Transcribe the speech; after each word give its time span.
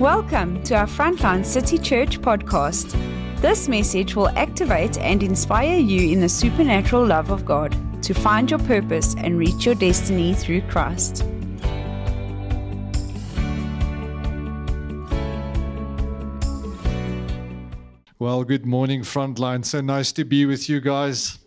Welcome 0.00 0.62
to 0.62 0.76
our 0.76 0.86
Frontline 0.86 1.44
City 1.44 1.76
Church 1.76 2.20
podcast. 2.20 2.92
This 3.40 3.66
message 3.66 4.14
will 4.14 4.28
activate 4.38 4.96
and 4.96 5.24
inspire 5.24 5.76
you 5.76 6.12
in 6.12 6.20
the 6.20 6.28
supernatural 6.28 7.04
love 7.04 7.32
of 7.32 7.44
God 7.44 7.76
to 8.04 8.14
find 8.14 8.48
your 8.48 8.60
purpose 8.60 9.16
and 9.18 9.36
reach 9.36 9.66
your 9.66 9.74
destiny 9.74 10.34
through 10.34 10.60
Christ. 10.68 11.24
Well, 18.20 18.44
good 18.44 18.66
morning, 18.66 19.00
Frontline. 19.00 19.64
So 19.64 19.80
nice 19.80 20.12
to 20.12 20.24
be 20.24 20.46
with 20.46 20.68
you 20.68 20.80
guys. 20.80 21.40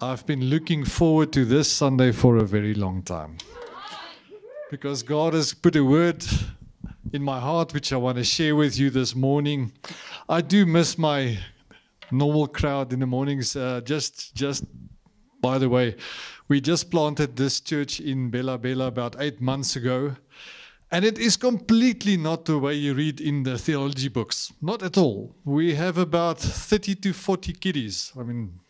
I've 0.00 0.24
been 0.24 0.44
looking 0.44 0.84
forward 0.84 1.32
to 1.32 1.44
this 1.44 1.68
Sunday 1.68 2.12
for 2.12 2.36
a 2.36 2.44
very 2.44 2.74
long 2.74 3.02
time 3.02 3.38
because 4.70 5.02
God 5.02 5.34
has 5.34 5.52
put 5.52 5.74
a 5.74 5.84
word 5.84 6.24
in 7.12 7.22
my 7.22 7.40
heart, 7.40 7.72
which 7.74 7.92
I 7.92 7.96
want 7.96 8.18
to 8.18 8.24
share 8.24 8.56
with 8.56 8.78
you 8.78 8.90
this 8.90 9.14
morning. 9.14 9.72
I 10.28 10.40
do 10.40 10.66
miss 10.66 10.98
my 10.98 11.38
normal 12.10 12.46
crowd 12.46 12.92
in 12.92 13.00
the 13.00 13.06
mornings. 13.06 13.56
Uh, 13.56 13.80
just, 13.84 14.34
just 14.34 14.64
by 15.40 15.58
the 15.58 15.68
way, 15.68 15.96
we 16.48 16.60
just 16.60 16.90
planted 16.90 17.36
this 17.36 17.60
church 17.60 18.00
in 18.00 18.30
Bela-Bela 18.30 18.86
about 18.86 19.16
eight 19.18 19.40
months 19.40 19.76
ago. 19.76 20.16
And 20.90 21.04
it 21.04 21.18
is 21.18 21.36
completely 21.36 22.16
not 22.16 22.44
the 22.44 22.58
way 22.58 22.74
you 22.74 22.94
read 22.94 23.20
in 23.20 23.42
the 23.42 23.58
theology 23.58 24.08
books. 24.08 24.52
Not 24.62 24.82
at 24.82 24.96
all. 24.96 25.34
We 25.44 25.74
have 25.74 25.98
about 25.98 26.38
30 26.38 26.94
to 26.96 27.12
40 27.12 27.52
kiddies. 27.54 28.12
I 28.18 28.22
mean, 28.22 28.60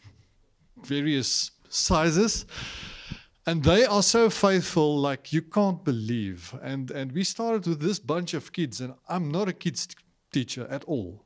various 0.82 1.50
sizes 1.68 2.46
and 3.46 3.62
they 3.62 3.84
are 3.84 4.02
so 4.02 4.28
faithful 4.28 4.98
like 4.98 5.32
you 5.32 5.40
can't 5.40 5.84
believe. 5.84 6.52
And 6.62 6.90
and 6.90 7.12
we 7.12 7.22
started 7.24 7.66
with 7.66 7.80
this 7.80 8.00
bunch 8.00 8.34
of 8.34 8.52
kids 8.52 8.80
and 8.80 8.94
i'm 9.08 9.30
not 9.30 9.48
a 9.48 9.52
kids 9.52 9.88
teacher 10.32 10.66
at 10.68 10.84
all. 10.84 11.22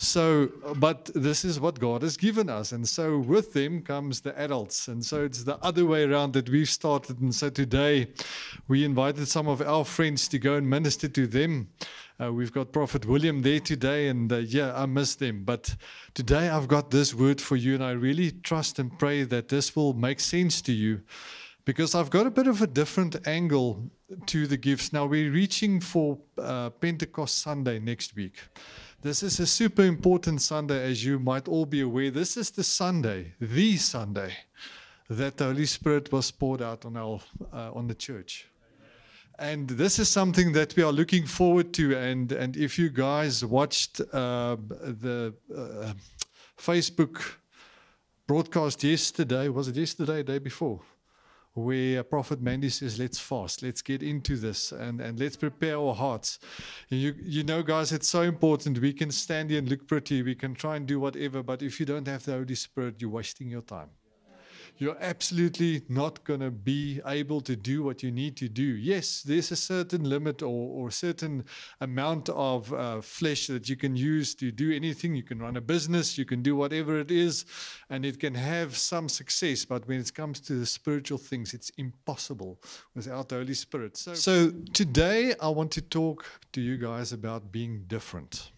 So 0.00 0.50
but 0.76 1.10
this 1.14 1.44
is 1.44 1.58
what 1.58 1.80
god 1.80 2.02
has 2.02 2.16
given 2.16 2.48
us 2.48 2.70
and 2.70 2.86
so 2.88 3.18
with 3.18 3.52
them 3.52 3.82
comes 3.82 4.20
the 4.20 4.38
adults. 4.38 4.86
And 4.86 5.04
so 5.04 5.24
it's 5.24 5.42
the 5.42 5.58
other 5.58 5.84
way 5.84 6.04
around 6.04 6.32
that 6.34 6.48
we've 6.48 6.70
started. 6.70 7.20
And 7.20 7.34
so 7.34 7.50
today 7.50 8.08
we 8.68 8.84
invited 8.84 9.26
some 9.26 9.48
of 9.48 9.60
our 9.60 9.84
friends 9.84 10.28
to 10.28 10.38
go 10.38 10.54
and 10.54 10.70
minister 10.70 11.08
to 11.08 11.26
them. 11.26 11.68
Uh, 12.20 12.32
we've 12.32 12.52
got 12.52 12.72
Prophet 12.72 13.06
William 13.06 13.42
there 13.42 13.60
today, 13.60 14.08
and 14.08 14.32
uh, 14.32 14.38
yeah, 14.38 14.74
I 14.74 14.86
miss 14.86 15.14
them. 15.14 15.44
But 15.44 15.76
today 16.14 16.48
I've 16.48 16.66
got 16.66 16.90
this 16.90 17.14
word 17.14 17.40
for 17.40 17.54
you, 17.54 17.76
and 17.76 17.84
I 17.84 17.92
really 17.92 18.32
trust 18.32 18.80
and 18.80 18.98
pray 18.98 19.22
that 19.22 19.48
this 19.48 19.76
will 19.76 19.92
make 19.92 20.18
sense 20.18 20.60
to 20.62 20.72
you 20.72 21.02
because 21.68 21.94
I've 21.94 22.08
got 22.08 22.26
a 22.26 22.30
bit 22.30 22.46
of 22.46 22.62
a 22.62 22.66
different 22.66 23.28
angle 23.28 23.90
to 24.24 24.46
the 24.46 24.56
gifts. 24.56 24.90
Now, 24.90 25.04
we're 25.04 25.30
reaching 25.30 25.80
for 25.80 26.16
uh, 26.38 26.70
Pentecost 26.70 27.40
Sunday 27.40 27.78
next 27.78 28.16
week. 28.16 28.36
This 29.02 29.22
is 29.22 29.38
a 29.38 29.46
super 29.46 29.82
important 29.82 30.40
Sunday, 30.40 30.90
as 30.90 31.04
you 31.04 31.18
might 31.18 31.46
all 31.46 31.66
be 31.66 31.82
aware. 31.82 32.10
This 32.10 32.38
is 32.38 32.50
the 32.50 32.64
Sunday, 32.64 33.34
the 33.38 33.76
Sunday, 33.76 34.32
that 35.10 35.36
the 35.36 35.44
Holy 35.44 35.66
Spirit 35.66 36.10
was 36.10 36.30
poured 36.30 36.62
out 36.62 36.86
on, 36.86 36.96
our, 36.96 37.20
uh, 37.52 37.70
on 37.74 37.86
the 37.86 37.94
church. 37.94 38.48
And 39.38 39.68
this 39.68 39.98
is 39.98 40.08
something 40.08 40.52
that 40.54 40.74
we 40.74 40.82
are 40.82 40.92
looking 40.92 41.26
forward 41.26 41.74
to. 41.74 41.94
And, 41.98 42.32
and 42.32 42.56
if 42.56 42.78
you 42.78 42.88
guys 42.88 43.44
watched 43.44 44.00
uh, 44.00 44.56
the 44.58 45.34
uh, 45.54 45.92
Facebook 46.56 47.20
broadcast 48.26 48.82
yesterday, 48.82 49.50
was 49.50 49.68
it 49.68 49.76
yesterday, 49.76 50.22
day 50.22 50.38
before? 50.38 50.80
Where 51.64 52.02
Prophet 52.02 52.40
Mandy 52.40 52.68
says, 52.68 52.98
let's 52.98 53.18
fast, 53.18 53.62
let's 53.62 53.82
get 53.82 54.02
into 54.02 54.36
this 54.36 54.72
and, 54.72 55.00
and 55.00 55.18
let's 55.18 55.36
prepare 55.36 55.78
our 55.78 55.94
hearts. 55.94 56.38
You, 56.88 57.14
you 57.22 57.44
know, 57.44 57.62
guys, 57.62 57.92
it's 57.92 58.08
so 58.08 58.22
important. 58.22 58.78
We 58.80 58.92
can 58.92 59.10
stand 59.10 59.50
here 59.50 59.58
and 59.58 59.68
look 59.68 59.86
pretty, 59.86 60.22
we 60.22 60.34
can 60.34 60.54
try 60.54 60.76
and 60.76 60.86
do 60.86 61.00
whatever, 61.00 61.42
but 61.42 61.62
if 61.62 61.80
you 61.80 61.86
don't 61.86 62.06
have 62.08 62.24
the 62.24 62.32
Holy 62.32 62.54
Spirit, 62.54 62.96
you're 63.00 63.10
wasting 63.10 63.50
your 63.50 63.62
time 63.62 63.90
you're 64.78 64.96
absolutely 65.00 65.82
not 65.88 66.24
going 66.24 66.40
to 66.40 66.50
be 66.50 67.00
able 67.06 67.40
to 67.42 67.56
do 67.56 67.82
what 67.82 68.02
you 68.02 68.10
need 68.10 68.36
to 68.36 68.48
do. 68.48 68.62
Yes, 68.62 69.22
there's 69.22 69.50
a 69.50 69.56
certain 69.56 70.08
limit 70.08 70.42
or, 70.42 70.46
or 70.86 70.90
certain 70.90 71.44
amount 71.80 72.28
of 72.30 72.72
uh, 72.72 73.00
flesh 73.00 73.48
that 73.48 73.68
you 73.68 73.76
can 73.76 73.96
use 73.96 74.34
to 74.36 74.50
do 74.50 74.72
anything. 74.72 75.14
You 75.14 75.22
can 75.22 75.40
run 75.40 75.56
a 75.56 75.60
business, 75.60 76.16
you 76.16 76.24
can 76.24 76.42
do 76.42 76.54
whatever 76.54 76.98
it 77.00 77.10
is, 77.10 77.44
and 77.90 78.04
it 78.04 78.20
can 78.20 78.34
have 78.34 78.76
some 78.76 79.08
success. 79.08 79.64
But 79.64 79.86
when 79.88 80.00
it 80.00 80.14
comes 80.14 80.40
to 80.40 80.54
the 80.54 80.66
spiritual 80.66 81.18
things, 81.18 81.54
it's 81.54 81.70
impossible 81.70 82.60
without 82.94 83.28
the 83.28 83.36
Holy 83.36 83.54
Spirit. 83.54 83.96
So, 83.96 84.14
so 84.14 84.50
today, 84.72 85.34
I 85.40 85.48
want 85.48 85.72
to 85.72 85.82
talk 85.82 86.24
to 86.52 86.60
you 86.60 86.76
guys 86.76 87.12
about 87.12 87.50
being 87.50 87.84
different. 87.88 88.52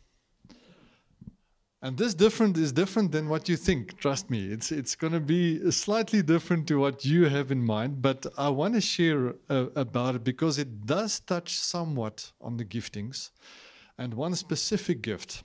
And 1.82 1.96
this 1.96 2.12
different 2.12 2.58
is 2.58 2.72
different 2.72 3.10
than 3.10 3.30
what 3.30 3.48
you 3.48 3.56
think. 3.56 3.98
Trust 3.98 4.28
me, 4.28 4.52
it's 4.52 4.70
it's 4.70 4.94
going 4.94 5.14
to 5.14 5.20
be 5.20 5.70
slightly 5.70 6.22
different 6.22 6.68
to 6.68 6.78
what 6.78 7.06
you 7.06 7.24
have 7.28 7.50
in 7.50 7.64
mind. 7.64 8.02
But 8.02 8.26
I 8.36 8.50
want 8.50 8.74
to 8.74 8.82
share 8.82 9.34
uh, 9.48 9.68
about 9.74 10.14
it 10.16 10.24
because 10.24 10.58
it 10.58 10.84
does 10.84 11.20
touch 11.20 11.58
somewhat 11.58 12.32
on 12.38 12.58
the 12.58 12.66
giftings, 12.66 13.30
and 13.96 14.12
one 14.12 14.34
specific 14.34 15.00
gift. 15.00 15.42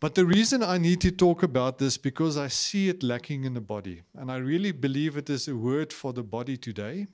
But 0.00 0.14
the 0.14 0.24
reason 0.24 0.62
I 0.62 0.78
need 0.78 1.00
to 1.02 1.10
talk 1.10 1.42
about 1.42 1.76
this 1.78 1.98
because 1.98 2.38
I 2.38 2.48
see 2.48 2.88
it 2.88 3.02
lacking 3.02 3.44
in 3.44 3.52
the 3.52 3.60
body, 3.60 4.02
and 4.14 4.30
I 4.30 4.36
really 4.36 4.72
believe 4.72 5.18
it 5.18 5.28
is 5.28 5.46
a 5.46 5.56
word 5.56 5.92
for 5.92 6.14
the 6.14 6.22
body 6.22 6.56
today, 6.56 7.06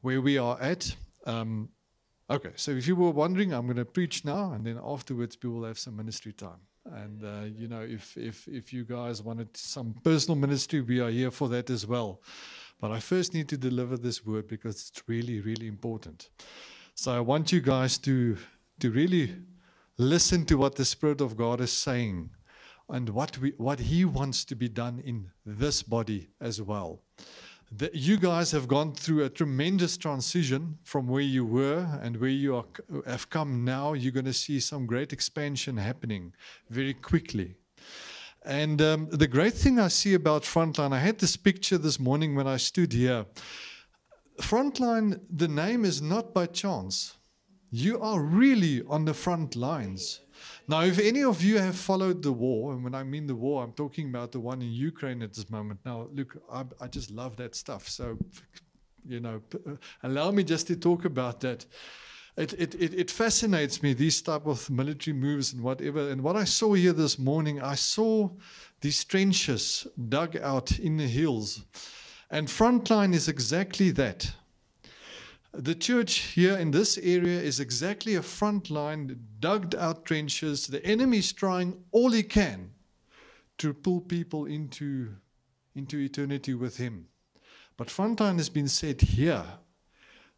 where 0.00 0.20
we 0.20 0.36
are 0.36 0.60
at. 0.60 0.96
Um, 1.26 1.68
okay, 2.28 2.52
so 2.56 2.72
if 2.72 2.88
you 2.88 2.96
were 2.96 3.10
wondering, 3.10 3.52
I'm 3.52 3.66
going 3.66 3.76
to 3.76 3.84
preach 3.84 4.24
now, 4.24 4.52
and 4.52 4.64
then 4.64 4.80
afterwards 4.82 5.38
we 5.40 5.48
will 5.48 5.64
have 5.64 5.78
some 5.78 5.94
ministry 5.94 6.32
time. 6.32 6.62
And 6.92 7.24
uh, 7.24 7.46
you 7.56 7.68
know, 7.68 7.80
if 7.80 8.16
if 8.16 8.46
if 8.48 8.72
you 8.72 8.84
guys 8.84 9.22
wanted 9.22 9.56
some 9.56 9.94
personal 10.04 10.38
ministry, 10.38 10.80
we 10.80 11.00
are 11.00 11.10
here 11.10 11.30
for 11.30 11.48
that 11.48 11.70
as 11.70 11.86
well. 11.86 12.20
But 12.80 12.90
I 12.90 13.00
first 13.00 13.34
need 13.34 13.48
to 13.48 13.56
deliver 13.56 13.96
this 13.96 14.24
word 14.24 14.48
because 14.48 14.88
it's 14.88 15.02
really, 15.06 15.40
really 15.40 15.66
important. 15.66 16.28
So 16.94 17.12
I 17.12 17.20
want 17.20 17.52
you 17.52 17.60
guys 17.60 17.98
to 17.98 18.36
to 18.80 18.90
really 18.90 19.34
listen 19.98 20.44
to 20.46 20.56
what 20.56 20.76
the 20.76 20.84
Spirit 20.84 21.20
of 21.20 21.36
God 21.36 21.60
is 21.60 21.72
saying 21.72 22.30
and 22.88 23.08
what 23.10 23.38
we 23.38 23.52
what 23.56 23.80
He 23.80 24.04
wants 24.04 24.44
to 24.44 24.54
be 24.54 24.68
done 24.68 25.00
in 25.00 25.30
this 25.44 25.82
body 25.82 26.28
as 26.40 26.60
well 26.62 27.02
that 27.72 27.94
you 27.94 28.16
guys 28.16 28.52
have 28.52 28.68
gone 28.68 28.92
through 28.94 29.24
a 29.24 29.28
tremendous 29.28 29.96
transition 29.96 30.78
from 30.84 31.08
where 31.08 31.22
you 31.22 31.44
were 31.44 31.86
and 32.00 32.16
where 32.18 32.30
you 32.30 32.56
are, 32.56 32.64
have 33.06 33.28
come 33.28 33.64
now. 33.64 33.92
You're 33.92 34.12
going 34.12 34.26
to 34.26 34.32
see 34.32 34.60
some 34.60 34.86
great 34.86 35.12
expansion 35.12 35.76
happening 35.76 36.32
very 36.70 36.94
quickly. 36.94 37.56
And 38.44 38.80
um, 38.80 39.08
the 39.10 39.26
great 39.26 39.54
thing 39.54 39.80
I 39.80 39.88
see 39.88 40.14
about 40.14 40.44
Frontline, 40.44 40.92
I 40.92 41.00
had 41.00 41.18
this 41.18 41.36
picture 41.36 41.78
this 41.78 41.98
morning 41.98 42.36
when 42.36 42.46
I 42.46 42.58
stood 42.58 42.92
here. 42.92 43.26
Frontline, 44.40 45.20
the 45.28 45.48
name 45.48 45.84
is 45.84 46.00
not 46.00 46.32
by 46.32 46.46
chance. 46.46 47.14
You 47.72 48.00
are 48.00 48.20
really 48.20 48.82
on 48.88 49.04
the 49.04 49.14
front 49.14 49.56
lines. 49.56 50.20
Now, 50.68 50.82
if 50.82 50.98
any 50.98 51.22
of 51.22 51.42
you 51.42 51.58
have 51.58 51.76
followed 51.76 52.22
the 52.22 52.32
war, 52.32 52.72
and 52.72 52.82
when 52.84 52.94
I 52.94 53.02
mean 53.02 53.26
the 53.26 53.34
war, 53.34 53.62
I'm 53.62 53.72
talking 53.72 54.08
about 54.08 54.32
the 54.32 54.40
one 54.40 54.62
in 54.62 54.72
Ukraine 54.72 55.22
at 55.22 55.34
this 55.34 55.48
moment. 55.50 55.80
Now, 55.84 56.08
look, 56.12 56.36
I, 56.52 56.64
I 56.80 56.86
just 56.88 57.10
love 57.10 57.36
that 57.36 57.54
stuff. 57.54 57.88
So, 57.88 58.18
you 59.06 59.20
know, 59.20 59.42
uh, 59.66 59.76
allow 60.02 60.30
me 60.30 60.44
just 60.44 60.66
to 60.68 60.76
talk 60.76 61.04
about 61.04 61.40
that. 61.40 61.66
It, 62.36 62.52
it, 62.54 62.74
it, 62.74 62.94
it 62.94 63.10
fascinates 63.10 63.82
me, 63.82 63.94
these 63.94 64.20
type 64.20 64.46
of 64.46 64.68
military 64.68 65.16
moves 65.16 65.52
and 65.52 65.62
whatever. 65.62 66.10
And 66.10 66.22
what 66.22 66.36
I 66.36 66.44
saw 66.44 66.74
here 66.74 66.92
this 66.92 67.18
morning, 67.18 67.62
I 67.62 67.76
saw 67.76 68.28
these 68.80 69.04
trenches 69.04 69.86
dug 70.08 70.36
out 70.36 70.78
in 70.78 70.98
the 70.98 71.06
hills. 71.06 71.64
And 72.30 72.48
frontline 72.48 73.14
is 73.14 73.28
exactly 73.28 73.90
that. 73.92 74.30
The 75.58 75.74
church 75.74 76.18
here 76.34 76.58
in 76.58 76.70
this 76.70 76.98
area 76.98 77.40
is 77.40 77.60
exactly 77.60 78.14
a 78.14 78.22
front 78.22 78.68
line, 78.68 79.18
dug 79.40 79.74
out 79.74 80.04
trenches. 80.04 80.66
The 80.66 80.84
enemy 80.84 81.18
is 81.18 81.32
trying 81.32 81.82
all 81.92 82.10
he 82.10 82.24
can 82.24 82.72
to 83.56 83.72
pull 83.72 84.02
people 84.02 84.44
into, 84.44 85.14
into 85.74 85.98
eternity 85.98 86.52
with 86.52 86.76
him. 86.76 87.06
But 87.78 87.88
frontline 87.88 88.36
has 88.36 88.50
been 88.50 88.68
set 88.68 89.00
here 89.00 89.44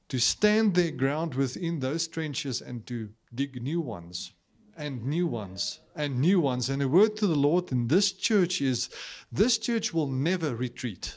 to 0.08 0.20
stand 0.20 0.76
their 0.76 0.92
ground 0.92 1.34
within 1.34 1.80
those 1.80 2.06
trenches 2.06 2.60
and 2.60 2.86
to 2.86 3.08
dig 3.34 3.60
new 3.60 3.80
ones 3.80 4.34
and 4.76 5.04
new 5.04 5.26
ones 5.26 5.80
and 5.96 6.20
new 6.20 6.40
ones. 6.40 6.70
And 6.70 6.80
a 6.80 6.86
word 6.86 7.16
to 7.16 7.26
the 7.26 7.34
Lord 7.34 7.72
in 7.72 7.88
this 7.88 8.12
church 8.12 8.60
is 8.60 8.88
this 9.32 9.58
church 9.58 9.92
will 9.92 10.06
never 10.06 10.54
retreat. 10.54 11.16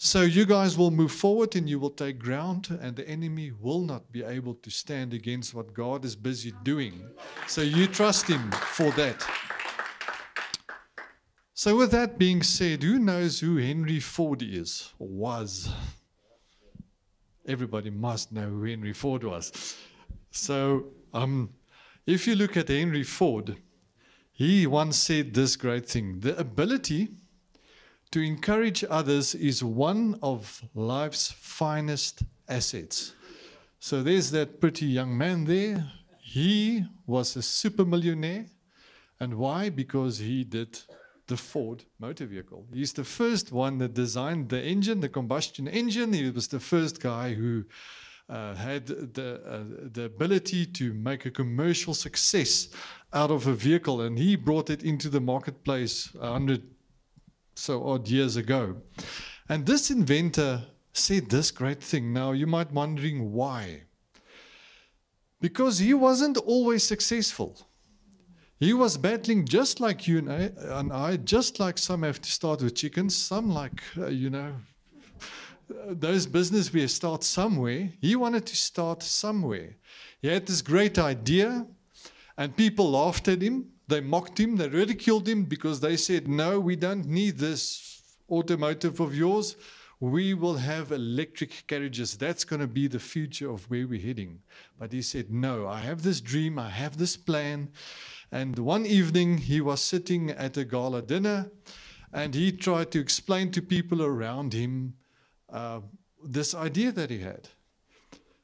So 0.00 0.22
you 0.22 0.46
guys 0.46 0.78
will 0.78 0.92
move 0.92 1.10
forward 1.10 1.56
and 1.56 1.68
you 1.68 1.80
will 1.80 1.90
take 1.90 2.20
ground, 2.20 2.78
and 2.80 2.94
the 2.94 3.08
enemy 3.08 3.50
will 3.50 3.80
not 3.80 4.12
be 4.12 4.22
able 4.22 4.54
to 4.54 4.70
stand 4.70 5.12
against 5.12 5.54
what 5.54 5.74
God 5.74 6.04
is 6.04 6.14
busy 6.14 6.52
doing. 6.62 7.02
So 7.48 7.62
you 7.62 7.88
trust 7.88 8.28
Him 8.28 8.52
for 8.52 8.92
that. 8.92 9.26
So, 11.52 11.76
with 11.76 11.90
that 11.90 12.16
being 12.16 12.44
said, 12.44 12.84
who 12.84 13.00
knows 13.00 13.40
who 13.40 13.56
Henry 13.56 13.98
Ford 13.98 14.40
is 14.40 14.92
or 15.00 15.08
was? 15.08 15.68
Everybody 17.44 17.90
must 17.90 18.30
know 18.30 18.48
who 18.48 18.62
Henry 18.62 18.92
Ford 18.92 19.24
was. 19.24 19.76
So, 20.30 20.92
um, 21.12 21.50
if 22.06 22.28
you 22.28 22.36
look 22.36 22.56
at 22.56 22.68
Henry 22.68 23.02
Ford, 23.02 23.56
he 24.30 24.68
once 24.68 24.96
said 24.96 25.34
this 25.34 25.56
great 25.56 25.88
thing 25.88 26.20
the 26.20 26.38
ability 26.38 27.08
to 28.10 28.20
encourage 28.20 28.84
others 28.88 29.34
is 29.34 29.62
one 29.62 30.18
of 30.22 30.62
life's 30.74 31.30
finest 31.30 32.22
assets. 32.48 33.14
So, 33.80 34.02
there's 34.02 34.30
that 34.32 34.60
pretty 34.60 34.86
young 34.86 35.16
man 35.16 35.44
there. 35.44 35.90
He 36.20 36.84
was 37.06 37.36
a 37.36 37.42
super 37.42 37.84
millionaire. 37.84 38.46
And 39.20 39.34
why? 39.34 39.68
Because 39.70 40.18
he 40.18 40.44
did 40.44 40.78
the 41.26 41.36
Ford 41.36 41.84
motor 41.98 42.26
vehicle. 42.26 42.66
He's 42.72 42.92
the 42.92 43.04
first 43.04 43.52
one 43.52 43.78
that 43.78 43.94
designed 43.94 44.48
the 44.48 44.62
engine, 44.62 45.00
the 45.00 45.08
combustion 45.08 45.68
engine. 45.68 46.12
He 46.12 46.30
was 46.30 46.48
the 46.48 46.60
first 46.60 47.00
guy 47.00 47.34
who 47.34 47.64
uh, 48.28 48.54
had 48.54 48.86
the, 48.86 49.40
uh, 49.46 49.88
the 49.92 50.04
ability 50.04 50.66
to 50.66 50.92
make 50.94 51.26
a 51.26 51.30
commercial 51.30 51.94
success 51.94 52.68
out 53.12 53.30
of 53.30 53.46
a 53.46 53.54
vehicle, 53.54 54.00
and 54.02 54.18
he 54.18 54.36
brought 54.36 54.70
it 54.70 54.82
into 54.82 55.08
the 55.08 55.20
marketplace 55.20 56.10
a 56.20 56.32
hundred 56.32 56.62
so 57.58 57.86
odd 57.86 58.08
years 58.08 58.36
ago. 58.36 58.76
And 59.48 59.66
this 59.66 59.90
inventor 59.90 60.62
said 60.92 61.28
this 61.30 61.50
great 61.50 61.82
thing. 61.82 62.12
Now, 62.12 62.32
you 62.32 62.46
might 62.46 62.72
wondering 62.72 63.32
why. 63.32 63.84
Because 65.40 65.78
he 65.78 65.94
wasn't 65.94 66.36
always 66.38 66.82
successful. 66.82 67.68
He 68.58 68.72
was 68.72 68.96
battling 68.96 69.46
just 69.46 69.78
like 69.78 70.08
you 70.08 70.18
and 70.18 70.92
I, 70.92 71.16
just 71.16 71.60
like 71.60 71.78
some 71.78 72.02
have 72.02 72.20
to 72.20 72.30
start 72.30 72.60
with 72.60 72.74
chickens, 72.74 73.16
some 73.16 73.50
like, 73.50 73.80
uh, 73.96 74.08
you 74.08 74.30
know, 74.30 74.54
those 75.86 76.26
business 76.26 76.72
we 76.72 76.86
start 76.88 77.22
somewhere. 77.22 77.90
He 78.00 78.16
wanted 78.16 78.46
to 78.46 78.56
start 78.56 79.02
somewhere. 79.02 79.76
He 80.20 80.28
had 80.28 80.46
this 80.46 80.62
great 80.62 80.98
idea, 80.98 81.66
and 82.36 82.56
people 82.56 82.90
laughed 82.90 83.28
at 83.28 83.42
him. 83.42 83.66
They 83.88 84.00
mocked 84.00 84.38
him. 84.38 84.56
They 84.56 84.68
ridiculed 84.68 85.26
him 85.26 85.44
because 85.44 85.80
they 85.80 85.96
said, 85.96 86.28
No, 86.28 86.60
we 86.60 86.76
don't 86.76 87.06
need 87.06 87.38
this 87.38 88.02
automotive 88.30 89.00
of 89.00 89.14
yours. 89.14 89.56
We 90.00 90.32
will 90.34 90.58
have 90.58 90.92
electric 90.92 91.66
carriages. 91.66 92.16
That's 92.16 92.44
going 92.44 92.60
to 92.60 92.68
be 92.68 92.86
the 92.86 93.00
future 93.00 93.50
of 93.50 93.68
where 93.68 93.86
we're 93.86 94.00
heading. 94.00 94.40
But 94.78 94.92
he 94.92 95.02
said, 95.02 95.30
No, 95.30 95.66
I 95.66 95.80
have 95.80 96.02
this 96.02 96.20
dream. 96.20 96.58
I 96.58 96.68
have 96.68 96.98
this 96.98 97.16
plan. 97.16 97.70
And 98.30 98.58
one 98.58 98.84
evening, 98.84 99.38
he 99.38 99.60
was 99.60 99.80
sitting 99.80 100.30
at 100.30 100.56
a 100.56 100.64
gala 100.64 101.02
dinner 101.02 101.50
and 102.12 102.34
he 102.34 102.52
tried 102.52 102.90
to 102.92 103.00
explain 103.00 103.50
to 103.52 103.62
people 103.62 104.02
around 104.02 104.52
him 104.52 104.94
uh, 105.50 105.80
this 106.24 106.54
idea 106.54 106.92
that 106.92 107.10
he 107.10 107.20
had. 107.20 107.48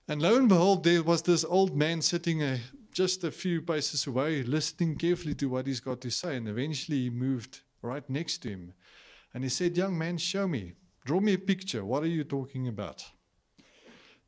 And 0.08 0.20
lo 0.20 0.36
and 0.36 0.48
behold, 0.48 0.84
there 0.84 1.02
was 1.02 1.22
this 1.22 1.44
old 1.44 1.76
man 1.76 2.02
sitting 2.02 2.42
a, 2.42 2.60
just 2.94 3.24
a 3.24 3.30
few 3.30 3.60
paces 3.60 4.06
away, 4.06 4.42
listening 4.42 4.96
carefully 4.96 5.34
to 5.34 5.48
what 5.48 5.66
he's 5.66 5.80
got 5.80 6.00
to 6.00 6.10
say. 6.10 6.36
And 6.36 6.48
eventually, 6.48 7.02
he 7.02 7.10
moved 7.10 7.60
right 7.82 8.08
next 8.08 8.38
to 8.38 8.48
him. 8.48 8.72
And 9.34 9.42
he 9.42 9.50
said, 9.50 9.76
Young 9.76 9.98
man, 9.98 10.16
show 10.16 10.46
me. 10.48 10.72
Draw 11.04 11.20
me 11.20 11.34
a 11.34 11.38
picture. 11.38 11.84
What 11.84 12.02
are 12.04 12.14
you 12.18 12.24
talking 12.24 12.68
about? 12.68 13.04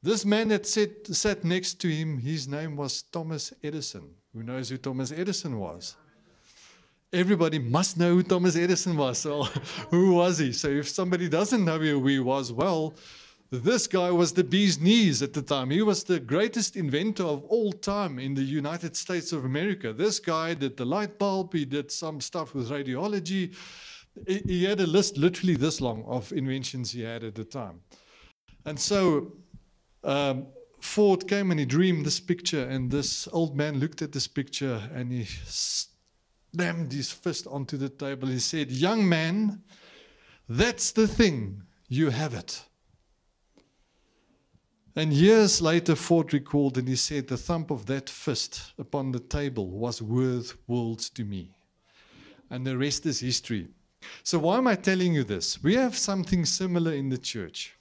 This 0.03 0.25
man 0.25 0.49
that 0.49 0.67
sat, 0.67 1.07
sat 1.07 1.45
next 1.45 1.81
to 1.81 1.89
him, 1.89 2.19
his 2.19 2.47
name 2.47 2.77
was 2.77 3.03
Thomas 3.03 3.53
Edison. 3.63 4.11
Who 4.35 4.43
knows 4.43 4.69
who 4.69 4.77
Thomas 4.77 5.11
Edison 5.11 5.59
was? 5.59 5.97
Everybody 7.13 7.59
must 7.59 7.97
know 7.97 8.15
who 8.15 8.23
Thomas 8.23 8.57
Edison 8.57 8.97
was. 8.97 9.19
So, 9.27 9.45
who 9.91 10.15
was 10.15 10.39
he? 10.39 10.53
So, 10.53 10.69
if 10.69 10.89
somebody 10.89 11.29
doesn't 11.29 11.65
know 11.65 11.79
who 11.79 12.07
he 12.07 12.19
was, 12.19 12.53
well, 12.53 12.95
this 13.51 13.87
guy 13.87 14.11
was 14.11 14.33
the 14.33 14.45
bee's 14.45 14.81
knees 14.81 15.23
at 15.23 15.33
the 15.33 15.43
time. 15.43 15.71
He 15.71 15.83
was 15.83 16.03
the 16.05 16.19
greatest 16.19 16.77
inventor 16.77 17.25
of 17.25 17.45
all 17.45 17.73
time 17.73 18.19
in 18.19 18.35
the 18.35 18.43
United 18.43 18.97
States 18.97 19.33
of 19.33 19.45
America. 19.45 19.93
This 19.93 20.19
guy 20.19 20.55
did 20.55 20.77
the 20.77 20.85
light 20.85 21.19
bulb, 21.19 21.55
he 21.55 21.65
did 21.65 21.93
some 21.93 22.21
stuff 22.21 22.55
with 22.55 22.71
radiology. 22.71 23.55
He 24.27 24.65
had 24.65 24.81
a 24.81 24.87
list 24.87 25.17
literally 25.17 25.57
this 25.57 25.81
long 25.81 26.05
of 26.07 26.33
inventions 26.33 26.91
he 26.91 27.03
had 27.03 27.23
at 27.23 27.35
the 27.35 27.45
time. 27.45 27.81
And 28.65 28.81
so, 28.81 29.33
um, 30.03 30.47
Ford 30.81 31.29
came 31.29 31.51
and 31.51 31.61
he 31.61 31.67
dreamed 31.67 32.07
this 32.07 32.21
picture, 32.21 32.65
and 32.65 32.91
this 32.91 33.29
old 33.33 33.57
man 33.57 33.79
looked 33.79 34.03
at 34.03 34.13
this 34.13 34.27
picture 34.27 34.81
and 34.95 35.13
he 35.13 35.25
slammed 35.25 36.93
his 36.93 37.13
fist 37.13 37.47
onto 37.47 37.77
the 37.77 37.89
table. 37.89 38.29
He 38.29 38.39
said, 38.39 38.71
Young 38.71 39.09
man, 39.09 39.63
that's 40.49 40.93
the 40.93 41.07
thing, 41.07 41.63
you 41.89 42.11
have 42.11 42.35
it. 42.35 42.65
And 44.99 45.13
years 45.13 45.61
later, 45.61 45.95
Ford 45.95 46.33
recalled 46.33 46.79
and 46.79 46.89
he 46.89 46.97
said, 46.97 47.29
The 47.29 47.37
thump 47.37 47.71
of 47.71 47.85
that 47.85 48.09
fist 48.09 48.73
upon 48.79 49.13
the 49.13 49.21
table 49.21 49.69
was 49.69 50.01
worth 50.01 50.57
worlds 50.67 51.11
to 51.11 51.25
me. 51.25 51.55
And 52.49 52.67
the 52.67 52.79
rest 52.79 53.05
is 53.05 53.21
history. 53.21 53.69
So, 54.23 54.39
why 54.39 54.57
am 54.57 54.67
I 54.67 54.75
telling 54.75 55.13
you 55.13 55.23
this? 55.23 55.63
We 55.63 55.75
have 55.75 55.99
something 55.99 56.47
similar 56.47 56.95
in 56.95 57.11
the 57.11 57.19
church. 57.19 57.75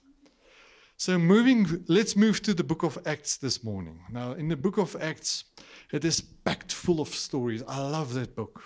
So, 0.97 1.17
moving, 1.17 1.85
let's 1.87 2.17
move 2.17 2.41
to 2.41 2.53
the 2.53 2.63
book 2.63 2.83
of 2.83 2.97
Acts 3.05 3.37
this 3.37 3.63
morning. 3.63 3.99
Now, 4.11 4.33
in 4.33 4.49
the 4.49 4.57
book 4.57 4.77
of 4.77 4.97
Acts, 5.01 5.45
it 5.93 6.03
is 6.03 6.19
packed 6.19 6.73
full 6.73 6.99
of 6.99 7.09
stories. 7.09 7.63
I 7.65 7.79
love 7.79 8.13
that 8.15 8.35
book. 8.35 8.61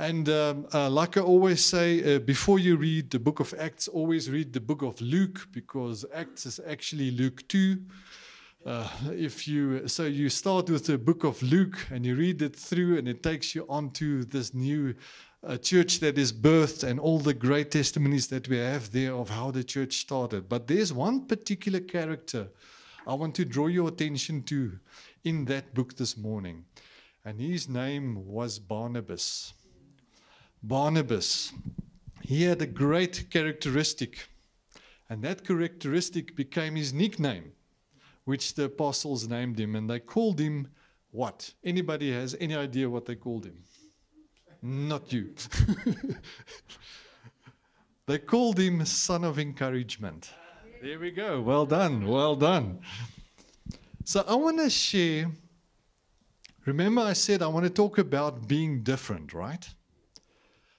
And 0.00 0.30
um, 0.30 0.66
uh, 0.72 0.88
like 0.88 1.18
I 1.18 1.20
always 1.20 1.62
say, 1.62 2.16
uh, 2.16 2.20
before 2.20 2.58
you 2.58 2.78
read 2.78 3.10
the 3.10 3.18
book 3.18 3.38
of 3.38 3.52
Acts, 3.58 3.86
always 3.86 4.30
read 4.30 4.54
the 4.54 4.60
book 4.60 4.80
of 4.80 4.98
Luke 4.98 5.46
because 5.52 6.06
Acts 6.14 6.46
is 6.46 6.58
actually 6.66 7.10
Luke 7.10 7.46
2. 7.48 7.76
Uh, 8.64 8.88
if 9.12 9.46
you 9.46 9.86
so 9.86 10.06
you 10.06 10.30
start 10.30 10.70
with 10.70 10.86
the 10.86 10.96
book 10.96 11.22
of 11.22 11.42
Luke 11.42 11.86
and 11.90 12.06
you 12.06 12.14
read 12.14 12.40
it 12.40 12.56
through, 12.56 12.96
and 12.96 13.08
it 13.08 13.22
takes 13.22 13.54
you 13.54 13.66
on 13.68 13.90
to 13.90 14.24
this 14.24 14.54
new 14.54 14.94
a 15.42 15.58
church 15.58 16.00
that 16.00 16.16
is 16.16 16.32
birthed 16.32 16.82
and 16.82 16.98
all 16.98 17.18
the 17.18 17.34
great 17.34 17.70
testimonies 17.70 18.28
that 18.28 18.48
we 18.48 18.56
have 18.56 18.90
there 18.92 19.12
of 19.12 19.28
how 19.28 19.50
the 19.50 19.62
church 19.62 19.98
started. 19.98 20.48
But 20.48 20.66
there's 20.66 20.94
one 20.94 21.26
particular 21.26 21.80
character 21.80 22.48
I 23.06 23.12
want 23.12 23.34
to 23.34 23.44
draw 23.44 23.66
your 23.66 23.88
attention 23.88 24.44
to 24.44 24.78
in 25.24 25.44
that 25.44 25.74
book 25.74 25.98
this 25.98 26.16
morning. 26.16 26.64
And 27.22 27.38
his 27.38 27.68
name 27.68 28.26
was 28.26 28.58
Barnabas. 28.58 29.52
Barnabas. 30.62 31.52
He 32.22 32.42
had 32.42 32.62
a 32.62 32.66
great 32.66 33.30
characteristic. 33.30 34.28
And 35.08 35.22
that 35.22 35.44
characteristic 35.44 36.36
became 36.36 36.76
his 36.76 36.92
nickname, 36.92 37.52
which 38.24 38.54
the 38.54 38.64
apostles 38.64 39.26
named 39.28 39.58
him. 39.58 39.74
And 39.74 39.90
they 39.90 39.98
called 39.98 40.38
him 40.38 40.68
what? 41.10 41.52
Anybody 41.64 42.12
has 42.12 42.36
any 42.40 42.54
idea 42.54 42.88
what 42.88 43.06
they 43.06 43.16
called 43.16 43.46
him? 43.46 43.64
not 44.62 45.12
you. 45.12 45.34
they 48.06 48.18
called 48.18 48.58
him 48.58 48.84
son 48.84 49.24
of 49.24 49.38
encouragement. 49.38 50.30
There 50.82 50.98
we 50.98 51.10
go. 51.10 51.40
Well 51.40 51.66
done. 51.66 52.06
Well 52.06 52.36
done. 52.36 52.80
So 54.04 54.24
I 54.26 54.34
want 54.34 54.58
to 54.58 54.70
share. 54.70 55.30
Remember, 56.66 57.02
I 57.02 57.14
said 57.14 57.42
I 57.42 57.46
want 57.48 57.64
to 57.64 57.70
talk 57.70 57.98
about 57.98 58.46
being 58.46 58.82
different, 58.82 59.32
right? 59.32 59.66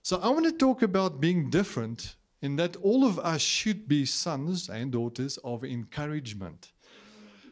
So 0.03 0.17
I 0.17 0.29
want 0.29 0.46
to 0.46 0.51
talk 0.51 0.81
about 0.81 1.22
being 1.22 1.50
different 1.50 2.15
in 2.41 2.55
that 2.55 2.75
all 2.77 3.05
of 3.05 3.20
us 3.20 3.41
should 3.41 3.88
be 3.88 4.05
sons 4.05 4.70
and 4.70 4.91
daughters 4.91 5.38
of 5.43 5.63
encouragement 5.63 6.72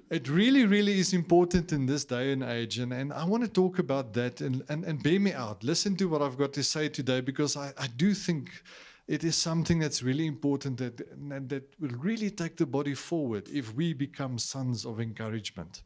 it 0.09 0.27
really, 0.27 0.65
really 0.65 0.99
is 0.99 1.13
important 1.13 1.71
in 1.71 1.85
this 1.85 2.03
day 2.03 2.31
and 2.31 2.43
age. 2.43 2.79
And, 2.79 2.91
and 2.91 3.13
I 3.13 3.23
want 3.25 3.43
to 3.43 3.49
talk 3.49 3.79
about 3.79 4.13
that 4.13 4.41
and, 4.41 4.63
and, 4.69 4.83
and 4.83 5.01
bear 5.03 5.19
me 5.19 5.33
out. 5.33 5.63
Listen 5.63 5.95
to 5.97 6.09
what 6.09 6.21
I've 6.21 6.37
got 6.37 6.51
to 6.53 6.63
say 6.63 6.89
today 6.89 7.21
because 7.21 7.55
I, 7.55 7.71
I 7.77 7.87
do 7.95 8.13
think 8.13 8.49
it 9.07 9.23
is 9.23 9.35
something 9.35 9.79
that's 9.79 10.01
really 10.01 10.25
important 10.25 10.77
that, 10.79 10.97
that 11.49 11.63
will 11.79 11.97
really 11.97 12.31
take 12.31 12.57
the 12.57 12.65
body 12.65 12.95
forward 12.95 13.47
if 13.49 13.73
we 13.75 13.93
become 13.93 14.39
sons 14.39 14.85
of 14.85 14.99
encouragement. 14.99 15.83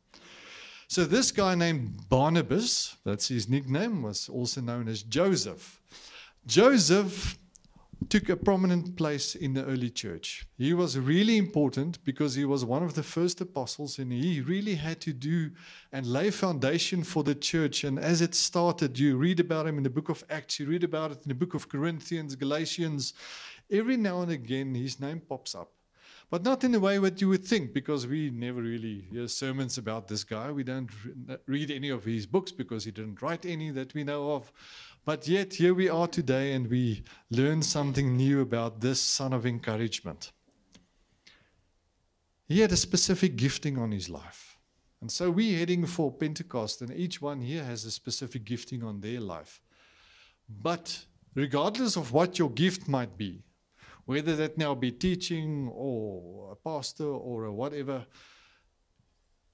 So, 0.88 1.05
this 1.05 1.32
guy 1.32 1.55
named 1.55 2.08
Barnabas, 2.10 2.98
that's 3.03 3.29
his 3.29 3.50
nickname, 3.50 4.03
was 4.03 4.29
also 4.29 4.62
known 4.62 4.88
as 4.88 5.01
Joseph. 5.01 5.82
Joseph 6.45 7.39
took 8.09 8.27
a 8.27 8.35
prominent 8.35 8.97
place 8.97 9.33
in 9.33 9.53
the 9.53 9.63
early 9.65 9.89
church. 9.89 10.45
He 10.57 10.73
was 10.73 11.00
really 11.00 11.38
important 11.38 12.03
because 12.03 12.35
he 12.35 12.43
was 12.43 12.65
one 12.65 12.83
of 12.83 12.95
the 12.95 13.03
first 13.03 13.39
apostles 13.39 13.97
and 13.97 14.12
he 14.12 14.41
really 14.41 14.75
had 14.75 15.00
to 15.01 15.13
do 15.13 15.51
and 15.91 16.05
lay 16.05 16.29
foundation 16.29 17.03
for 17.03 17.23
the 17.23 17.33
church. 17.33 17.85
And 17.85 17.97
as 17.97 18.21
it 18.21 18.35
started, 18.35 19.00
you 19.00 19.15
read 19.15 19.39
about 19.39 19.67
him 19.67 19.77
in 19.77 19.83
the 19.83 19.89
book 19.89 20.09
of 20.09 20.25
Acts, 20.29 20.59
you 20.59 20.65
read 20.65 20.83
about 20.83 21.12
it 21.12 21.19
in 21.23 21.29
the 21.29 21.35
book 21.35 21.53
of 21.53 21.69
Corinthians, 21.69 22.35
Galatians. 22.35 23.13
Every 23.71 23.95
now 23.95 24.21
and 24.21 24.31
again, 24.31 24.75
his 24.75 25.00
name 25.00 25.21
pops 25.21 25.55
up. 25.55 25.71
But 26.29 26.43
not 26.43 26.63
in 26.63 26.71
the 26.71 26.79
way 26.79 26.97
that 26.97 27.21
you 27.21 27.29
would 27.29 27.45
think, 27.45 27.73
because 27.73 28.07
we 28.07 28.31
never 28.31 28.59
really 28.62 29.05
hear 29.12 29.27
sermons 29.27 29.77
about 29.77 30.07
this 30.07 30.23
guy. 30.23 30.51
We 30.51 30.63
don't 30.63 30.89
read 31.45 31.69
any 31.69 31.89
of 31.89 32.05
his 32.05 32.25
books 32.25 32.51
because 32.51 32.85
he 32.85 32.91
didn't 32.91 33.21
write 33.21 33.45
any 33.45 33.69
that 33.69 33.93
we 33.93 34.03
know 34.03 34.31
of. 34.31 34.51
But 35.05 35.27
yet, 35.27 35.55
here 35.55 35.74
we 35.74 35.89
are 35.89 36.07
today, 36.07 36.53
and 36.53 36.69
we 36.69 37.03
learn 37.29 37.62
something 37.62 38.15
new 38.15 38.39
about 38.39 38.79
this 38.79 39.01
son 39.01 39.33
of 39.33 39.45
encouragement. 39.45 40.31
He 42.48 42.62
had 42.62 42.72
a 42.72 42.77
specific 42.77 43.36
gifting 43.36 43.77
on 43.77 43.91
his 43.91 44.10
life. 44.10 44.57
And 45.01 45.12
so 45.12 45.29
we're 45.29 45.60
heading 45.60 45.86
for 45.88 46.10
Pentecost, 46.10 46.81
and 46.81 46.95
each 46.95 47.22
one 47.22 47.41
here 47.41 47.65
has 47.65 47.83
a 47.83 47.91
specific 47.91 48.45
gifting 48.45 48.81
on 48.81 49.01
their 49.01 49.19
life. 49.19 49.62
But 50.48 51.05
regardless 51.36 51.98
of 51.98 52.13
what 52.13 52.39
your 52.39 52.50
gift 52.50 52.88
might 52.88 53.17
be, 53.17 53.43
whether 54.05 54.38
that 54.38 54.57
now 54.57 54.74
be 54.74 54.91
teaching 54.91 55.69
or 55.74 56.53
a 56.53 56.55
pastor 56.55 57.07
or 57.07 57.43
a 57.43 57.53
whatever, 57.53 58.05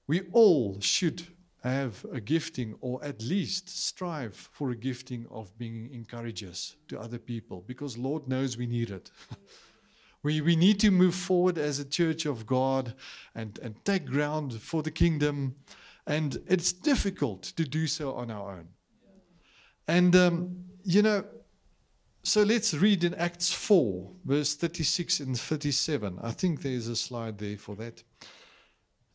we 0.06 0.20
all 0.30 0.80
should 0.80 1.26
have 1.62 2.04
a 2.12 2.20
gifting 2.20 2.74
or 2.80 3.02
at 3.04 3.22
least 3.22 3.68
strive 3.68 4.34
for 4.34 4.70
a 4.70 4.76
gifting 4.76 5.26
of 5.30 5.56
being 5.58 5.90
encouragers 5.92 6.76
to 6.88 6.98
other 6.98 7.18
people 7.18 7.62
because 7.66 7.98
Lord 7.98 8.26
knows 8.26 8.56
we 8.56 8.66
need 8.66 8.90
it. 8.90 9.10
we, 10.22 10.40
we 10.40 10.56
need 10.56 10.80
to 10.80 10.90
move 10.90 11.14
forward 11.14 11.58
as 11.58 11.78
a 11.78 11.84
church 11.84 12.24
of 12.24 12.46
God 12.46 12.94
and, 13.34 13.58
and 13.62 13.84
take 13.84 14.06
ground 14.06 14.54
for 14.54 14.82
the 14.82 14.90
kingdom. 14.90 15.54
And 16.06 16.42
it's 16.46 16.72
difficult 16.72 17.42
to 17.42 17.64
do 17.64 17.86
so 17.86 18.14
on 18.14 18.30
our 18.30 18.52
own. 18.52 18.68
And, 19.86 20.16
um, 20.16 20.64
you 20.82 21.02
know, 21.02 21.24
so 22.22 22.42
let's 22.42 22.74
read 22.74 23.04
in 23.04 23.14
Acts 23.14 23.52
4, 23.52 24.10
verse 24.24 24.54
36 24.54 25.20
and 25.20 25.38
37. 25.38 26.18
I 26.22 26.32
think 26.32 26.62
there's 26.62 26.86
a 26.86 26.96
slide 26.96 27.38
there 27.38 27.56
for 27.56 27.74
that. 27.76 28.02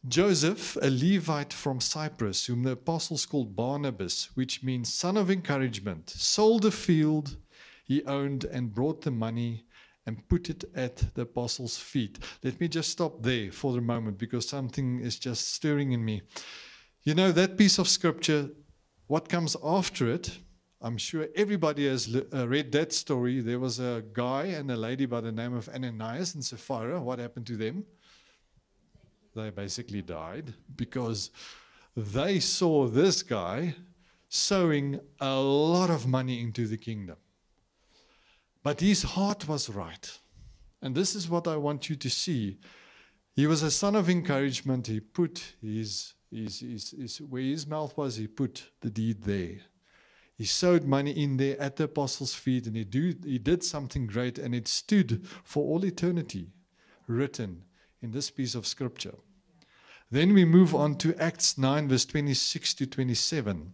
Joseph, 0.07 0.77
a 0.81 0.89
Levite 0.89 1.51
from 1.51 1.81
Cyprus, 1.81 2.45
whom 2.45 2.62
the 2.63 2.71
apostles 2.71 3.25
called 3.25 3.55
Barnabas, 3.55 4.29
which 4.35 4.62
means 4.62 4.93
son 4.93 5.17
of 5.17 5.31
encouragement, 5.31 6.09
sold 6.12 6.65
a 6.65 6.71
field 6.71 7.38
he 7.83 8.03
owned 8.05 8.45
and 8.45 8.74
brought 8.74 9.01
the 9.01 9.12
money 9.12 9.65
and 10.05 10.27
put 10.27 10.50
it 10.50 10.63
at 10.75 11.13
the 11.15 11.21
apostles' 11.21 11.77
feet. 11.77 12.19
Let 12.43 12.59
me 12.59 12.67
just 12.67 12.91
stop 12.91 13.24
there 13.24 13.51
for 13.51 13.74
the 13.74 13.81
moment 13.81 14.17
because 14.17 14.47
something 14.47 15.00
is 15.00 15.17
just 15.17 15.53
stirring 15.53 15.91
in 15.91 16.03
me. 16.05 16.21
You 17.03 17.15
know, 17.15 17.31
that 17.31 17.57
piece 17.57 17.79
of 17.79 17.88
scripture, 17.88 18.50
what 19.07 19.29
comes 19.29 19.55
after 19.63 20.12
it, 20.12 20.39
I'm 20.81 20.97
sure 20.97 21.27
everybody 21.35 21.88
has 21.88 22.15
uh, 22.15 22.47
read 22.47 22.71
that 22.74 22.93
story. 22.93 23.39
There 23.39 23.59
was 23.59 23.79
a 23.79 24.03
guy 24.13 24.45
and 24.45 24.69
a 24.69 24.77
lady 24.77 25.05
by 25.07 25.21
the 25.21 25.31
name 25.31 25.55
of 25.55 25.69
Ananias 25.69 26.35
and 26.35 26.45
Sapphira. 26.45 27.01
What 27.01 27.17
happened 27.17 27.47
to 27.47 27.57
them? 27.57 27.85
They 29.36 29.50
basically 29.50 30.01
died 30.01 30.54
because 30.75 31.30
they 31.96 32.39
saw 32.39 32.88
this 32.88 33.22
guy 33.22 33.75
sowing 34.30 35.00
a 35.20 35.36
lot 35.36 35.89
of 35.89 36.08
money 36.08 36.42
into 36.42 36.68
the 36.68 36.77
kingdom. 36.77 37.18
But 38.63 38.80
his 38.80 39.04
heart 39.04 39.48
was 39.48 39.70
right. 39.70 40.20
And 40.82 40.96
this 40.96 41.15
is 41.15 41.30
what 41.30 41.48
I 41.48 41.58
want 41.58 41.89
you 41.89 41.96
to 41.98 42.10
see. 42.10 42.58
He 43.36 43.46
was 43.46 43.62
a 43.62 43.72
son 43.72 43.96
of 43.96 44.10
encouragement. 44.10 44.88
He 44.88 45.01
put 45.01 45.56
his, 45.62 46.13
his, 46.32 46.62
his, 46.62 46.92
his 46.92 47.22
where 47.22 47.42
his 47.42 47.68
mouth 47.68 47.96
was, 47.98 48.15
he 48.15 48.27
put 48.27 48.72
the 48.80 48.89
deed 48.89 49.24
there. 49.24 49.58
He 50.38 50.46
sowed 50.46 50.84
money 50.86 51.12
in 51.12 51.38
there 51.38 51.60
at 51.62 51.75
the 51.75 51.86
apostles' 51.86 52.34
feet 52.34 52.68
and 52.68 52.75
he, 52.75 52.84
do, 52.84 53.13
he 53.24 53.38
did 53.38 53.63
something 53.63 54.08
great 54.08 54.38
and 54.38 54.56
it 54.56 54.68
stood 54.68 55.25
for 55.44 55.63
all 55.63 55.86
eternity, 55.86 56.51
written 57.08 57.63
in 58.05 58.12
this 58.12 58.29
piece 58.29 58.53
of 58.53 58.67
scripture. 58.67 59.15
Then 60.12 60.33
we 60.33 60.45
move 60.45 60.75
on 60.75 60.95
to 61.00 61.15
Acts 61.15 61.57
9, 61.57 61.89
verse 61.89 62.05
26 62.05 62.75
to 62.75 62.85
27. 62.85 63.74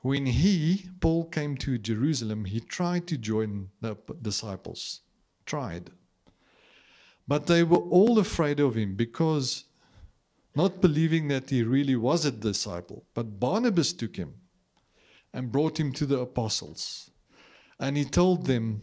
When 0.00 0.26
he, 0.26 0.86
Paul, 1.00 1.24
came 1.24 1.56
to 1.56 1.76
Jerusalem, 1.76 2.44
he 2.44 2.60
tried 2.60 3.08
to 3.08 3.18
join 3.18 3.70
the 3.80 3.96
disciples. 4.22 5.00
Tried. 5.44 5.90
But 7.26 7.48
they 7.48 7.64
were 7.64 7.78
all 7.78 8.20
afraid 8.20 8.60
of 8.60 8.76
him 8.76 8.94
because, 8.94 9.64
not 10.54 10.80
believing 10.80 11.26
that 11.26 11.50
he 11.50 11.64
really 11.64 11.96
was 11.96 12.24
a 12.24 12.30
disciple, 12.30 13.06
but 13.12 13.40
Barnabas 13.40 13.92
took 13.92 14.14
him 14.14 14.34
and 15.34 15.50
brought 15.50 15.80
him 15.80 15.92
to 15.94 16.06
the 16.06 16.20
apostles. 16.20 17.10
And 17.80 17.96
he 17.96 18.04
told 18.04 18.46
them 18.46 18.82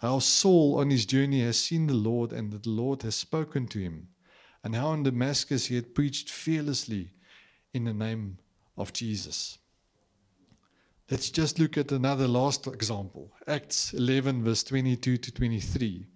how 0.00 0.18
Saul 0.18 0.78
on 0.78 0.88
his 0.88 1.04
journey 1.04 1.42
has 1.42 1.58
seen 1.58 1.86
the 1.86 1.94
Lord 1.94 2.32
and 2.32 2.50
that 2.52 2.62
the 2.62 2.70
Lord 2.70 3.02
has 3.02 3.14
spoken 3.14 3.66
to 3.68 3.78
him, 3.78 4.08
and 4.64 4.74
how 4.74 4.92
in 4.94 5.02
Damascus 5.02 5.66
he 5.66 5.74
had 5.74 5.94
preached 5.94 6.30
fearlessly 6.30 7.12
in 7.74 7.84
the 7.84 7.92
name 7.92 8.38
of 8.78 8.94
Jesus. 8.94 9.58
Let's 11.10 11.30
just 11.30 11.58
look 11.58 11.76
at 11.76 11.92
another 11.92 12.26
last 12.26 12.66
example 12.66 13.32
Acts 13.46 13.92
11, 13.92 14.42
verse 14.42 14.64
22 14.64 15.18
to 15.18 15.32
23. 15.32 16.06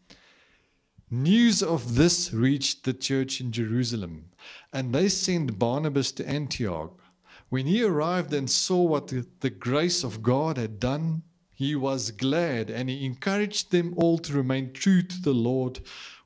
News 1.11 1.63
of 1.63 1.95
this 1.95 2.33
reached 2.33 2.85
the 2.85 2.95
church 2.95 3.41
in 3.41 3.53
Jerusalem, 3.53 4.31
and 4.73 4.95
they 4.95 5.11
sent 5.11 5.59
Barnabas 5.59 6.11
to 6.13 6.27
Antioch. 6.27 6.99
When 7.51 7.67
he 7.67 7.85
arrived 7.85 8.33
and 8.33 8.51
saw 8.51 8.83
what 8.83 9.09
the, 9.09 9.51
grace 9.51 10.05
of 10.05 10.23
God 10.23 10.57
had 10.57 10.81
done, 10.81 11.23
he 11.55 11.75
was 11.77 12.11
glad 12.11 12.69
and 12.71 12.91
he 12.91 13.07
encouraged 13.07 13.71
them 13.71 13.95
all 13.97 14.19
to 14.19 14.33
remain 14.33 14.73
true 14.73 15.03
to 15.03 15.23
the 15.23 15.33
Lord 15.33 15.81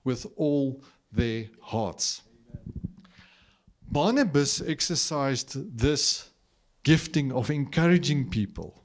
with 0.05 0.27
all 0.37 0.83
their 1.13 1.47
hearts. 1.61 2.23
Barnabas 3.91 4.61
exercised 4.61 5.79
this 5.79 6.31
gifting 6.83 7.33
of 7.33 7.51
encouraging 7.51 8.31
people, 8.31 8.83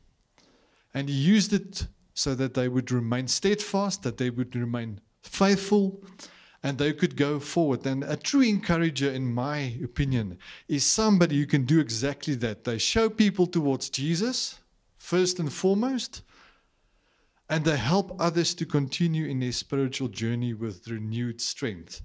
and 0.94 1.10
he 1.10 1.16
used 1.16 1.54
it 1.54 1.88
so 2.14 2.36
that 2.36 2.54
they 2.54 2.68
would 2.68 2.92
remain 2.92 3.28
steadfast, 3.28 4.04
that 4.04 4.18
they 4.18 4.30
would 4.30 4.56
remain 4.56 5.00
faithful, 5.22 6.04
and 6.62 6.78
they 6.78 6.94
could 6.94 7.18
go 7.18 7.40
forward. 7.40 7.86
And 7.86 8.04
a 8.04 8.16
true 8.16 8.42
encourager, 8.42 9.12
in 9.12 9.34
my 9.34 9.78
opinion, 9.84 10.38
is 10.68 10.86
somebody 10.86 11.38
who 11.38 11.46
can 11.46 11.66
do 11.66 11.80
exactly 11.80 12.36
that. 12.36 12.64
They 12.64 12.78
show 12.78 13.10
people 13.10 13.48
towards 13.48 13.90
Jesus, 13.90 14.60
first 14.98 15.40
and 15.40 15.52
foremost, 15.52 16.22
and 17.54 17.64
they 17.64 17.78
help 17.78 18.16
others 18.20 18.56
to 18.56 18.66
continue 18.66 19.26
in 19.28 19.40
their 19.40 19.52
spiritual 19.52 20.08
journey 20.08 20.56
with 20.56 20.88
renewed 20.88 21.40
strength. 21.40 22.02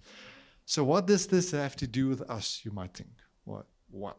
So, 0.67 0.85
what 0.85 1.07
does 1.07 1.27
this 1.27 1.53
have 1.53 1.75
to 1.77 1.87
do 1.87 2.07
with 2.07 2.21
us, 2.29 2.61
you 2.65 2.71
might 2.71 2.93
think? 2.93 3.15
What? 3.45 3.65
What? 3.91 4.19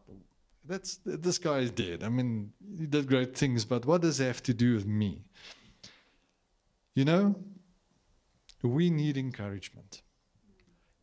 That's, 0.64 0.98
this 1.04 1.38
guy 1.38 1.58
is 1.58 1.70
dead. 1.70 2.02
I 2.02 2.08
mean, 2.08 2.50
he 2.76 2.86
did 2.86 3.06
great 3.06 3.36
things, 3.36 3.64
but 3.64 3.86
what 3.86 4.02
does 4.02 4.18
it 4.18 4.26
have 4.26 4.42
to 4.42 4.54
do 4.54 4.74
with 4.74 4.86
me? 4.86 5.22
You 6.96 7.04
know, 7.04 7.36
we 8.64 8.90
need 8.90 9.16
encouragement. 9.16 10.02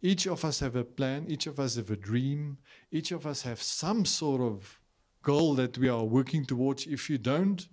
Each 0.02 0.28
of 0.28 0.44
us 0.44 0.60
have 0.60 0.76
a 0.76 0.84
plan, 0.84 1.26
each 1.30 1.48
of 1.48 1.58
us 1.58 1.78
have 1.78 1.90
a 1.90 1.96
dream, 1.96 2.58
each 2.92 3.14
of 3.14 3.26
us 3.26 3.44
have 3.44 3.62
some 3.62 4.04
sort 4.04 4.42
of 4.42 4.78
goal 5.24 5.56
that 5.56 5.78
we 5.78 5.88
are 5.88 6.04
working 6.04 6.46
towards. 6.46 6.86
If 6.86 7.10
you 7.10 7.18
don't, 7.18 7.66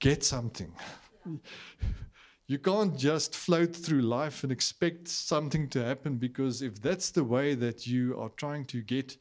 get 0.00 0.22
something. 0.22 0.72
you 2.46 2.58
can't 2.58 2.96
just 2.96 3.34
float 3.34 3.74
through 3.74 4.02
life 4.02 4.42
and 4.42 4.52
expect 4.52 5.08
something 5.08 5.68
to 5.70 5.84
happen 5.84 6.16
because 6.16 6.62
if 6.62 6.80
that's 6.80 7.10
the 7.10 7.24
way 7.24 7.54
that 7.54 7.86
you 7.86 8.18
are 8.18 8.30
trying 8.30 8.64
to 8.66 8.82
get 8.82 9.16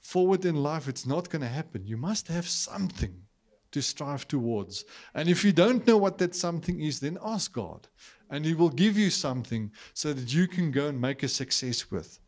forward 0.00 0.44
in 0.44 0.56
life, 0.56 0.88
it's 0.88 1.06
not 1.06 1.30
going 1.30 1.42
to 1.42 1.48
happen. 1.48 1.86
You 1.86 1.96
must 1.96 2.28
have 2.28 2.46
something 2.46 3.14
to 3.72 3.82
strive 3.82 4.28
towards. 4.28 4.84
And 5.14 5.28
if 5.28 5.44
you 5.44 5.52
don't 5.52 5.86
know 5.86 5.96
what 5.96 6.18
that 6.18 6.34
something 6.34 6.80
is, 6.80 7.00
then 7.00 7.18
ask 7.24 7.52
God 7.52 7.88
and 8.30 8.44
He 8.44 8.54
will 8.54 8.68
give 8.68 8.96
you 8.96 9.10
something 9.10 9.72
so 9.94 10.12
that 10.12 10.32
you 10.32 10.46
can 10.46 10.70
go 10.70 10.88
and 10.88 11.00
make 11.00 11.22
a 11.22 11.28
success 11.28 11.90
with. 11.90 12.20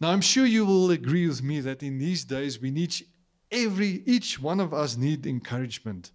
Now, 0.00 0.10
I'm 0.10 0.20
sure 0.20 0.46
you 0.46 0.66
will 0.66 0.90
agree 0.90 1.26
with 1.26 1.42
me 1.42 1.60
that 1.60 1.82
in 1.82 1.98
these 1.98 2.24
days 2.24 2.60
we 2.60 2.70
need 2.70 2.94
every 3.50 4.02
each 4.06 4.40
one 4.40 4.60
of 4.60 4.74
us 4.74 4.96
need 4.96 5.26
encouragement 5.26 6.12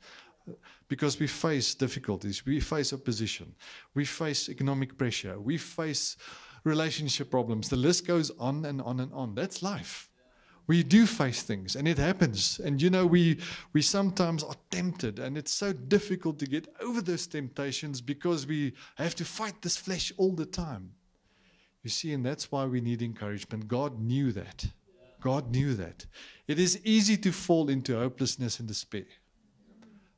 because 0.91 1.17
we 1.21 1.27
face 1.27 1.73
difficulties, 1.73 2.45
we 2.45 2.59
face 2.59 2.91
opposition, 2.91 3.55
we 3.95 4.03
face 4.03 4.49
economic 4.49 4.97
pressure, 4.97 5.39
we 5.39 5.57
face 5.57 6.17
relationship 6.65 7.31
problems. 7.31 7.69
The 7.69 7.77
list 7.77 8.05
goes 8.05 8.29
on 8.37 8.65
and 8.65 8.81
on 8.81 8.99
and 8.99 9.09
on. 9.13 9.33
That's 9.33 9.63
life. 9.63 10.09
We 10.67 10.83
do 10.83 11.05
face 11.05 11.43
things 11.43 11.77
and 11.77 11.87
it 11.87 11.97
happens. 11.97 12.59
And 12.59 12.81
you 12.81 12.89
know 12.89 13.05
we 13.05 13.39
we 13.71 13.81
sometimes 13.81 14.43
are 14.43 14.57
tempted 14.69 15.17
and 15.17 15.37
it's 15.37 15.53
so 15.53 15.71
difficult 15.71 16.39
to 16.39 16.45
get 16.45 16.67
over 16.81 17.01
those 17.01 17.25
temptations 17.25 18.01
because 18.01 18.45
we 18.45 18.73
have 18.95 19.15
to 19.15 19.23
fight 19.23 19.61
this 19.61 19.77
flesh 19.77 20.11
all 20.17 20.35
the 20.35 20.45
time. 20.45 20.91
You 21.83 21.89
see 21.89 22.11
and 22.11 22.25
that's 22.25 22.51
why 22.51 22.65
we 22.65 22.81
need 22.81 23.01
encouragement. 23.01 23.69
God 23.69 24.01
knew 24.01 24.33
that. 24.33 24.65
God 25.21 25.51
knew 25.51 25.73
that. 25.75 26.05
It 26.49 26.59
is 26.59 26.81
easy 26.83 27.15
to 27.15 27.31
fall 27.31 27.69
into 27.69 27.97
hopelessness 27.97 28.59
and 28.59 28.67
despair 28.67 29.05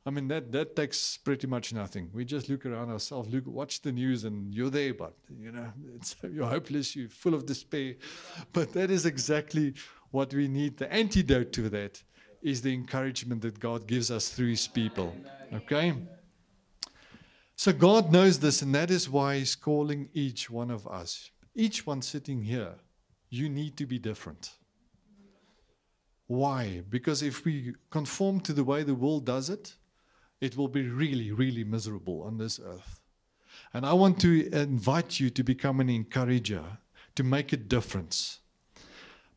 I 0.05 0.10
mean 0.10 0.27
that 0.27 0.51
that 0.51 0.75
takes 0.75 1.15
pretty 1.17 1.48
much 1.48 1.74
nothing. 1.74 2.10
We 2.13 2.25
just 2.25 2.50
look 2.50 2.65
around 2.65 2.89
ourselves, 2.89 3.33
look, 3.33 3.48
watch 3.48 3.81
the 3.81 3.91
news, 3.91 4.25
and 4.25 4.53
you're 4.53 4.69
there. 4.69 4.93
But 4.93 5.13
you 5.39 5.51
know, 5.51 5.72
you're 6.31 6.48
hopeless, 6.48 6.95
you're 6.95 7.10
full 7.10 7.33
of 7.33 7.45
despair. 7.45 7.95
But 8.51 8.74
that 8.74 8.91
is 8.91 9.05
exactly 9.05 9.74
what 10.12 10.33
we 10.33 10.48
need, 10.48 10.77
the 10.77 10.91
antidote 10.93 11.53
to 11.53 11.69
that, 11.69 12.03
is 12.41 12.62
the 12.62 12.74
encouragement 12.74 13.41
that 13.41 13.60
God 13.60 13.88
gives 13.88 14.12
us 14.12 14.29
through 14.29 14.50
His 14.50 14.67
people. 14.67 15.15
Okay? 15.53 15.95
So 17.55 17.72
God 17.72 18.12
knows 18.12 18.39
this, 18.39 18.62
and 18.62 18.75
that 18.75 18.91
is 18.91 19.10
why 19.10 19.38
He's 19.38 19.55
calling 19.55 20.10
each 20.13 20.50
one 20.50 20.69
of 20.69 20.86
us, 20.88 21.31
each 21.55 21.88
one 21.88 22.01
sitting 22.01 22.43
here. 22.43 22.75
You 23.29 23.50
need 23.50 23.77
to 23.77 23.86
be 23.86 23.98
different. 23.98 24.51
Why? 26.27 26.83
Because 26.89 27.24
if 27.24 27.45
we 27.45 27.74
conform 27.89 28.41
to 28.41 28.53
the 28.53 28.63
way 28.63 28.83
the 28.83 28.95
world 28.95 29.25
does 29.25 29.50
it, 29.50 29.75
it 30.43 30.57
will 30.57 30.67
be 30.67 30.85
really, 30.89 31.31
really 31.31 31.63
miserable 31.63 32.21
on 32.23 32.38
this 32.38 32.59
earth. 32.59 33.00
And 33.73 33.85
I 33.85 33.93
want 33.93 34.19
to 34.21 34.51
invite 34.51 35.17
you 35.17 35.29
to 35.29 35.41
become 35.41 35.79
an 35.79 35.89
encourager, 35.89 36.63
to 37.15 37.23
make 37.23 37.53
a 37.53 37.57
difference. 37.57 38.39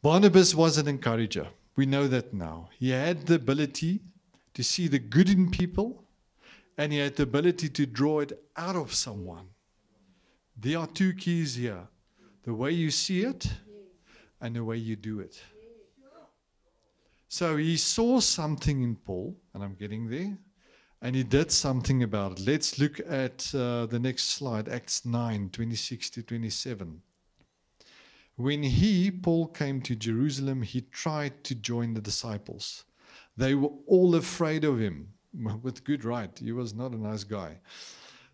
Barnabas 0.03 0.53
was 0.53 0.79
an 0.79 0.89
encourager. 0.89 1.47
We 1.77 1.87
know 1.87 2.09
that 2.09 2.35
now. 2.35 2.71
He 2.77 2.91
had 2.91 3.27
the 3.27 3.37
ability 3.37 4.01
to 4.55 4.65
see 4.65 4.89
the 4.89 4.99
good 4.99 5.29
in 5.29 5.49
people, 5.49 6.03
and 6.77 6.93
he 6.93 6.99
had 6.99 7.15
the 7.15 7.23
ability 7.23 7.69
to 7.69 7.87
draw 7.87 8.19
it 8.21 8.33
out 8.57 8.75
of 8.75 8.93
someone. 8.93 9.47
There 10.57 10.79
are 10.79 10.89
two 10.89 11.13
keys 11.13 11.55
here 11.55 11.87
the 12.43 12.55
way 12.55 12.73
you 12.73 12.91
see 12.91 13.23
it 13.23 13.47
and 14.41 14.57
the 14.57 14.65
way 14.65 14.77
you 14.77 14.97
do 14.97 15.21
it. 15.21 15.41
So 17.29 17.57
he 17.57 17.77
saw 17.77 18.19
something 18.19 18.83
in 18.83 18.97
Paul, 18.97 19.37
and 19.55 19.63
I'm 19.63 19.75
getting 19.75 20.09
there, 20.09 20.37
and 21.07 21.15
he 21.15 21.23
did 21.23 21.53
something 21.53 22.03
about 22.03 22.33
it. 22.33 22.45
Let's 22.45 22.81
look 22.81 22.99
at 23.09 23.55
uh, 23.55 23.87
the 23.87 24.01
next 24.01 24.25
slide, 24.31 24.69
Acts 24.69 25.05
9 25.07 25.51
26 25.51 26.11
to 26.11 26.23
27. 26.25 27.01
When 28.35 28.65
he, 28.65 29.13
Paul, 29.13 29.47
came 29.47 29.81
to 29.83 29.95
Jerusalem, 29.95 30.63
he 30.63 30.81
tried 30.81 31.45
to 31.45 31.55
join 31.55 31.95
the 31.95 32.01
disciples. 32.01 32.87
They 33.37 33.55
were 33.55 33.71
all 33.87 34.17
afraid 34.17 34.65
of 34.65 34.81
him, 34.81 35.11
with 35.63 35.85
good 35.85 36.05
right. 36.05 36.37
He 36.37 36.51
was 36.51 36.75
not 36.75 36.91
a 36.91 37.01
nice 37.01 37.23
guy. 37.23 37.61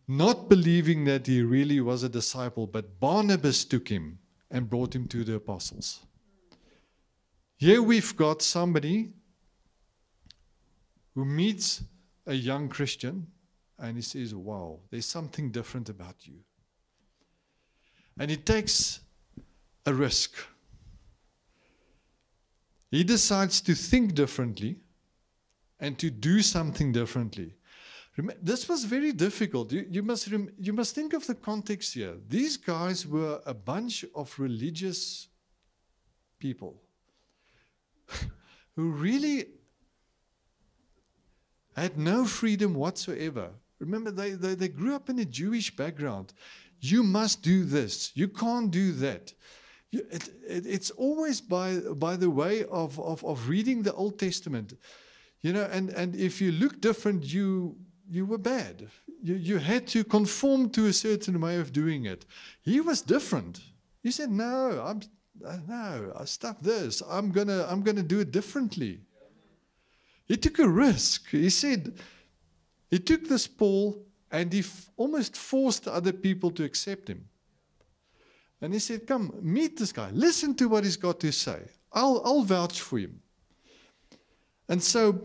Not 0.08 0.48
believing 0.48 1.04
that 1.04 1.26
he 1.26 1.42
really 1.42 1.82
was 1.82 2.02
a 2.02 2.08
disciple, 2.08 2.66
but 2.66 2.98
Barnabas 2.98 3.66
took 3.66 3.88
him 3.88 4.18
and 4.50 4.70
brought 4.70 4.94
him 4.94 5.08
to 5.08 5.24
the 5.24 5.34
apostles. 5.34 6.00
Here 7.58 7.82
we've 7.82 8.16
got 8.16 8.40
somebody 8.40 9.10
who 11.14 11.26
meets 11.26 11.82
a 12.26 12.34
young 12.34 12.68
Christian 12.68 13.26
and 13.78 13.96
he 13.96 14.02
says, 14.02 14.34
Wow, 14.34 14.80
there's 14.90 15.06
something 15.06 15.50
different 15.50 15.88
about 15.88 16.26
you. 16.26 16.38
And 18.18 18.30
he 18.30 18.36
takes 18.36 19.00
a 19.86 19.92
risk. 19.92 20.34
He 22.90 23.04
decides 23.04 23.60
to 23.62 23.74
think 23.74 24.14
differently 24.14 24.76
and 25.80 25.98
to 25.98 26.10
do 26.10 26.42
something 26.42 26.92
differently. 26.92 27.54
This 28.42 28.68
was 28.68 28.84
very 28.84 29.12
difficult. 29.12 29.72
You, 29.72 29.86
you, 29.90 30.02
must 30.02 30.28
you 30.28 30.72
must 30.74 30.94
think 30.94 31.14
of 31.14 31.26
the 31.26 31.34
context 31.34 31.94
here. 31.94 32.14
These 32.28 32.58
guys 32.58 33.06
were 33.06 33.40
a 33.46 33.54
bunch 33.54 34.04
of 34.14 34.38
religious 34.38 35.28
people 36.38 36.82
who 38.76 38.90
really 38.90 39.46
had 41.76 41.98
no 41.98 42.24
freedom 42.24 42.74
whatsoever. 42.74 43.50
Remember, 43.78 44.10
they, 44.10 44.32
they, 44.32 44.54
they 44.54 44.68
grew 44.68 44.94
up 44.94 45.08
in 45.10 45.18
a 45.18 45.24
Jewish 45.24 45.74
background. 45.74 46.32
You 46.80 47.02
must 47.02 47.42
do 47.42 47.64
this, 47.64 48.12
you 48.14 48.28
can't 48.28 48.70
do 48.70 48.92
that. 48.92 49.32
It, 49.92 50.30
it, 50.48 50.66
it's 50.66 50.90
always 50.90 51.40
by, 51.40 51.76
by 51.76 52.16
the 52.16 52.30
way 52.30 52.64
of, 52.64 52.98
of, 52.98 53.24
of 53.24 53.48
reading 53.48 53.82
the 53.82 53.92
Old 53.92 54.18
Testament. 54.18 54.74
You 55.42 55.52
know, 55.52 55.68
and, 55.70 55.90
and 55.90 56.14
if 56.14 56.40
you 56.40 56.52
look 56.52 56.80
different, 56.80 57.24
you 57.24 57.76
you 58.12 58.26
were 58.26 58.38
bad. 58.38 58.88
You, 59.22 59.34
you 59.34 59.58
had 59.58 59.86
to 59.88 60.04
conform 60.04 60.70
to 60.70 60.86
a 60.86 60.92
certain 60.92 61.40
way 61.40 61.56
of 61.56 61.72
doing 61.72 62.04
it. 62.04 62.26
He 62.60 62.80
was 62.80 63.00
different. 63.00 63.60
He 64.02 64.10
said, 64.10 64.30
No, 64.30 64.82
I'm 64.84 65.00
no, 65.66 66.12
I 66.18 66.24
stop 66.26 66.62
this. 66.62 67.02
I'm 67.08 67.30
gonna 67.32 67.66
I'm 67.68 67.82
gonna 67.82 68.02
do 68.02 68.20
it 68.20 68.30
differently. 68.30 69.00
He 70.26 70.36
took 70.36 70.58
a 70.58 70.68
risk. 70.68 71.28
He 71.30 71.50
said, 71.50 71.94
he 72.92 72.98
took 72.98 73.26
this 73.26 73.46
Paul 73.46 74.04
and 74.30 74.52
he 74.52 74.60
f- 74.60 74.90
almost 74.98 75.36
forced 75.36 75.88
other 75.88 76.12
people 76.12 76.50
to 76.50 76.62
accept 76.64 77.08
him. 77.08 77.28
And 78.60 78.72
he 78.72 78.78
said, 78.78 79.06
Come, 79.06 79.34
meet 79.40 79.78
this 79.78 79.92
guy. 79.92 80.10
Listen 80.10 80.54
to 80.56 80.68
what 80.68 80.84
he's 80.84 80.98
got 80.98 81.18
to 81.20 81.32
say. 81.32 81.62
I'll, 81.92 82.20
I'll 82.22 82.42
vouch 82.42 82.80
for 82.80 82.98
him. 82.98 83.20
And 84.68 84.82
so 84.82 85.22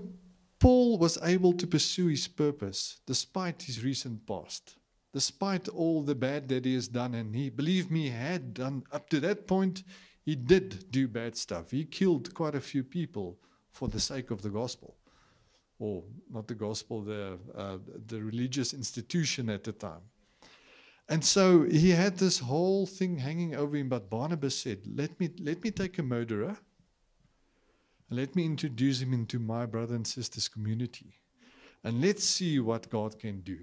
Paul 0.60 0.98
was 0.98 1.20
able 1.22 1.54
to 1.54 1.68
pursue 1.68 2.08
his 2.08 2.28
purpose 2.28 3.00
despite 3.06 3.64
his 3.64 3.84
recent 3.84 4.26
past, 4.26 4.78
despite 5.14 5.68
all 5.68 6.04
the 6.04 6.16
bad 6.16 6.48
that 6.48 6.64
he 6.64 6.74
has 6.74 6.88
done. 6.88 7.14
And 7.14 7.36
he, 7.36 7.50
believe 7.50 7.92
me, 7.92 8.10
had 8.10 8.54
done 8.54 8.84
up 8.92 9.10
to 9.10 9.20
that 9.20 9.46
point, 9.46 9.84
he 10.26 10.36
did 10.36 10.90
do 10.90 11.08
bad 11.08 11.36
stuff. 11.38 11.72
He 11.72 11.84
killed 11.84 12.34
quite 12.34 12.56
a 12.56 12.62
few 12.62 12.84
people 12.84 13.38
for 13.78 13.88
the 13.88 14.00
sake 14.00 14.32
of 14.32 14.42
the 14.42 14.50
gospel. 14.50 14.96
Or 15.80 16.04
not 16.34 16.48
the 16.48 16.56
gospel, 16.56 17.02
the, 17.02 17.38
uh, 17.56 17.78
the 18.08 18.20
religious 18.22 18.74
institution 18.74 19.50
at 19.50 19.64
the 19.64 19.72
time. 19.72 20.02
And 21.08 21.24
so 21.24 21.64
he 21.64 21.92
had 21.92 22.18
this 22.18 22.40
whole 22.40 22.88
thing 22.88 23.18
hanging 23.18 23.56
over 23.56 23.78
him. 23.78 23.88
But 23.88 24.10
Barnabas 24.10 24.58
said, 24.58 24.80
Let 25.02 25.18
me, 25.20 25.30
let 25.40 25.64
me 25.64 25.70
take 25.70 26.00
a 26.00 26.04
murderer 26.04 26.58
and 28.10 28.20
let 28.20 28.36
me 28.36 28.46
introduce 28.46 29.00
him 29.00 29.14
into 29.14 29.38
my 29.38 29.66
brother 29.66 29.96
and 29.96 30.08
sister's 30.08 30.48
community. 30.48 31.14
And 31.84 32.02
let's 32.02 32.26
see 32.26 32.60
what 32.60 32.90
God 32.90 33.20
can 33.20 33.42
do. 33.42 33.60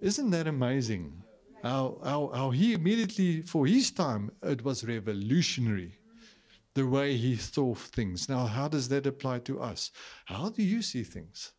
Isn't 0.00 0.30
that 0.30 0.46
amazing? 0.46 1.22
How, 1.62 1.98
how, 2.02 2.30
how 2.34 2.50
he 2.50 2.72
immediately, 2.72 3.42
for 3.42 3.66
his 3.66 3.90
time, 3.90 4.30
it 4.42 4.64
was 4.64 4.82
revolutionary 4.82 5.99
the 6.74 6.86
way 6.86 7.16
he 7.16 7.36
saw 7.36 7.74
things. 7.74 8.28
Now, 8.28 8.46
how 8.46 8.68
does 8.68 8.88
that 8.88 9.06
apply 9.06 9.40
to 9.40 9.60
us? 9.60 9.90
How 10.26 10.48
do 10.50 10.62
you 10.62 10.82
see 10.82 11.02
things? 11.02 11.52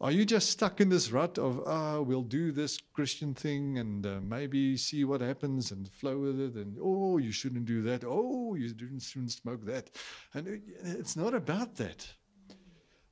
Are 0.00 0.10
you 0.10 0.24
just 0.24 0.50
stuck 0.50 0.80
in 0.80 0.88
this 0.88 1.12
rut 1.12 1.38
of, 1.38 1.62
ah, 1.66 2.00
we'll 2.00 2.22
do 2.22 2.52
this 2.52 2.78
Christian 2.92 3.32
thing 3.32 3.78
and 3.78 4.04
uh, 4.04 4.20
maybe 4.20 4.76
see 4.76 5.04
what 5.04 5.20
happens 5.20 5.70
and 5.70 5.88
flow 5.88 6.18
with 6.18 6.40
it? 6.40 6.54
And, 6.56 6.76
oh, 6.82 7.18
you 7.18 7.30
shouldn't 7.30 7.64
do 7.64 7.80
that. 7.82 8.04
Oh, 8.04 8.54
you 8.54 8.68
shouldn't 8.68 9.32
smoke 9.32 9.64
that. 9.64 9.90
And 10.34 10.62
it's 10.82 11.16
not 11.16 11.32
about 11.32 11.76
that. 11.76 12.06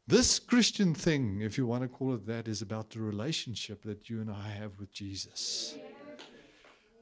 This 0.09 0.41
Christian 0.41 0.93
thing, 0.95 1.41
if 1.41 1.57
you 1.57 1.67
want 1.67 1.83
to 1.85 1.89
call 1.89 2.15
it 2.15 2.27
that, 2.27 2.49
is 2.49 2.61
about 2.61 2.91
the 2.91 3.01
relationship 3.01 3.85
that 3.85 4.11
you 4.11 4.21
and 4.21 4.31
I 4.31 4.49
have 4.49 4.79
with 4.79 4.93
Jesus. 4.93 5.77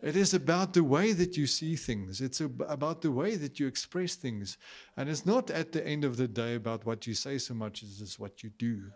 It 0.03 0.17
is 0.17 0.33
about 0.33 0.73
the 0.73 0.85
way 0.85 1.13
that 1.13 1.37
you 1.37 1.47
see 1.47 1.77
things. 1.77 2.21
It's 2.21 2.41
about 2.41 3.03
the 3.03 3.11
way 3.11 3.37
that 3.37 3.61
you 3.61 3.67
express 3.67 4.15
things. 4.15 4.57
And 4.97 5.09
it's 5.09 5.27
not 5.27 5.51
at 5.51 5.73
the 5.73 5.87
end 5.87 6.05
of 6.05 6.17
the 6.17 6.29
day 6.29 6.55
about 6.55 6.87
what 6.87 7.07
you 7.07 7.15
say 7.15 7.37
so 7.39 7.53
much 7.53 7.83
as 7.83 8.01
it's 8.01 8.19
what 8.19 8.43
you 8.43 8.51
do. 8.59 8.91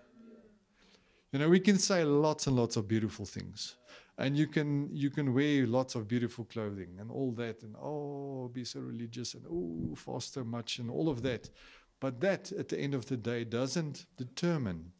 You 1.32 1.40
know, 1.40 1.48
we 1.48 1.60
can 1.60 1.78
say 1.78 2.04
lots 2.04 2.46
and 2.46 2.56
lots 2.56 2.76
of 2.76 2.88
beautiful 2.88 3.26
things. 3.26 3.76
And 4.16 4.36
you 4.36 4.46
can 4.46 4.88
you 4.92 5.10
can 5.10 5.34
wear 5.34 5.66
lots 5.66 5.96
of 5.96 6.06
beautiful 6.06 6.44
clothing 6.44 6.96
and 7.00 7.10
all 7.10 7.32
that 7.32 7.64
and 7.64 7.74
oh 7.82 8.48
be 8.54 8.64
so 8.64 8.78
religious 8.78 9.34
and 9.34 9.44
oh 9.50 9.96
fast 9.96 10.34
so 10.34 10.44
much 10.44 10.78
and 10.78 10.88
all 10.88 11.08
of 11.08 11.22
that. 11.22 11.50
But 11.98 12.20
that 12.20 12.52
at 12.52 12.68
the 12.68 12.78
end 12.78 12.94
of 12.94 13.06
the 13.06 13.16
day 13.16 13.44
doesn't 13.44 14.06
determine 14.16 14.92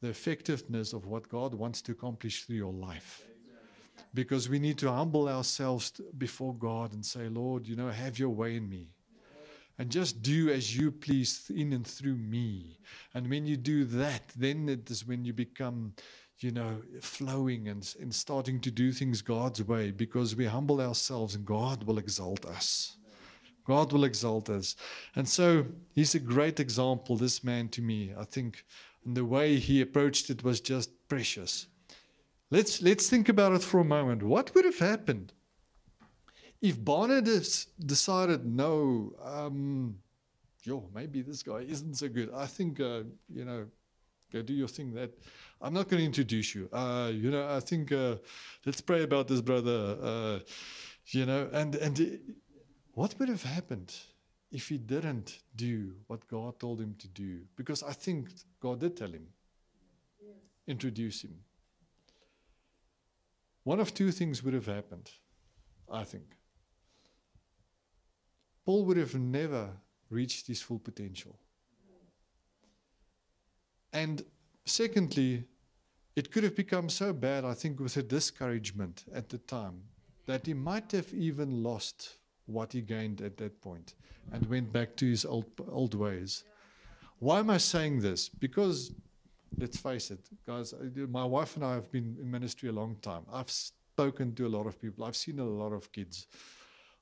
the 0.00 0.08
effectiveness 0.08 0.92
of 0.92 1.06
what 1.06 1.28
God 1.28 1.54
wants 1.54 1.80
to 1.82 1.92
accomplish 1.92 2.44
through 2.44 2.56
your 2.56 2.72
life. 2.72 3.22
Because 4.14 4.48
we 4.48 4.58
need 4.58 4.78
to 4.78 4.90
humble 4.90 5.28
ourselves 5.28 5.92
before 6.16 6.54
God 6.54 6.92
and 6.92 7.04
say, 7.04 7.28
Lord, 7.28 7.66
you 7.66 7.76
know, 7.76 7.88
have 7.88 8.18
your 8.18 8.30
way 8.30 8.56
in 8.56 8.68
me 8.68 8.88
and 9.78 9.90
just 9.90 10.22
do 10.22 10.50
as 10.50 10.76
you 10.76 10.90
please 10.90 11.50
in 11.54 11.72
and 11.72 11.86
through 11.86 12.16
me. 12.16 12.78
And 13.14 13.30
when 13.30 13.46
you 13.46 13.56
do 13.56 13.84
that, 13.84 14.22
then 14.34 14.68
it 14.68 14.90
is 14.90 15.06
when 15.06 15.24
you 15.24 15.32
become, 15.32 15.94
you 16.40 16.50
know, 16.50 16.82
flowing 17.00 17.68
and, 17.68 17.94
and 18.00 18.12
starting 18.12 18.60
to 18.60 18.70
do 18.70 18.90
things 18.92 19.22
God's 19.22 19.62
way 19.62 19.92
because 19.92 20.34
we 20.34 20.46
humble 20.46 20.80
ourselves 20.80 21.36
and 21.36 21.46
God 21.46 21.84
will 21.84 21.98
exalt 21.98 22.44
us. 22.44 22.96
God 23.64 23.92
will 23.92 24.04
exalt 24.04 24.50
us. 24.50 24.74
And 25.14 25.28
so 25.28 25.66
he's 25.94 26.14
a 26.14 26.20
great 26.20 26.58
example, 26.58 27.16
this 27.16 27.44
man 27.44 27.68
to 27.68 27.82
me. 27.82 28.12
I 28.18 28.24
think 28.24 28.64
and 29.04 29.16
the 29.16 29.24
way 29.24 29.56
he 29.56 29.80
approached 29.80 30.28
it 30.28 30.42
was 30.42 30.60
just 30.60 30.90
precious. 31.08 31.66
Let's, 32.50 32.82
let's 32.82 33.08
think 33.08 33.28
about 33.28 33.52
it 33.52 33.62
for 33.62 33.80
a 33.80 33.84
moment. 33.84 34.22
What 34.22 34.54
would 34.54 34.64
have 34.64 34.78
happened 34.78 35.32
if 36.60 36.82
Barnabas 36.82 37.66
decided, 37.84 38.44
no, 38.44 39.12
um, 39.22 39.96
yo, 40.64 40.88
maybe 40.94 41.22
this 41.22 41.42
guy 41.42 41.60
isn't 41.60 41.94
so 41.94 42.08
good. 42.08 42.30
I 42.34 42.46
think, 42.46 42.80
uh, 42.80 43.02
you 43.28 43.44
know, 43.44 43.66
go 44.32 44.42
do 44.42 44.52
your 44.52 44.68
thing. 44.68 44.92
That 44.94 45.12
I'm 45.60 45.74
not 45.74 45.88
going 45.88 46.00
to 46.00 46.06
introduce 46.06 46.54
you. 46.54 46.68
Uh, 46.72 47.10
you 47.12 47.30
know, 47.30 47.48
I 47.48 47.60
think 47.60 47.92
uh, 47.92 48.16
let's 48.66 48.80
pray 48.80 49.02
about 49.02 49.28
this 49.28 49.40
brother. 49.40 49.96
Uh, 50.02 50.38
you 51.06 51.26
know, 51.26 51.48
and 51.52 51.74
and 51.76 52.18
what 52.92 53.14
would 53.18 53.28
have 53.28 53.42
happened 53.42 53.94
if 54.50 54.68
he 54.68 54.78
didn't 54.78 55.40
do 55.54 55.94
what 56.06 56.26
God 56.28 56.58
told 56.58 56.80
him 56.80 56.94
to 56.98 57.08
do? 57.08 57.40
Because 57.56 57.82
I 57.82 57.92
think 57.92 58.30
God 58.60 58.80
did 58.80 58.96
tell 58.96 59.10
him, 59.10 59.26
introduce 60.66 61.22
him. 61.22 61.36
One 63.68 63.80
of 63.80 63.92
two 63.92 64.12
things 64.12 64.42
would 64.42 64.54
have 64.54 64.64
happened, 64.64 65.10
I 65.92 66.02
think. 66.02 66.38
Paul 68.64 68.86
would 68.86 68.96
have 68.96 69.14
never 69.14 69.72
reached 70.08 70.46
his 70.46 70.62
full 70.62 70.78
potential. 70.78 71.38
And 73.92 74.24
secondly, 74.64 75.44
it 76.16 76.32
could 76.32 76.44
have 76.44 76.56
become 76.56 76.88
so 76.88 77.12
bad, 77.12 77.44
I 77.44 77.52
think, 77.52 77.78
with 77.78 77.98
a 77.98 78.02
discouragement 78.02 79.04
at 79.12 79.28
the 79.28 79.36
time 79.36 79.82
that 80.24 80.46
he 80.46 80.54
might 80.54 80.90
have 80.92 81.12
even 81.12 81.62
lost 81.62 82.16
what 82.46 82.72
he 82.72 82.80
gained 82.80 83.20
at 83.20 83.36
that 83.36 83.60
point 83.60 83.96
and 84.32 84.48
went 84.48 84.72
back 84.72 84.96
to 84.96 85.04
his 85.04 85.26
old, 85.26 85.44
old 85.70 85.94
ways. 85.94 86.42
Why 87.18 87.40
am 87.40 87.50
I 87.50 87.58
saying 87.58 88.00
this? 88.00 88.30
Because, 88.30 88.94
let's 89.56 89.78
face 89.78 90.10
it, 90.10 90.28
guys, 90.46 90.72
uh, 90.72 90.84
my 91.08 91.24
wife 91.24 91.56
and 91.56 91.64
I 91.64 91.74
have 91.74 91.90
been 91.90 92.16
in 92.20 92.30
ministry 92.30 92.68
a 92.68 92.72
long 92.72 92.96
time. 93.02 93.22
I've 93.32 93.50
spoken 93.50 94.34
to 94.34 94.46
a 94.46 94.48
lot 94.48 94.66
of 94.66 94.80
people, 94.80 95.04
I've 95.04 95.16
seen 95.16 95.38
a 95.38 95.44
lot 95.44 95.72
of 95.72 95.90
kids. 95.92 96.26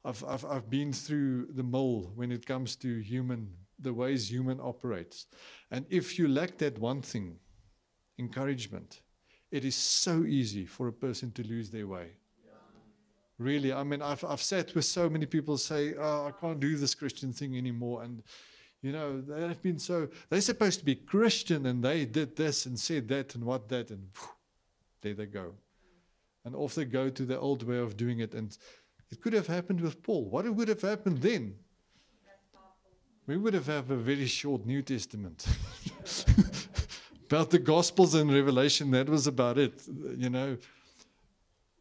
I've, 0.05 0.25
I've, 0.25 0.45
I've 0.45 0.71
been 0.71 0.93
through 0.93 1.47
the 1.47 1.65
mill 1.65 2.13
when 2.15 2.31
it 2.31 2.47
comes 2.47 2.77
to 2.77 2.99
human, 3.01 3.51
the 3.79 3.93
ways 3.93 4.31
human 4.31 4.61
operates. 4.61 5.27
And 5.71 5.85
if 5.91 6.19
you 6.19 6.29
lack 6.29 6.59
that 6.59 6.79
one 6.79 7.03
thing, 7.03 7.39
encouragement, 8.19 9.01
it 9.51 9.65
is 9.65 9.75
so 9.75 10.25
easy 10.25 10.65
for 10.65 10.89
a 10.89 10.93
person 10.93 11.33
to 11.33 11.43
lose 11.43 11.71
their 11.71 11.87
way. 11.87 12.11
Really, 13.39 13.73
I 13.73 13.83
mean, 13.83 14.01
I've, 14.01 14.25
I've 14.25 14.41
sat 14.41 14.75
with 14.75 14.87
so 14.87 15.11
many 15.11 15.27
people 15.27 15.59
say, 15.59 15.95
oh, 16.01 16.27
I 16.27 16.31
can't 16.41 16.59
do 16.59 16.77
this 16.77 16.95
Christian 16.95 17.33
thing 17.33 17.59
anymore. 17.59 18.03
And, 18.03 18.23
you 18.87 18.93
know, 18.93 19.21
they've 19.21 19.63
been 19.63 19.81
so, 19.81 20.09
they're 20.31 20.41
supposed 20.41 20.79
to 20.79 20.85
be 20.85 20.95
Christian 20.95 21.67
and 21.67 21.83
they 21.83 22.05
did 22.05 22.37
this 22.37 22.67
and 22.67 22.79
said 22.79 23.09
that 23.09 23.35
and 23.35 23.43
what 23.43 23.69
that, 23.69 23.91
and 23.91 24.09
whew, 24.17 24.29
there 25.03 25.15
they 25.15 25.27
go. 25.27 25.55
And 26.45 26.55
off 26.55 26.77
they 26.77 26.85
go 26.85 27.09
to 27.09 27.25
the 27.25 27.37
old 27.37 27.65
way 27.65 27.79
of 27.79 27.97
doing 27.97 28.21
it. 28.21 28.33
And 28.33 28.57
it 29.11 29.21
could 29.21 29.33
have 29.33 29.49
happened 29.49 29.81
with 29.81 30.05
Paul. 30.05 30.27
What 30.31 30.49
would 30.49 30.69
have 30.69 30.83
happened 30.83 31.19
then? 31.19 31.57
We 33.27 33.37
would 33.37 33.55
have 33.55 33.67
had 33.67 33.91
a 33.91 33.97
very 33.97 34.27
short 34.27 34.65
New 34.65 34.83
Testament. 34.83 35.45
about 37.27 37.51
the 37.51 37.59
Gospels 37.59 38.15
and 38.15 38.33
Revelation, 38.33 38.93
that 38.93 39.09
was 39.09 39.27
about 39.27 39.59
it. 39.59 39.83
You 40.17 40.31
know, 40.31 40.59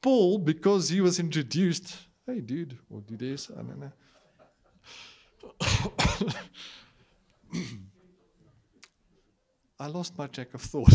Paul, 0.02 0.39
because 0.39 0.89
he 0.89 1.02
was 1.02 1.20
introduced, 1.20 1.98
hey, 2.26 2.39
dude, 2.39 2.80
or 2.89 3.02
dudes, 3.02 3.52
I 3.56 3.62
don't 3.62 3.80
know. 3.80 3.91
I 9.80 9.88
lost 9.88 10.18
my 10.18 10.28
track 10.28 10.54
of 10.54 10.62
thought. 10.62 10.89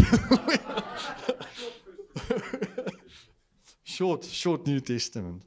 short, 3.85 4.25
short 4.25 4.67
New 4.67 4.81
Testament. 4.81 5.43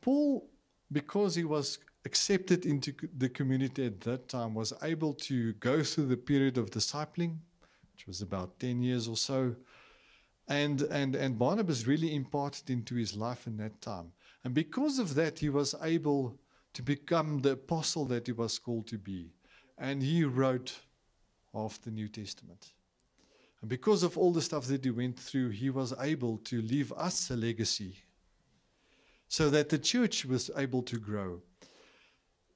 Paul, 0.00 0.48
because 0.92 1.34
he 1.34 1.44
was 1.44 1.78
accepted 2.04 2.66
into 2.66 2.92
the 3.16 3.28
community 3.28 3.86
at 3.86 4.00
that 4.02 4.28
time, 4.28 4.54
was 4.54 4.72
able 4.82 5.14
to 5.14 5.54
go 5.54 5.82
through 5.82 6.06
the 6.06 6.16
period 6.16 6.58
of 6.58 6.70
discipling, 6.70 7.38
which 7.92 8.06
was 8.06 8.20
about 8.20 8.58
10 8.60 8.82
years 8.82 9.08
or 9.08 9.16
so. 9.16 9.56
And, 10.46 10.82
and, 10.82 11.14
and 11.14 11.38
Barnabas 11.38 11.86
really 11.86 12.14
imparted 12.14 12.68
into 12.68 12.96
his 12.96 13.16
life 13.16 13.46
in 13.46 13.56
that 13.56 13.80
time. 13.80 14.12
And 14.44 14.52
because 14.52 14.98
of 14.98 15.14
that, 15.14 15.38
he 15.38 15.48
was 15.48 15.74
able 15.82 16.38
to 16.74 16.82
become 16.82 17.38
the 17.38 17.52
apostle 17.52 18.04
that 18.06 18.26
he 18.26 18.32
was 18.32 18.58
called 18.58 18.86
to 18.88 18.98
be. 18.98 19.30
And 19.78 20.02
he 20.02 20.24
wrote 20.24 20.78
of 21.52 21.80
the 21.82 21.90
New 21.90 22.08
Testament. 22.08 22.72
And 23.60 23.68
because 23.68 24.02
of 24.02 24.18
all 24.18 24.32
the 24.32 24.42
stuff 24.42 24.66
that 24.66 24.84
he 24.84 24.90
went 24.90 25.18
through, 25.18 25.50
he 25.50 25.70
was 25.70 25.94
able 26.00 26.38
to 26.38 26.60
leave 26.60 26.92
us 26.92 27.30
a 27.30 27.36
legacy 27.36 27.96
so 29.28 29.50
that 29.50 29.68
the 29.68 29.78
church 29.78 30.24
was 30.24 30.50
able 30.56 30.82
to 30.82 30.98
grow. 30.98 31.40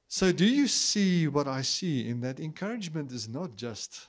So, 0.07 0.33
do 0.33 0.47
you 0.47 0.69
see 0.69 1.29
what 1.29 1.47
I 1.47 1.63
see 1.63 2.09
in 2.09 2.21
that 2.21 2.41
encouragement 2.41 3.13
is 3.13 3.29
not 3.29 3.57
just 3.57 4.09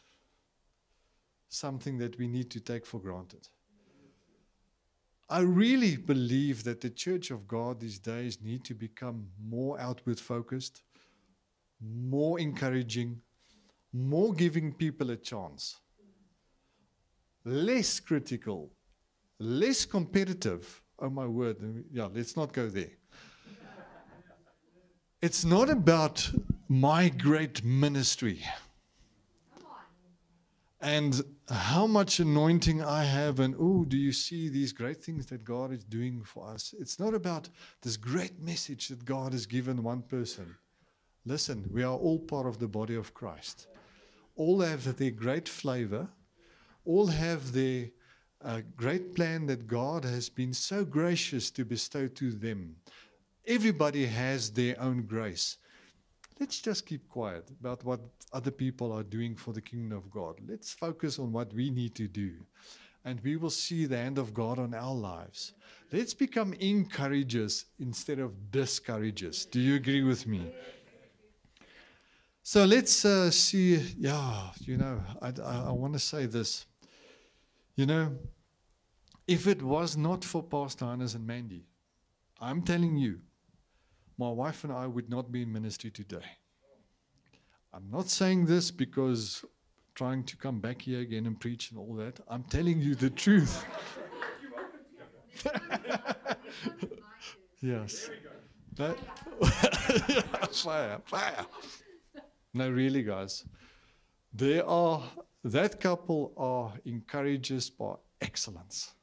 something 1.50 1.98
that 1.98 2.18
we 2.18 2.28
need 2.28 2.50
to 2.52 2.60
take 2.60 2.86
for 2.86 3.00
granted? 3.00 3.48
I 5.30 5.40
really 5.42 5.96
believe 5.96 6.64
that 6.64 6.82
the 6.82 6.90
church 6.90 7.32
of 7.32 7.48
God 7.48 7.80
these 7.80 8.00
days 8.00 8.40
need 8.42 8.64
to 8.66 8.74
become 8.74 9.28
more 9.42 9.80
outward 9.80 10.20
focused, 10.20 10.82
more 11.82 12.40
encouraging, 12.40 13.22
more 13.94 14.34
giving 14.34 14.74
people 14.74 15.12
a 15.12 15.16
chance, 15.16 15.78
less 17.46 18.00
critical, 18.00 18.72
less 19.40 19.86
competitive, 19.86 20.82
oh 21.00 21.10
my 21.10 21.26
word, 21.26 21.58
yeah, 21.92 22.08
let's 22.14 22.36
not 22.36 22.54
go 22.54 22.68
there. 22.68 22.92
It's 25.22 25.44
not 25.44 25.70
about 25.70 26.32
my 26.68 27.10
great 27.10 27.64
ministry 27.64 28.42
and 30.82 31.22
how 31.50 31.86
much 31.88 32.20
anointing 32.20 32.82
I 32.82 33.04
have, 33.04 33.40
and 33.40 33.56
oh, 33.60 33.84
do 33.84 33.98
you 33.98 34.14
see 34.14 34.50
these 34.50 34.72
great 34.72 35.04
things 35.04 35.26
that 35.28 35.44
God 35.44 35.74
is 35.74 35.84
doing 35.84 36.24
for 36.24 36.48
us? 36.48 36.74
It's 36.80 37.00
not 37.00 37.14
about 37.14 37.50
this 37.82 37.98
great 37.98 38.40
message 38.40 38.88
that 38.88 39.04
God 39.04 39.34
has 39.34 39.46
given 39.46 39.84
one 39.84 40.04
person. 40.04 40.56
Listen, 41.26 41.70
we 41.72 41.84
are 41.84 41.96
all 41.96 42.20
part 42.20 42.48
of 42.48 42.60
the 42.60 42.68
body 42.68 42.96
of 42.96 43.14
Christ. 43.14 43.68
All 44.36 44.62
have 44.62 44.98
their 44.98 45.12
great 45.12 45.50
flavor, 45.50 46.08
all 46.86 47.08
have 47.08 47.52
their 47.52 47.90
a 48.42 48.48
uh, 48.48 48.62
great 48.78 49.16
plan 49.16 49.48
that 49.48 49.68
God 49.68 50.06
has 50.06 50.30
been 50.30 50.54
so 50.54 50.86
gracious 50.86 51.52
to 51.52 51.66
bestow 51.66 52.08
to 52.08 52.32
them. 52.32 52.78
Everybody 53.46 54.06
has 54.06 54.50
their 54.50 54.80
own 54.80 55.02
grace. 55.02 55.58
Let's 56.40 56.62
just 56.62 56.86
keep 56.86 57.10
quiet 57.10 57.50
about 57.60 57.84
what 57.84 58.00
other 58.32 58.52
people 58.52 58.94
are 58.94 59.04
doing 59.04 59.36
for 59.36 59.52
the 59.52 59.62
kingdom 59.62 59.98
of 59.98 60.10
God. 60.10 60.40
Let's 60.48 60.72
focus 60.72 61.20
on 61.20 61.34
what 61.34 61.54
we 61.54 61.70
need 61.70 61.96
to 61.96 62.08
do, 62.08 62.32
and 63.04 63.20
we 63.26 63.36
will 63.36 63.50
see 63.50 63.86
the 63.86 63.98
hand 63.98 64.18
of 64.18 64.34
God 64.34 64.58
on 64.58 64.74
our 64.74 64.96
lives. 64.96 65.52
Let's 65.92 66.14
become 66.14 66.54
encouragers 66.54 67.66
instead 67.78 68.20
of 68.20 68.52
discouragers. 68.52 69.46
Do 69.48 69.60
you 69.60 69.76
agree 69.76 70.04
with 70.04 70.26
me? 70.26 70.50
So 72.50 72.66
let's 72.66 73.06
uh, 73.06 73.30
see. 73.30 73.76
Yeah, 74.00 74.50
you 74.62 74.78
know, 74.78 75.00
I, 75.22 75.28
I, 75.28 75.66
I 75.68 75.72
want 75.72 75.94
to 75.94 76.00
say 76.00 76.26
this. 76.26 76.66
You 77.76 77.86
know, 77.86 78.18
if 79.28 79.46
it 79.46 79.62
was 79.62 79.96
not 79.96 80.26
for 80.26 80.42
Pastor 80.42 80.86
Hannes 80.86 81.14
and 81.14 81.28
Mandy, 81.28 81.68
I'm 82.42 82.64
telling 82.64 82.98
you, 82.98 83.20
my 84.18 84.32
wife 84.32 84.64
and 84.64 84.74
I 84.74 84.88
would 84.88 85.12
not 85.12 85.32
be 85.32 85.44
in 85.44 85.54
ministry 85.54 85.92
today. 85.92 86.26
I'm 87.72 87.88
not 87.92 88.10
saying 88.10 88.48
this 88.48 88.72
because 88.72 89.46
trying 89.94 90.24
to 90.24 90.36
come 90.36 90.60
back 90.60 90.82
here 90.82 91.02
again 91.02 91.28
and 91.28 91.40
preach 91.40 91.70
and 91.70 91.80
all 91.80 91.94
that. 91.98 92.20
I'm 92.28 92.46
telling 92.46 92.82
you 92.82 92.96
the 92.96 93.12
truth. 93.12 93.64
yes. 97.62 98.10
That, 98.76 98.98
fire, 100.52 101.00
fire. 101.06 101.46
No, 102.54 102.70
really, 102.70 103.04
guys. 103.04 103.46
There 104.34 104.66
are 104.66 105.04
that 105.44 105.80
couple 105.80 106.34
are 106.36 106.74
encouraged 106.86 107.78
by 107.78 107.96
excellence. 108.22 108.94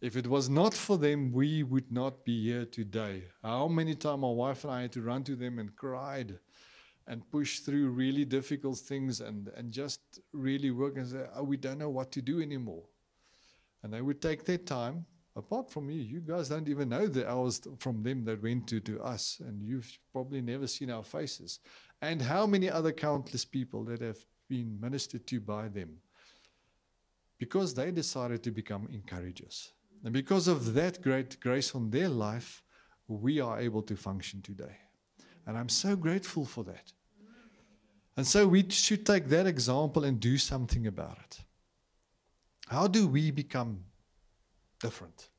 If 0.00 0.16
it 0.16 0.26
was 0.26 0.48
not 0.48 0.74
for 0.74 0.96
them, 0.98 1.32
we 1.32 1.62
would 1.62 1.92
not 1.92 2.24
be 2.24 2.44
here 2.44 2.64
today. 2.64 3.24
How 3.42 3.68
many 3.68 3.94
times 3.94 4.22
my 4.22 4.30
wife 4.30 4.64
and 4.64 4.72
I 4.72 4.82
had 4.82 4.92
to 4.92 5.02
run 5.02 5.22
to 5.24 5.36
them 5.36 5.58
and 5.58 5.76
cried 5.76 6.38
and 7.06 7.30
push 7.30 7.60
through 7.60 7.90
really 7.90 8.24
difficult 8.24 8.78
things 8.78 9.20
and, 9.20 9.48
and 9.56 9.70
just 9.70 10.00
really 10.32 10.70
work 10.70 10.96
and 10.96 11.06
say, 11.06 11.24
oh, 11.34 11.44
we 11.44 11.56
don't 11.56 11.78
know 11.78 11.90
what 11.90 12.10
to 12.12 12.22
do 12.22 12.40
anymore. 12.40 12.84
And 13.82 13.92
they 13.92 14.00
would 14.00 14.20
take 14.20 14.44
their 14.44 14.58
time. 14.58 15.04
Apart 15.34 15.70
from 15.70 15.88
you, 15.88 16.00
you 16.00 16.20
guys 16.20 16.48
don't 16.48 16.68
even 16.68 16.90
know 16.90 17.06
the 17.06 17.28
hours 17.30 17.60
from 17.78 18.02
them 18.02 18.24
that 18.24 18.42
went 18.42 18.66
to, 18.68 18.80
to 18.80 19.00
us, 19.02 19.40
and 19.40 19.62
you've 19.62 19.98
probably 20.12 20.42
never 20.42 20.66
seen 20.66 20.90
our 20.90 21.02
faces. 21.04 21.60
And 22.02 22.20
how 22.20 22.46
many 22.46 22.68
other 22.68 22.92
countless 22.92 23.46
people 23.46 23.84
that 23.84 24.02
have 24.02 24.18
been 24.48 24.78
ministered 24.78 25.26
to 25.28 25.40
by 25.40 25.68
them 25.68 25.98
because 27.38 27.74
they 27.74 27.90
decided 27.90 28.42
to 28.42 28.50
become 28.50 28.86
encouragers. 28.92 29.72
And 30.04 30.12
because 30.12 30.46
of 30.46 30.74
that 30.74 31.00
great 31.00 31.40
grace 31.40 31.74
on 31.74 31.90
their 31.90 32.08
life, 32.08 32.62
we 33.08 33.40
are 33.40 33.58
able 33.58 33.82
to 33.82 33.96
function 33.96 34.42
today. 34.42 34.76
And 35.46 35.56
I'm 35.56 35.68
so 35.68 35.96
grateful 35.96 36.44
for 36.44 36.64
that. 36.64 36.92
And 38.16 38.26
so 38.26 38.46
we 38.46 38.68
should 38.68 39.06
take 39.06 39.28
that 39.28 39.46
example 39.46 40.04
and 40.04 40.20
do 40.20 40.38
something 40.38 40.86
about 40.86 41.18
it. 41.18 41.40
How 42.68 42.86
do 42.86 43.08
we 43.08 43.30
become 43.30 43.84
different? 44.80 45.30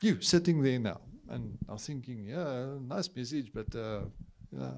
You 0.00 0.20
sitting 0.20 0.62
there 0.62 0.78
now 0.78 1.00
and 1.28 1.58
are 1.68 1.78
thinking, 1.78 2.26
yeah, 2.28 2.66
nice 2.80 3.10
message, 3.14 3.50
but 3.52 3.74
uh, 3.74 4.00
yeah, 4.58 4.70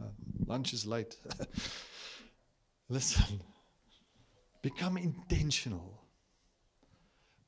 lunch 0.47 0.73
is 0.73 0.87
late. 0.87 1.17
Listen, 2.89 3.41
become 4.63 4.97
intentional. 4.97 6.03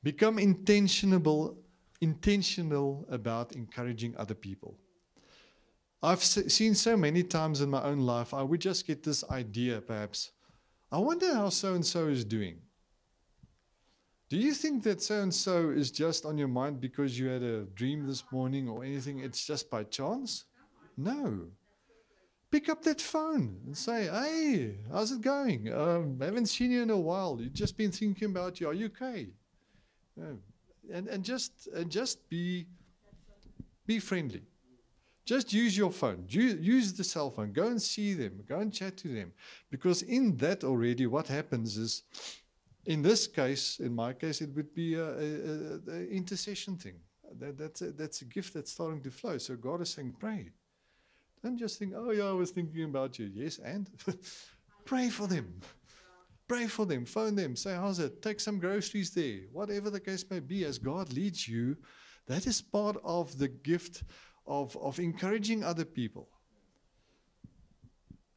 Become 0.03 0.39
intentional, 0.39 1.57
intentional 1.99 3.05
about 3.09 3.53
encouraging 3.53 4.15
other 4.17 4.33
people. 4.33 4.77
I've 6.03 6.23
seen 6.23 6.73
so 6.73 6.97
many 6.97 7.21
times 7.23 7.61
in 7.61 7.69
my 7.69 7.83
own 7.83 7.99
life, 7.99 8.33
I 8.33 8.41
would 8.41 8.59
just 8.59 8.87
get 8.87 9.03
this 9.03 9.23
idea, 9.29 9.81
perhaps. 9.81 10.31
I 10.91 10.97
wonder 10.97 11.33
how 11.33 11.49
so 11.49 11.75
and 11.75 11.85
so 11.85 12.07
is 12.07 12.25
doing. 12.25 12.57
Do 14.29 14.37
you 14.37 14.53
think 14.53 14.83
that 14.83 15.01
so 15.01 15.21
and 15.21 15.33
so 15.33 15.69
is 15.69 15.91
just 15.91 16.25
on 16.25 16.37
your 16.37 16.47
mind 16.47 16.81
because 16.81 17.19
you 17.19 17.27
had 17.27 17.43
a 17.43 17.65
dream 17.65 18.07
this 18.07 18.23
morning 18.31 18.67
or 18.67 18.83
anything? 18.83 19.19
It's 19.19 19.45
just 19.45 19.69
by 19.69 19.83
chance? 19.83 20.45
No. 20.97 21.47
Pick 22.51 22.67
up 22.69 22.83
that 22.83 22.99
phone 22.99 23.61
and 23.65 23.77
say, 23.77 24.07
Hey, 24.07 24.77
how's 24.91 25.11
it 25.11 25.21
going? 25.21 25.73
Um, 25.73 26.19
haven't 26.19 26.47
seen 26.47 26.71
you 26.71 26.83
in 26.83 26.89
a 26.89 26.97
while. 26.97 27.39
You've 27.39 27.53
just 27.53 27.77
been 27.77 27.91
thinking 27.91 28.29
about 28.29 28.59
you. 28.59 28.67
Are 28.67 28.73
you 28.73 28.87
okay? 28.87 29.29
and, 30.91 31.07
and 31.07 31.23
just 31.23 31.67
and 31.73 31.89
just 31.89 32.27
be 32.29 32.67
be 33.85 33.99
friendly. 33.99 34.43
Just 35.25 35.53
use 35.53 35.77
your 35.77 35.91
phone. 35.91 36.25
Use 36.27 36.93
the 36.93 37.03
cell 37.03 37.29
phone. 37.29 37.53
Go 37.53 37.67
and 37.67 37.81
see 37.81 38.13
them. 38.13 38.43
Go 38.47 38.59
and 38.59 38.73
chat 38.73 38.97
to 38.97 39.07
them. 39.07 39.31
Because 39.69 40.01
in 40.01 40.35
that 40.37 40.63
already, 40.63 41.05
what 41.05 41.27
happens 41.27 41.77
is, 41.77 42.03
in 42.85 43.03
this 43.03 43.27
case, 43.27 43.79
in 43.79 43.93
my 43.93 44.13
case, 44.13 44.41
it 44.41 44.49
would 44.55 44.73
be 44.73 44.95
an 44.95 46.07
intercession 46.11 46.75
thing. 46.75 46.95
That, 47.39 47.57
that's, 47.57 47.81
a, 47.81 47.91
that's 47.91 48.21
a 48.23 48.25
gift 48.25 48.55
that's 48.55 48.71
starting 48.71 49.01
to 49.03 49.11
flow. 49.11 49.37
So 49.37 49.55
God 49.55 49.81
is 49.81 49.91
saying, 49.91 50.15
pray. 50.19 50.49
Don't 51.43 51.57
just 51.57 51.79
think, 51.79 51.93
oh, 51.95 52.11
yeah, 52.11 52.25
I 52.25 52.33
was 52.33 52.51
thinking 52.51 52.83
about 52.83 53.17
you. 53.17 53.31
Yes, 53.33 53.59
and 53.59 53.89
pray 54.85 55.09
for 55.09 55.27
them. 55.27 55.59
Pray 56.47 56.67
for 56.67 56.85
them. 56.85 57.05
Phone 57.05 57.35
them. 57.35 57.55
Say, 57.55 57.73
how's 57.73 57.99
it? 57.99 58.21
Take 58.21 58.39
some 58.39 58.59
groceries 58.59 59.11
there. 59.11 59.39
Whatever 59.51 59.89
the 59.89 59.99
case 59.99 60.25
may 60.29 60.39
be, 60.39 60.65
as 60.65 60.77
God 60.77 61.13
leads 61.13 61.47
you, 61.47 61.77
that 62.27 62.45
is 62.45 62.61
part 62.61 62.97
of 63.03 63.37
the 63.37 63.47
gift 63.47 64.03
of, 64.45 64.75
of 64.77 64.99
encouraging 64.99 65.63
other 65.63 65.85
people. 65.85 66.27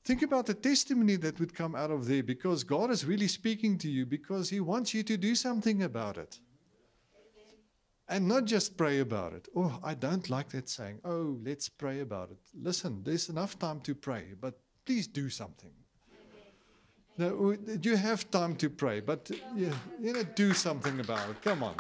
Think 0.05 0.23
about 0.23 0.47
the 0.47 0.55
testimony 0.55 1.17
that 1.17 1.41
would 1.41 1.55
come 1.55 1.75
out 1.75 1.91
of 1.91 2.07
there 2.07 2.23
because 2.23 2.63
God 2.63 2.91
is 2.91 3.07
really 3.07 3.29
speaking 3.29 3.79
to 3.79 3.91
you 3.91 4.05
because 4.05 4.51
He 4.51 4.61
wants 4.61 4.93
you 4.93 5.03
to 5.03 5.17
do 5.17 5.35
something 5.35 5.83
about 5.83 6.19
it. 6.19 6.39
And 8.09 8.29
not 8.29 8.45
just 8.45 8.77
pray 8.77 9.01
about 9.01 9.33
it. 9.33 9.49
Oh, 9.57 9.79
I 9.83 9.95
don't 9.95 10.29
like 10.29 10.51
that 10.51 10.69
saying. 10.69 11.01
Oh, 11.05 11.39
let's 11.43 11.69
pray 11.69 12.01
about 12.01 12.31
it. 12.31 12.39
Listen, 12.55 13.03
there's 13.03 13.31
enough 13.31 13.59
time 13.59 13.81
to 13.81 13.95
pray, 13.95 14.35
but 14.39 14.59
please 14.85 15.07
do 15.07 15.31
something. 15.31 15.71
Now, 17.17 17.55
you 17.81 17.97
have 17.97 18.31
time 18.31 18.57
to 18.57 18.69
pray, 18.69 19.01
but 19.01 19.31
you, 19.55 19.73
you 20.01 20.13
know, 20.13 20.25
do 20.35 20.53
something 20.53 21.01
about 21.01 21.31
it. 21.31 21.41
Come 21.43 21.63
on. 21.63 21.77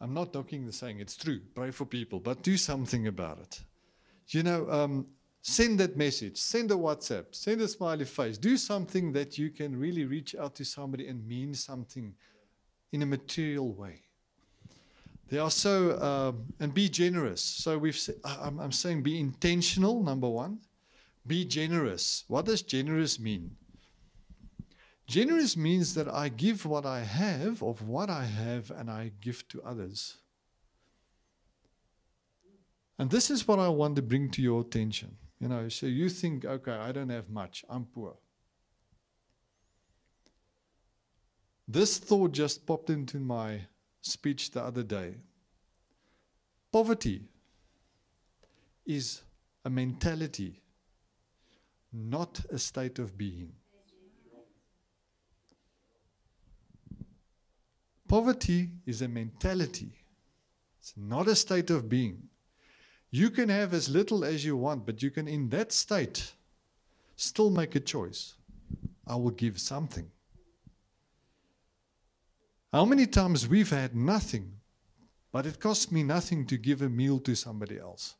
I'm 0.00 0.12
not 0.12 0.34
knocking 0.34 0.66
the 0.66 0.72
saying, 0.72 1.00
it's 1.00 1.16
true. 1.16 1.40
Pray 1.54 1.70
for 1.70 1.86
people, 1.86 2.20
but 2.20 2.42
do 2.42 2.56
something 2.56 3.06
about 3.06 3.38
it. 3.38 3.62
You 4.28 4.42
know, 4.42 4.70
um, 4.70 5.06
send 5.40 5.78
that 5.80 5.96
message, 5.96 6.36
send 6.36 6.70
a 6.70 6.74
WhatsApp, 6.74 7.26
send 7.34 7.60
a 7.60 7.68
smiley 7.68 8.04
face. 8.04 8.36
Do 8.36 8.56
something 8.56 9.12
that 9.12 9.38
you 9.38 9.50
can 9.50 9.78
really 9.78 10.04
reach 10.04 10.34
out 10.34 10.54
to 10.56 10.64
somebody 10.64 11.06
and 11.06 11.26
mean 11.26 11.54
something 11.54 12.12
in 12.92 13.02
a 13.02 13.06
material 13.06 13.72
way. 13.72 14.02
They 15.28 15.38
are 15.38 15.50
so, 15.50 16.00
um, 16.00 16.44
and 16.60 16.72
be 16.72 16.88
generous. 16.88 17.42
So 17.42 17.78
we've, 17.78 17.98
I'm, 18.24 18.60
I'm 18.60 18.72
saying 18.72 19.02
be 19.02 19.18
intentional, 19.18 20.02
number 20.02 20.28
one. 20.28 20.60
Be 21.26 21.44
generous. 21.44 22.24
What 22.28 22.44
does 22.44 22.62
generous 22.62 23.18
mean? 23.18 23.56
Generous 25.06 25.56
means 25.56 25.94
that 25.94 26.08
I 26.08 26.28
give 26.28 26.64
what 26.64 26.86
I 26.86 27.00
have 27.00 27.62
of 27.62 27.88
what 27.88 28.10
I 28.10 28.24
have 28.24 28.70
and 28.70 28.90
I 28.90 29.12
give 29.20 29.46
to 29.48 29.62
others. 29.62 30.18
And 32.98 33.10
this 33.10 33.30
is 33.30 33.46
what 33.46 33.58
I 33.58 33.68
want 33.68 33.96
to 33.96 34.02
bring 34.02 34.30
to 34.30 34.42
your 34.42 34.60
attention. 34.60 35.16
You 35.40 35.48
know, 35.48 35.68
so 35.68 35.86
you 35.86 36.08
think, 36.08 36.44
okay, 36.44 36.72
I 36.72 36.92
don't 36.92 37.10
have 37.10 37.28
much, 37.28 37.64
I'm 37.68 37.84
poor. 37.84 38.16
This 41.68 41.98
thought 41.98 42.32
just 42.32 42.64
popped 42.64 42.90
into 42.90 43.18
my 43.18 43.62
speech 44.00 44.52
the 44.52 44.62
other 44.62 44.84
day. 44.84 45.14
Poverty 46.70 47.22
is 48.84 49.22
a 49.64 49.70
mentality, 49.70 50.62
not 51.92 52.40
a 52.50 52.58
state 52.58 52.98
of 52.98 53.18
being. 53.18 53.52
Poverty 58.06 58.70
is 58.86 59.02
a 59.02 59.08
mentality, 59.08 59.90
it's 60.78 60.94
not 60.96 61.26
a 61.26 61.34
state 61.34 61.70
of 61.70 61.88
being. 61.88 62.28
You 63.10 63.30
can 63.30 63.48
have 63.48 63.74
as 63.74 63.88
little 63.88 64.24
as 64.24 64.44
you 64.44 64.56
want, 64.56 64.86
but 64.86 65.02
you 65.02 65.10
can, 65.10 65.26
in 65.26 65.48
that 65.48 65.72
state, 65.72 66.32
still 67.16 67.50
make 67.50 67.74
a 67.74 67.80
choice. 67.80 68.34
I 69.06 69.16
will 69.16 69.30
give 69.30 69.58
something. 69.58 70.10
How 72.72 72.84
many 72.84 73.06
times 73.06 73.48
we've 73.48 73.70
had 73.70 73.94
nothing, 73.94 74.52
but 75.32 75.46
it 75.46 75.60
cost 75.60 75.92
me 75.92 76.02
nothing 76.02 76.46
to 76.46 76.56
give 76.56 76.82
a 76.82 76.88
meal 76.88 77.18
to 77.20 77.34
somebody 77.34 77.78
else? 77.78 78.16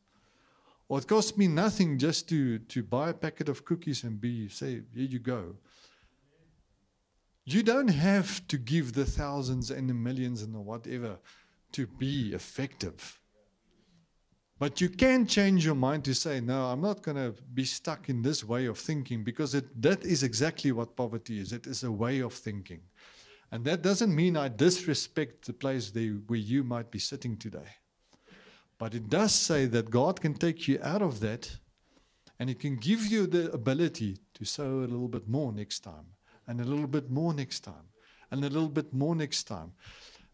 Or 0.89 0.99
it 0.99 1.07
cost 1.07 1.37
me 1.37 1.47
nothing 1.47 1.97
just 1.99 2.29
to, 2.29 2.59
to 2.59 2.81
buy 2.81 3.09
a 3.09 3.13
packet 3.13 3.49
of 3.49 3.65
cookies 3.65 4.03
and 4.03 4.21
be 4.21 4.47
say, 4.47 4.81
here 4.95 5.05
you 5.05 5.19
go. 5.19 5.55
You 7.43 7.61
don't 7.63 7.89
have 7.89 8.47
to 8.47 8.57
give 8.57 8.93
the 8.93 9.05
thousands 9.05 9.69
and 9.71 9.89
the 9.89 9.93
millions 9.93 10.41
and 10.41 10.53
the 10.53 10.59
whatever 10.59 11.17
to 11.73 11.87
be 11.87 12.33
effective. 12.33 13.19
But 14.59 14.81
you 14.81 14.89
can 14.89 15.27
change 15.27 15.65
your 15.65 15.75
mind 15.75 16.03
to 16.05 16.15
say, 16.15 16.39
no, 16.39 16.65
I'm 16.65 16.81
not 16.81 17.03
going 17.03 17.17
to 17.17 17.35
be 17.53 17.63
stuck 17.63 18.09
in 18.09 18.21
this 18.21 18.43
way 18.43 18.65
of 18.65 18.77
thinking 18.77 19.23
because 19.23 19.53
it, 19.53 19.81
that 19.81 20.03
is 20.03 20.23
exactly 20.23 20.71
what 20.71 20.95
poverty 20.95 21.39
is. 21.39 21.53
It 21.53 21.67
is 21.67 21.83
a 21.83 21.91
way 21.91 22.19
of 22.19 22.33
thinking. 22.33 22.81
And 23.51 23.63
that 23.65 23.81
doesn't 23.81 24.13
mean 24.13 24.35
I 24.35 24.49
disrespect 24.49 25.45
the 25.45 25.53
place 25.53 25.91
where 25.93 26.39
you 26.39 26.63
might 26.63 26.91
be 26.91 26.99
sitting 26.99 27.37
today. 27.37 27.69
But 28.77 28.93
it 28.93 29.09
does 29.09 29.33
say 29.33 29.65
that 29.67 29.89
God 29.89 30.21
can 30.21 30.33
take 30.33 30.67
you 30.67 30.79
out 30.83 31.01
of 31.01 31.19
that 31.21 31.57
and 32.39 32.49
He 32.49 32.55
can 32.55 32.75
give 32.75 33.05
you 33.05 33.25
the 33.25 33.51
ability 33.51 34.19
to 34.35 34.45
sow 34.45 34.79
a 34.79 34.91
little 34.91 35.07
bit 35.07 35.27
more 35.27 35.51
next 35.51 35.79
time 35.79 36.05
and 36.47 36.61
a 36.61 36.63
little 36.63 36.87
bit 36.87 37.09
more 37.09 37.33
next 37.33 37.61
time, 37.61 37.89
and 38.31 38.43
a 38.43 38.49
little 38.49 38.69
bit 38.69 38.93
more 38.93 39.15
next 39.15 39.43
time. 39.43 39.73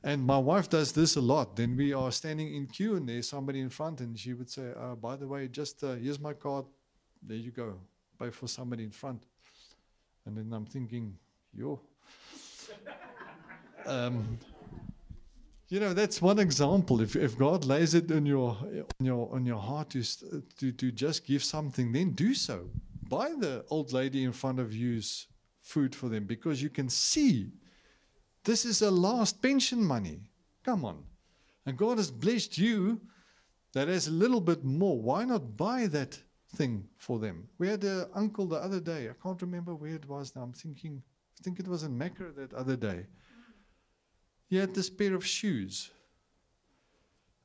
And 0.03 0.23
my 0.23 0.37
wife 0.37 0.69
does 0.69 0.91
this 0.91 1.15
a 1.15 1.21
lot. 1.21 1.55
Then 1.55 1.75
we 1.75 1.93
are 1.93 2.11
standing 2.11 2.53
in 2.53 2.67
queue, 2.67 2.95
and 2.95 3.07
there's 3.07 3.29
somebody 3.29 3.61
in 3.61 3.69
front, 3.69 4.01
and 4.01 4.19
she 4.19 4.33
would 4.33 4.49
say, 4.49 4.73
uh, 4.77 4.95
"By 4.95 5.15
the 5.15 5.27
way, 5.27 5.47
just 5.47 5.83
uh, 5.83 5.95
here's 5.95 6.19
my 6.19 6.33
card. 6.33 6.65
There 7.21 7.37
you 7.37 7.51
go. 7.51 7.79
Pay 8.19 8.29
for 8.29 8.47
somebody 8.47 8.83
in 8.83 8.91
front." 8.91 9.25
And 10.25 10.37
then 10.37 10.51
I'm 10.53 10.65
thinking, 10.65 11.17
"Yo." 11.53 11.81
Um, 13.85 14.37
you 15.69 15.79
know 15.79 15.93
that's 15.93 16.21
one 16.21 16.39
example. 16.39 17.01
If, 17.01 17.15
if 17.15 17.37
God 17.37 17.65
lays 17.65 17.93
it 17.93 18.11
in 18.11 18.25
your 18.25 18.57
on 18.99 19.05
your 19.05 19.33
on 19.33 19.45
your 19.45 19.59
heart 19.59 19.89
to, 19.91 20.03
to 20.59 20.71
to 20.71 20.91
just 20.91 21.25
give 21.25 21.43
something, 21.43 21.91
then 21.91 22.11
do 22.11 22.33
so. 22.33 22.69
Buy 23.09 23.33
the 23.37 23.65
old 23.69 23.91
lady 23.91 24.23
in 24.23 24.31
front 24.31 24.59
of 24.59 24.73
you's 24.73 25.27
food 25.61 25.95
for 25.95 26.09
them 26.09 26.25
because 26.25 26.61
you 26.61 26.69
can 26.69 26.89
see 26.89 27.51
this 28.43 28.65
is 28.65 28.81
a 28.81 28.91
last 28.91 29.41
pension 29.41 29.83
money. 29.83 30.19
Come 30.63 30.85
on. 30.85 31.03
And 31.65 31.77
God 31.77 31.97
has 31.97 32.11
blessed 32.11 32.57
you 32.57 32.99
that 33.73 33.87
has 33.87 34.07
a 34.07 34.11
little 34.11 34.41
bit 34.41 34.63
more. 34.63 35.01
Why 35.01 35.23
not 35.23 35.57
buy 35.57 35.87
that 35.87 36.19
thing 36.55 36.87
for 36.97 37.19
them? 37.19 37.47
We 37.57 37.67
had 37.69 37.83
an 37.83 38.05
uncle 38.13 38.45
the 38.45 38.57
other 38.57 38.79
day. 38.79 39.09
I 39.09 39.13
can't 39.21 39.41
remember 39.41 39.73
where 39.73 39.95
it 39.95 40.07
was 40.07 40.35
now. 40.35 40.43
I'm 40.43 40.53
thinking, 40.53 41.01
think 41.43 41.59
it 41.59 41.67
was 41.67 41.83
in 41.83 41.97
Mecca 41.97 42.31
that 42.37 42.53
other 42.53 42.75
day. 42.75 43.05
He 44.49 44.57
had 44.57 44.73
this 44.73 44.89
pair 44.89 45.13
of 45.13 45.25
shoes. 45.25 45.91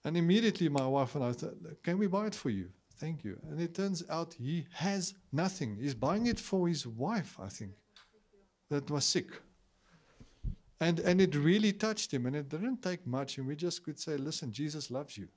And 0.04 0.16
immediately 0.16 0.68
my 0.68 0.86
wife 0.86 1.14
and 1.14 1.24
I 1.24 1.32
said, 1.32 1.56
Can 1.82 1.98
we 1.98 2.06
buy 2.06 2.26
it 2.26 2.34
for 2.34 2.50
you? 2.50 2.68
Thank 2.98 3.24
you. 3.24 3.38
And 3.48 3.60
it 3.60 3.74
turns 3.74 4.02
out 4.10 4.34
he 4.34 4.66
has 4.72 5.14
nothing. 5.32 5.76
He's 5.80 5.94
buying 5.94 6.26
it 6.26 6.40
for 6.40 6.68
his 6.68 6.86
wife, 6.86 7.38
I 7.40 7.48
think 7.48 7.72
that 8.70 8.90
was 8.90 9.04
sick. 9.04 9.30
And, 10.80 11.00
and 11.00 11.20
it 11.20 11.34
really 11.34 11.72
touched 11.72 12.12
him, 12.14 12.26
and 12.26 12.36
it 12.36 12.48
didn't 12.48 12.82
take 12.82 13.06
much, 13.06 13.38
and 13.38 13.46
we 13.46 13.56
just 13.56 13.82
could 13.82 13.98
say, 13.98 14.16
Listen, 14.16 14.52
Jesus 14.52 14.90
loves 14.90 15.16
you. 15.18 15.28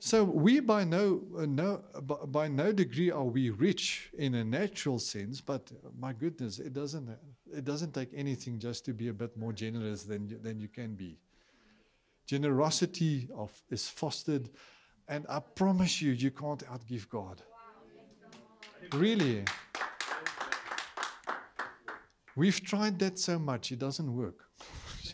So 0.00 0.22
we 0.22 0.60
by 0.60 0.84
no, 0.84 1.22
uh, 1.36 1.46
no 1.46 1.82
by 2.28 2.46
no 2.48 2.72
degree 2.72 3.10
are 3.10 3.24
we 3.24 3.50
rich 3.50 4.10
in 4.16 4.36
a 4.36 4.44
natural 4.44 4.98
sense, 4.98 5.40
but 5.40 5.72
uh, 5.72 5.88
my 5.98 6.12
goodness, 6.12 6.60
it 6.60 6.72
doesn't 6.72 7.08
it 7.52 7.64
doesn't 7.64 7.94
take 7.94 8.10
anything 8.14 8.60
just 8.60 8.84
to 8.84 8.92
be 8.92 9.08
a 9.08 9.12
bit 9.12 9.36
more 9.36 9.52
generous 9.52 10.04
than 10.04 10.40
than 10.40 10.60
you 10.60 10.68
can 10.68 10.94
be. 10.94 11.18
Generosity 12.26 13.28
of 13.34 13.50
is 13.70 13.88
fostered, 13.88 14.50
and 15.08 15.26
I 15.28 15.40
promise 15.40 16.00
you, 16.00 16.12
you 16.12 16.30
can't 16.30 16.64
outgive 16.66 17.08
God. 17.08 17.42
Really. 18.92 19.44
We've 22.36 22.62
tried 22.62 23.00
that 23.00 23.18
so 23.18 23.36
much, 23.36 23.72
it 23.72 23.80
doesn't 23.80 24.14
work. 24.14 24.44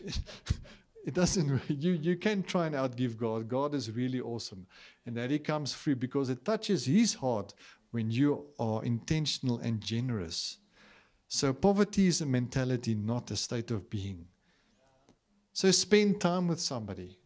it 1.05 1.13
doesn't 1.13 1.61
you 1.69 1.93
you 1.93 2.17
can 2.17 2.43
try 2.43 2.65
and 2.65 2.75
outgive 2.75 3.15
god. 3.15 3.47
God 3.47 3.75
is 3.75 3.91
really 3.91 4.19
awesome. 4.19 4.65
And 5.05 5.15
that 5.15 5.29
he 5.31 5.39
comes 5.39 5.73
free 5.73 5.93
because 5.93 6.29
it 6.29 6.43
touches 6.43 6.85
his 6.85 7.13
heart 7.13 7.53
when 7.91 8.09
you 8.09 8.47
are 8.59 8.83
intentional 8.83 9.59
and 9.59 9.79
generous. 9.79 10.57
So 11.27 11.53
poverty 11.53 12.07
is 12.07 12.21
a 12.21 12.25
mentality 12.25 12.95
not 12.95 13.31
a 13.31 13.35
state 13.35 13.71
of 13.71 13.89
being. 13.89 14.25
So 15.53 15.71
spend 15.71 16.19
time 16.19 16.47
with 16.47 16.59
somebody. 16.59 17.17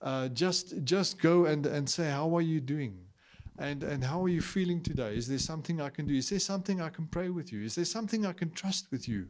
Uh, 0.00 0.28
just 0.28 0.84
just 0.84 1.20
go 1.20 1.46
and, 1.46 1.66
and 1.66 1.90
say 1.90 2.08
how 2.10 2.34
are 2.36 2.42
you 2.42 2.60
doing? 2.60 2.96
And 3.58 3.82
and 3.82 4.04
how 4.04 4.22
are 4.22 4.28
you 4.28 4.40
feeling 4.40 4.80
today? 4.82 5.16
Is 5.16 5.26
there 5.26 5.38
something 5.38 5.80
i 5.80 5.88
can 5.88 6.06
do? 6.06 6.14
Is 6.14 6.30
there 6.30 6.38
something 6.38 6.80
i 6.80 6.90
can 6.90 7.08
pray 7.08 7.28
with 7.28 7.52
you? 7.52 7.64
Is 7.64 7.74
there 7.74 7.84
something 7.84 8.24
i 8.24 8.32
can 8.32 8.52
trust 8.52 8.92
with 8.92 9.08
you 9.08 9.26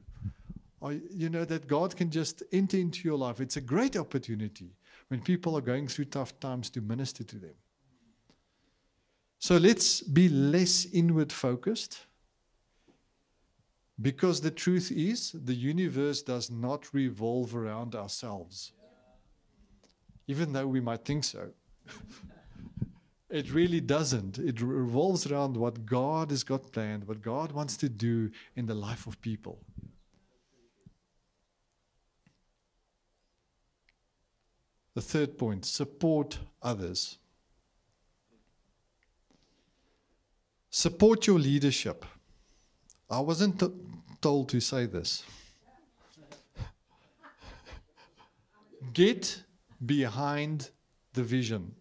or 0.80 0.92
you 0.92 1.28
know 1.28 1.44
that 1.44 1.66
god 1.66 1.96
can 1.96 2.10
just 2.10 2.42
enter 2.52 2.76
into 2.76 3.06
your 3.06 3.18
life 3.18 3.40
it's 3.40 3.56
a 3.56 3.60
great 3.60 3.96
opportunity 3.96 4.70
when 5.08 5.20
people 5.20 5.56
are 5.56 5.60
going 5.60 5.88
through 5.88 6.04
tough 6.04 6.38
times 6.40 6.70
to 6.70 6.80
minister 6.80 7.24
to 7.24 7.36
them 7.36 7.54
so 9.38 9.56
let's 9.56 10.02
be 10.02 10.28
less 10.28 10.86
inward 10.92 11.32
focused 11.32 12.06
because 14.00 14.40
the 14.40 14.50
truth 14.50 14.92
is 14.92 15.32
the 15.32 15.54
universe 15.54 16.22
does 16.22 16.50
not 16.50 16.92
revolve 16.92 17.54
around 17.54 17.94
ourselves 17.94 18.72
even 20.26 20.52
though 20.52 20.66
we 20.66 20.80
might 20.80 21.04
think 21.04 21.24
so 21.24 21.48
It 23.30 23.52
really 23.52 23.80
doesn't. 23.80 24.38
It 24.38 24.60
revolves 24.62 25.30
around 25.30 25.56
what 25.56 25.84
God 25.84 26.30
has 26.30 26.44
got 26.44 26.72
planned, 26.72 27.06
what 27.06 27.20
God 27.20 27.52
wants 27.52 27.76
to 27.78 27.88
do 27.88 28.30
in 28.56 28.64
the 28.66 28.74
life 28.74 29.06
of 29.06 29.20
people. 29.20 29.58
The 34.98 35.02
third 35.02 35.38
point 35.38 35.64
support 35.64 36.40
others. 36.60 37.18
Support 40.70 41.28
your 41.28 41.38
leadership. 41.38 42.04
I 43.08 43.20
wasn't 43.20 43.60
t- 43.60 43.70
told 44.20 44.48
to 44.48 44.58
say 44.58 44.86
this. 44.86 45.22
Get 48.92 49.40
behind 49.86 50.70
the 51.12 51.22
vision. 51.22 51.76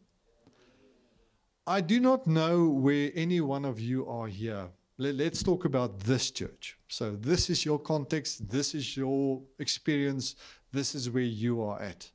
I 1.66 1.82
do 1.82 2.00
not 2.00 2.28
know 2.28 2.70
where 2.70 3.10
any 3.16 3.42
one 3.42 3.66
of 3.66 3.80
you 3.80 4.08
are 4.08 4.28
here. 4.28 4.68
Let's 5.00 5.42
talk 5.42 5.66
about 5.66 6.02
this 6.02 6.30
church. 6.30 6.78
So, 6.88 7.16
this 7.16 7.50
is 7.50 7.66
your 7.66 7.80
context, 7.80 8.48
this 8.48 8.76
is 8.76 8.96
your 8.96 9.42
experience, 9.58 10.36
this 10.72 10.94
is 10.94 11.10
where 11.10 11.24
you 11.24 11.64
are 11.64 11.82
at. 11.82 12.12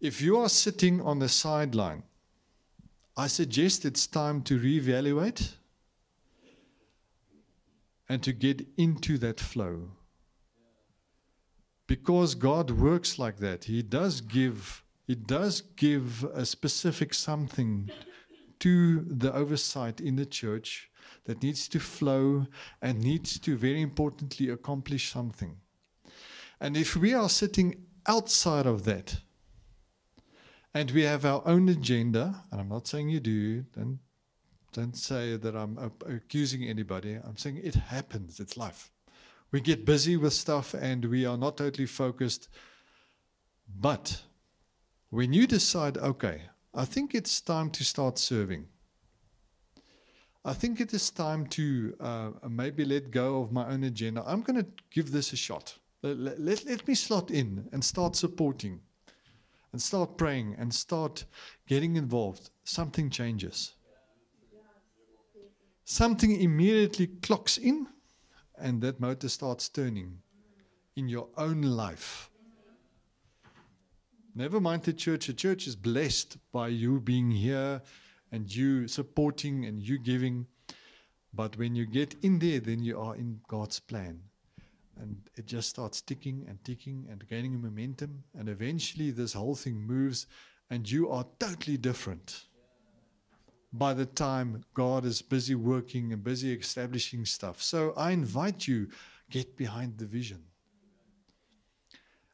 If 0.00 0.20
you 0.20 0.38
are 0.38 0.48
sitting 0.48 1.00
on 1.00 1.18
the 1.18 1.28
sideline, 1.28 2.04
I 3.16 3.26
suggest 3.26 3.84
it's 3.84 4.06
time 4.06 4.42
to 4.42 4.58
reevaluate 4.58 5.54
and 8.08 8.22
to 8.22 8.32
get 8.32 8.64
into 8.76 9.18
that 9.18 9.40
flow. 9.40 9.90
Because 11.88 12.36
God 12.36 12.70
works 12.70 13.18
like 13.18 13.38
that. 13.38 13.64
He 13.64 13.82
does 13.82 14.20
give 14.20 14.84
he 15.08 15.14
does 15.14 15.62
give 15.62 16.22
a 16.34 16.44
specific 16.44 17.14
something 17.14 17.90
to 18.58 19.00
the 19.00 19.34
oversight 19.34 20.00
in 20.02 20.16
the 20.16 20.26
church 20.26 20.90
that 21.24 21.42
needs 21.42 21.66
to 21.68 21.80
flow 21.80 22.46
and 22.82 23.00
needs 23.00 23.38
to, 23.38 23.56
very 23.56 23.80
importantly, 23.80 24.50
accomplish 24.50 25.10
something. 25.10 25.56
And 26.60 26.76
if 26.76 26.94
we 26.94 27.14
are 27.14 27.30
sitting 27.30 27.86
outside 28.06 28.66
of 28.66 28.84
that, 28.84 29.22
and 30.78 30.92
we 30.92 31.02
have 31.02 31.24
our 31.24 31.42
own 31.44 31.68
agenda, 31.68 32.44
and 32.52 32.60
I'm 32.60 32.68
not 32.68 32.86
saying 32.86 33.08
you 33.08 33.18
do, 33.18 33.62
don't, 33.76 33.98
don't 34.72 34.96
say 34.96 35.36
that 35.36 35.56
I'm 35.56 35.76
accusing 36.06 36.62
anybody. 36.62 37.14
I'm 37.14 37.36
saying 37.36 37.60
it 37.64 37.74
happens, 37.74 38.38
it's 38.38 38.56
life. 38.56 38.92
We 39.50 39.60
get 39.60 39.84
busy 39.84 40.16
with 40.16 40.34
stuff 40.34 40.74
and 40.74 41.04
we 41.06 41.26
are 41.26 41.36
not 41.36 41.56
totally 41.56 41.86
focused. 41.86 42.48
But 43.80 44.22
when 45.10 45.32
you 45.32 45.48
decide, 45.48 45.98
okay, 45.98 46.42
I 46.72 46.84
think 46.84 47.12
it's 47.12 47.40
time 47.40 47.70
to 47.70 47.84
start 47.84 48.16
serving. 48.16 48.66
I 50.44 50.52
think 50.52 50.80
it 50.80 50.94
is 50.94 51.10
time 51.10 51.46
to 51.46 51.96
uh, 51.98 52.30
maybe 52.48 52.84
let 52.84 53.10
go 53.10 53.42
of 53.42 53.50
my 53.50 53.66
own 53.66 53.82
agenda. 53.82 54.22
I'm 54.24 54.42
going 54.42 54.62
to 54.62 54.70
give 54.92 55.10
this 55.10 55.32
a 55.32 55.36
shot. 55.36 55.76
Let, 56.02 56.38
let, 56.38 56.64
let 56.66 56.86
me 56.86 56.94
slot 56.94 57.32
in 57.32 57.68
and 57.72 57.84
start 57.84 58.14
supporting 58.14 58.80
and 59.72 59.80
start 59.80 60.16
praying 60.16 60.56
and 60.58 60.72
start 60.72 61.24
getting 61.66 61.96
involved. 61.96 62.50
Something 62.64 63.10
changes. 63.10 63.74
Something 65.84 66.40
immediately 66.40 67.06
clocks 67.06 67.56
in, 67.56 67.86
and 68.58 68.82
that 68.82 69.00
motor 69.00 69.28
starts 69.28 69.68
turning 69.68 70.18
in 70.96 71.08
your 71.08 71.28
own 71.36 71.62
life. 71.62 72.30
Never 74.34 74.60
mind 74.60 74.82
the 74.82 74.92
church. 74.92 75.26
The 75.26 75.32
church 75.32 75.66
is 75.66 75.74
blessed 75.74 76.36
by 76.52 76.68
you 76.68 77.00
being 77.00 77.30
here 77.30 77.82
and 78.30 78.54
you 78.54 78.86
supporting 78.86 79.64
and 79.64 79.82
you 79.82 79.98
giving. 79.98 80.46
But 81.32 81.56
when 81.56 81.74
you 81.74 81.86
get 81.86 82.14
in 82.22 82.38
there, 82.38 82.60
then 82.60 82.82
you 82.82 83.00
are 83.00 83.16
in 83.16 83.40
God's 83.48 83.80
plan. 83.80 84.20
And 85.00 85.16
it 85.36 85.46
just 85.46 85.68
starts 85.68 86.00
ticking 86.00 86.44
and 86.48 86.62
ticking 86.64 87.06
and 87.10 87.26
gaining 87.28 87.60
momentum. 87.60 88.24
And 88.36 88.48
eventually, 88.48 89.10
this 89.10 89.32
whole 89.32 89.54
thing 89.54 89.80
moves, 89.80 90.26
and 90.70 90.90
you 90.90 91.08
are 91.10 91.24
totally 91.38 91.76
different. 91.76 92.44
By 93.72 93.94
the 93.94 94.06
time 94.06 94.64
God 94.74 95.04
is 95.04 95.22
busy 95.22 95.54
working 95.54 96.12
and 96.12 96.24
busy 96.24 96.52
establishing 96.52 97.24
stuff. 97.24 97.62
So 97.62 97.92
I 97.96 98.12
invite 98.12 98.66
you, 98.66 98.88
get 99.30 99.56
behind 99.56 99.98
the 99.98 100.06
vision. 100.06 100.42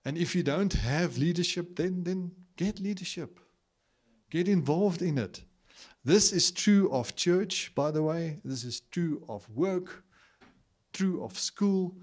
And 0.04 0.16
if 0.16 0.34
you 0.34 0.42
don't 0.42 0.72
have 0.72 1.18
leadership, 1.18 1.76
then, 1.76 2.04
then 2.04 2.30
get 2.56 2.78
leadership. 2.78 3.40
Get 4.30 4.48
involved 4.48 5.02
in 5.02 5.18
it. 5.18 5.42
This 6.04 6.32
is 6.32 6.50
true 6.50 6.90
of 6.92 7.16
church, 7.16 7.72
by 7.74 7.90
the 7.90 8.02
way. 8.02 8.40
This 8.44 8.64
is 8.64 8.80
true 8.90 9.24
of 9.28 9.48
work, 9.50 10.04
true 10.92 11.24
of 11.24 11.38
school. 11.38 11.96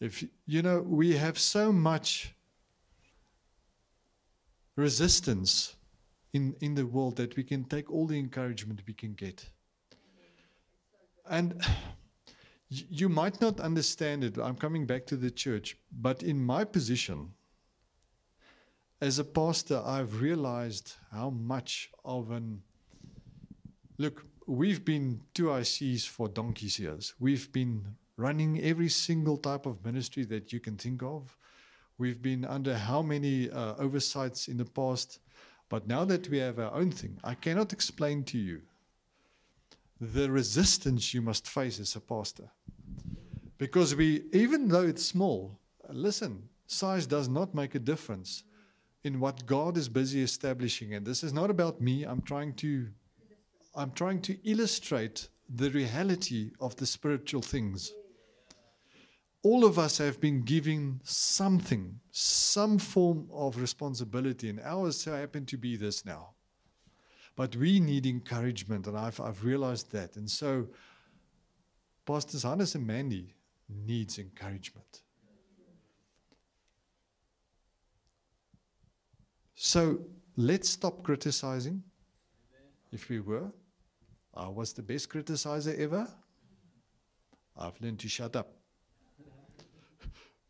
If 0.00 0.24
you 0.46 0.62
know, 0.62 0.80
we 0.80 1.16
have 1.16 1.38
so 1.38 1.72
much 1.72 2.34
resistance 4.76 5.74
in, 6.32 6.54
in 6.60 6.74
the 6.74 6.86
world 6.86 7.16
that 7.16 7.36
we 7.36 7.42
can 7.42 7.64
take 7.64 7.90
all 7.90 8.06
the 8.06 8.18
encouragement 8.18 8.82
we 8.86 8.94
can 8.94 9.14
get. 9.14 9.48
And 11.28 11.60
you 12.68 13.08
might 13.08 13.40
not 13.40 13.60
understand 13.60 14.24
it. 14.24 14.38
I'm 14.38 14.56
coming 14.56 14.86
back 14.86 15.06
to 15.06 15.16
the 15.16 15.30
church, 15.30 15.76
but 15.90 16.22
in 16.22 16.44
my 16.44 16.64
position, 16.64 17.32
as 19.00 19.18
a 19.18 19.24
pastor, 19.24 19.82
I've 19.84 20.20
realized 20.20 20.94
how 21.12 21.30
much 21.30 21.90
of 22.04 22.30
an 22.30 22.62
look, 23.98 24.24
we've 24.46 24.84
been 24.84 25.20
two 25.34 25.46
ICs 25.46 26.06
for 26.06 26.28
donkey's 26.28 26.78
years. 26.78 27.14
We've 27.18 27.50
been 27.52 27.96
running 28.18 28.60
every 28.60 28.88
single 28.90 29.38
type 29.38 29.64
of 29.64 29.82
ministry 29.84 30.24
that 30.26 30.52
you 30.52 30.60
can 30.60 30.76
think 30.76 31.02
of. 31.02 31.34
We've 31.96 32.20
been 32.20 32.44
under 32.44 32.76
how 32.76 33.00
many 33.00 33.48
uh, 33.50 33.76
oversights 33.78 34.48
in 34.48 34.58
the 34.58 34.64
past. 34.66 35.20
But 35.68 35.86
now 35.86 36.04
that 36.04 36.28
we 36.28 36.38
have 36.38 36.58
our 36.58 36.74
own 36.74 36.90
thing, 36.90 37.18
I 37.24 37.34
cannot 37.34 37.72
explain 37.72 38.24
to 38.24 38.38
you 38.38 38.60
the 40.00 40.30
resistance 40.30 41.14
you 41.14 41.22
must 41.22 41.46
face 41.46 41.80
as 41.80 41.96
a 41.96 42.00
pastor. 42.00 42.50
Because 43.56 43.94
we, 43.94 44.24
even 44.32 44.68
though 44.68 44.86
it's 44.86 45.04
small, 45.04 45.58
listen, 45.88 46.48
size 46.66 47.06
does 47.06 47.28
not 47.28 47.54
make 47.54 47.74
a 47.74 47.80
difference 47.80 48.44
in 49.04 49.20
what 49.20 49.46
God 49.46 49.76
is 49.76 49.88
busy 49.88 50.22
establishing. 50.22 50.94
And 50.94 51.06
this 51.06 51.22
is 51.22 51.32
not 51.32 51.50
about 51.50 51.80
me. 51.80 52.04
I'm 52.04 52.22
trying 52.22 52.54
to 52.54 52.88
I'm 53.74 53.92
trying 53.92 54.20
to 54.22 54.36
illustrate 54.50 55.28
the 55.48 55.70
reality 55.70 56.50
of 56.60 56.74
the 56.76 56.86
spiritual 56.86 57.42
things. 57.42 57.92
All 59.42 59.64
of 59.64 59.78
us 59.78 59.98
have 59.98 60.20
been 60.20 60.42
given 60.42 61.00
something, 61.04 62.00
some 62.10 62.78
form 62.78 63.28
of 63.32 63.56
responsibility, 63.56 64.48
and 64.48 64.60
ours 64.60 65.00
so 65.00 65.12
happen 65.12 65.46
to 65.46 65.56
be 65.56 65.76
this 65.76 66.04
now. 66.04 66.30
But 67.36 67.54
we 67.54 67.78
need 67.78 68.04
encouragement, 68.04 68.88
and 68.88 68.98
I've, 68.98 69.20
I've 69.20 69.44
realized 69.44 69.92
that. 69.92 70.16
And 70.16 70.28
so, 70.28 70.66
Pastors 72.04 72.42
Hannes 72.42 72.74
and 72.74 72.86
Mandy 72.86 73.34
needs 73.68 74.18
encouragement. 74.18 75.02
So 79.54 80.00
let's 80.36 80.68
stop 80.68 81.02
criticizing. 81.02 81.82
If 82.92 83.08
we 83.08 83.20
were, 83.20 83.52
I 84.34 84.48
was 84.48 84.72
the 84.72 84.82
best 84.82 85.10
criticizer 85.10 85.78
ever. 85.78 86.08
I've 87.56 87.80
learned 87.80 87.98
to 88.00 88.08
shut 88.08 88.36
up. 88.36 88.57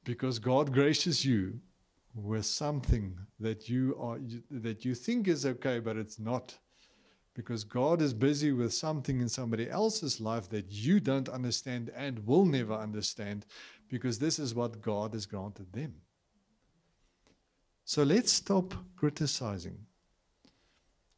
Because 0.08 0.38
God 0.38 0.72
graces 0.72 1.22
you 1.22 1.60
with 2.14 2.46
something 2.46 3.18
that 3.38 3.68
you 3.68 3.94
are 4.00 4.18
that 4.50 4.82
you 4.82 4.94
think 4.94 5.28
is 5.28 5.44
okay 5.44 5.80
but 5.80 5.98
it's 5.98 6.18
not 6.18 6.56
because 7.34 7.62
God 7.62 8.00
is 8.00 8.14
busy 8.14 8.50
with 8.52 8.72
something 8.72 9.20
in 9.20 9.28
somebody 9.28 9.68
else's 9.68 10.18
life 10.18 10.48
that 10.48 10.64
you 10.70 10.98
don't 10.98 11.28
understand 11.28 11.90
and 11.94 12.26
will 12.26 12.46
never 12.46 12.72
understand 12.72 13.44
because 13.90 14.18
this 14.18 14.38
is 14.38 14.54
what 14.54 14.80
God 14.80 15.12
has 15.12 15.26
granted 15.26 15.72
them. 15.74 15.94
So 17.84 18.02
let's 18.02 18.32
stop 18.32 18.74
criticizing. 18.96 19.78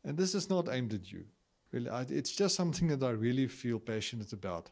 And 0.04 0.18
this 0.18 0.34
is 0.34 0.50
not 0.50 0.68
aimed 0.68 0.94
at 0.94 1.10
you. 1.12 1.24
Really, 1.72 1.90
it's 2.10 2.32
just 2.32 2.56
something 2.56 2.88
that 2.88 3.02
I 3.02 3.10
really 3.10 3.46
feel 3.46 3.78
passionate 3.78 4.32
about. 4.32 4.70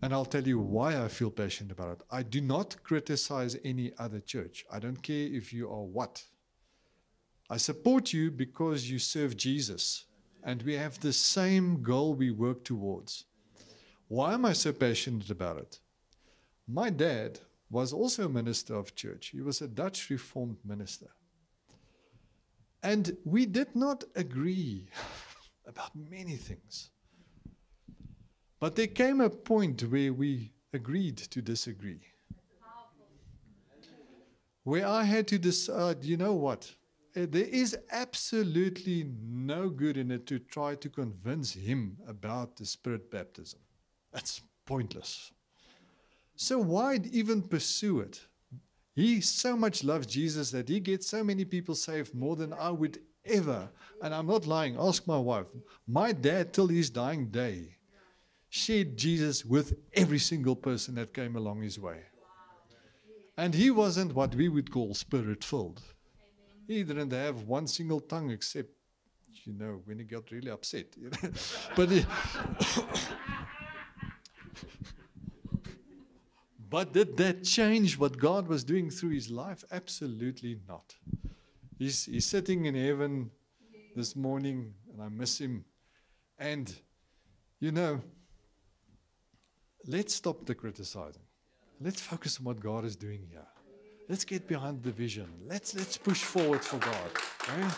And 0.00 0.12
I'll 0.12 0.24
tell 0.24 0.46
you 0.46 0.60
why 0.60 1.02
I 1.02 1.08
feel 1.08 1.30
passionate 1.30 1.72
about 1.72 1.98
it. 1.98 2.02
I 2.10 2.22
do 2.22 2.40
not 2.40 2.82
criticize 2.84 3.56
any 3.64 3.92
other 3.98 4.20
church. 4.20 4.64
I 4.70 4.78
don't 4.78 5.02
care 5.02 5.26
if 5.26 5.52
you 5.52 5.68
are 5.68 5.82
what. 5.82 6.22
I 7.50 7.56
support 7.56 8.12
you 8.12 8.30
because 8.30 8.90
you 8.90 8.98
serve 8.98 9.36
Jesus 9.36 10.04
and 10.44 10.62
we 10.62 10.74
have 10.74 11.00
the 11.00 11.12
same 11.12 11.82
goal 11.82 12.14
we 12.14 12.30
work 12.30 12.64
towards. 12.64 13.24
Why 14.06 14.34
am 14.34 14.44
I 14.44 14.52
so 14.52 14.72
passionate 14.72 15.30
about 15.30 15.58
it? 15.58 15.80
My 16.66 16.90
dad 16.90 17.40
was 17.70 17.92
also 17.92 18.26
a 18.26 18.28
minister 18.28 18.74
of 18.74 18.94
church, 18.94 19.28
he 19.28 19.40
was 19.40 19.60
a 19.60 19.68
Dutch 19.68 20.08
Reformed 20.10 20.58
minister. 20.64 21.08
And 22.82 23.16
we 23.24 23.44
did 23.44 23.74
not 23.74 24.04
agree 24.14 24.88
about 25.66 25.90
many 25.94 26.36
things. 26.36 26.90
But 28.60 28.74
there 28.74 28.88
came 28.88 29.20
a 29.20 29.30
point 29.30 29.82
where 29.82 30.12
we 30.12 30.52
agreed 30.72 31.16
to 31.16 31.40
disagree. 31.40 32.00
Where 34.64 34.86
I 34.86 35.04
had 35.04 35.26
to 35.28 35.38
decide, 35.38 36.04
you 36.04 36.16
know 36.16 36.34
what? 36.34 36.74
Eh, 37.14 37.26
there 37.28 37.44
is 37.44 37.76
absolutely 37.90 39.10
no 39.22 39.70
good 39.70 39.96
in 39.96 40.10
it 40.10 40.26
to 40.26 40.38
try 40.38 40.74
to 40.74 40.88
convince 40.88 41.52
him 41.52 41.96
about 42.06 42.56
the 42.56 42.66
spirit 42.66 43.10
baptism. 43.10 43.60
That's 44.12 44.42
pointless. 44.66 45.32
So 46.36 46.58
why 46.58 47.00
even 47.10 47.42
pursue 47.42 48.00
it? 48.00 48.20
He 48.94 49.20
so 49.20 49.56
much 49.56 49.84
loves 49.84 50.06
Jesus 50.06 50.50
that 50.50 50.68
he 50.68 50.80
gets 50.80 51.08
so 51.08 51.22
many 51.24 51.44
people 51.44 51.74
saved 51.74 52.14
more 52.14 52.36
than 52.36 52.52
I 52.52 52.70
would 52.70 52.98
ever. 53.24 53.68
And 54.02 54.12
I'm 54.12 54.26
not 54.26 54.46
lying. 54.46 54.76
Ask 54.78 55.06
my 55.06 55.18
wife. 55.18 55.46
My 55.86 56.12
dad, 56.12 56.52
till 56.52 56.66
his 56.66 56.90
dying 56.90 57.28
day, 57.28 57.77
shared 58.48 58.96
Jesus 58.96 59.44
with 59.44 59.74
every 59.92 60.18
single 60.18 60.56
person 60.56 60.94
that 60.94 61.12
came 61.12 61.36
along 61.36 61.62
his 61.62 61.78
way. 61.78 62.00
And 63.36 63.54
he 63.54 63.70
wasn't 63.70 64.14
what 64.14 64.34
we 64.34 64.48
would 64.48 64.70
call 64.70 64.94
spirit 64.94 65.44
filled. 65.44 65.82
He 66.66 66.82
didn't 66.82 67.12
have 67.12 67.42
one 67.42 67.66
single 67.66 68.00
tongue 68.00 68.30
except, 68.30 68.70
you 69.44 69.52
know, 69.52 69.80
when 69.84 69.98
he 69.98 70.04
got 70.04 70.30
really 70.30 70.50
upset. 70.50 70.86
But, 71.76 71.90
he, 71.90 72.04
but 76.70 76.92
did 76.92 77.16
that 77.18 77.44
change 77.44 77.96
what 77.98 78.18
God 78.18 78.48
was 78.48 78.64
doing 78.64 78.90
through 78.90 79.10
his 79.10 79.30
life? 79.30 79.62
Absolutely 79.70 80.58
not. 80.66 80.96
He's, 81.78 82.06
he's 82.06 82.26
sitting 82.26 82.64
in 82.66 82.74
heaven 82.74 83.30
this 83.94 84.16
morning, 84.16 84.74
and 84.92 85.00
I 85.00 85.08
miss 85.08 85.38
him. 85.40 85.64
And, 86.38 86.74
you 87.60 87.70
know, 87.70 88.00
let's 89.88 90.14
stop 90.14 90.44
the 90.44 90.54
criticizing. 90.54 91.22
Let's 91.80 92.00
focus 92.00 92.38
on 92.38 92.44
what 92.44 92.60
God 92.60 92.84
is 92.84 92.94
doing 92.94 93.26
here. 93.30 93.46
Let's 94.08 94.24
get 94.24 94.46
behind 94.46 94.82
the 94.82 94.90
vision. 94.90 95.28
Let's, 95.46 95.74
let's 95.74 95.96
push 95.96 96.22
forward 96.22 96.64
for 96.64 96.78
God. 96.78 97.10
Okay? 97.42 97.68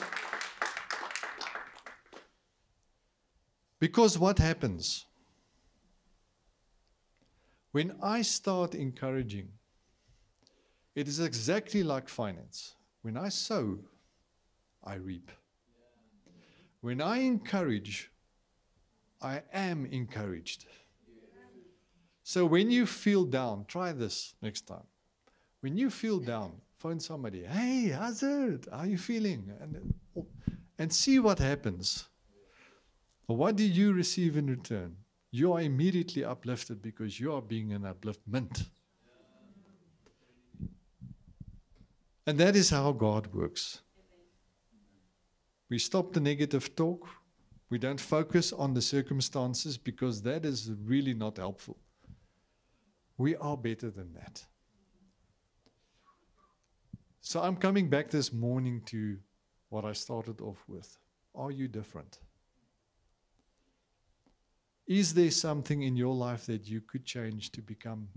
Because 3.78 4.18
what 4.18 4.38
happens? 4.38 5.06
When 7.72 7.96
I 8.02 8.22
start 8.22 8.74
encouraging, 8.74 9.48
it 10.94 11.06
is 11.06 11.20
exactly 11.20 11.82
like 11.82 12.08
finance. 12.08 12.74
When 13.02 13.16
I 13.16 13.28
sow, 13.28 13.78
I 14.84 14.96
reap. 14.96 15.30
When 16.80 17.00
I 17.00 17.18
encourage, 17.18 18.10
I 19.22 19.42
am 19.52 19.86
encouraged. 19.86 20.66
So 22.30 22.46
when 22.46 22.70
you 22.70 22.86
feel 22.86 23.24
down, 23.24 23.64
try 23.66 23.90
this 23.90 24.34
next 24.40 24.60
time. 24.68 24.86
When 25.62 25.76
you 25.76 25.90
feel 25.90 26.20
down, 26.20 26.52
phone 26.78 27.00
somebody. 27.00 27.42
Hey, 27.42 27.88
how's 27.88 28.22
it? 28.22 28.68
How 28.70 28.78
are 28.78 28.86
you 28.86 28.98
feeling? 28.98 29.50
And, 29.60 29.94
and 30.78 30.92
see 30.92 31.18
what 31.18 31.40
happens. 31.40 32.04
What 33.26 33.56
do 33.56 33.64
you 33.64 33.92
receive 33.92 34.36
in 34.36 34.46
return? 34.46 34.94
You 35.32 35.54
are 35.54 35.60
immediately 35.60 36.24
uplifted 36.24 36.80
because 36.80 37.18
you 37.18 37.32
are 37.34 37.42
being 37.42 37.72
an 37.72 37.82
upliftment. 37.82 38.64
And 42.28 42.38
that 42.38 42.54
is 42.54 42.70
how 42.70 42.92
God 42.92 43.34
works. 43.34 43.80
We 45.68 45.80
stop 45.80 46.12
the 46.12 46.20
negative 46.20 46.76
talk. 46.76 47.08
We 47.70 47.78
don't 47.78 48.00
focus 48.00 48.52
on 48.52 48.74
the 48.74 48.82
circumstances 48.82 49.76
because 49.76 50.22
that 50.22 50.44
is 50.44 50.70
really 50.84 51.12
not 51.12 51.36
helpful. 51.36 51.76
We 53.20 53.36
are 53.36 53.58
better 53.58 53.90
than 53.90 54.14
that. 54.14 54.46
So 57.20 57.42
I'm 57.42 57.56
coming 57.56 57.90
back 57.90 58.08
this 58.08 58.32
morning 58.32 58.80
to 58.86 59.18
what 59.68 59.84
I 59.84 59.92
started 59.92 60.40
off 60.40 60.64
with. 60.66 60.96
Are 61.34 61.50
you 61.50 61.68
different? 61.68 62.18
Is 64.86 65.12
there 65.12 65.30
something 65.30 65.82
in 65.82 65.96
your 65.96 66.14
life 66.14 66.46
that 66.46 66.66
you 66.66 66.80
could 66.80 67.04
change 67.04 67.52
to 67.52 67.60
become 67.60 68.08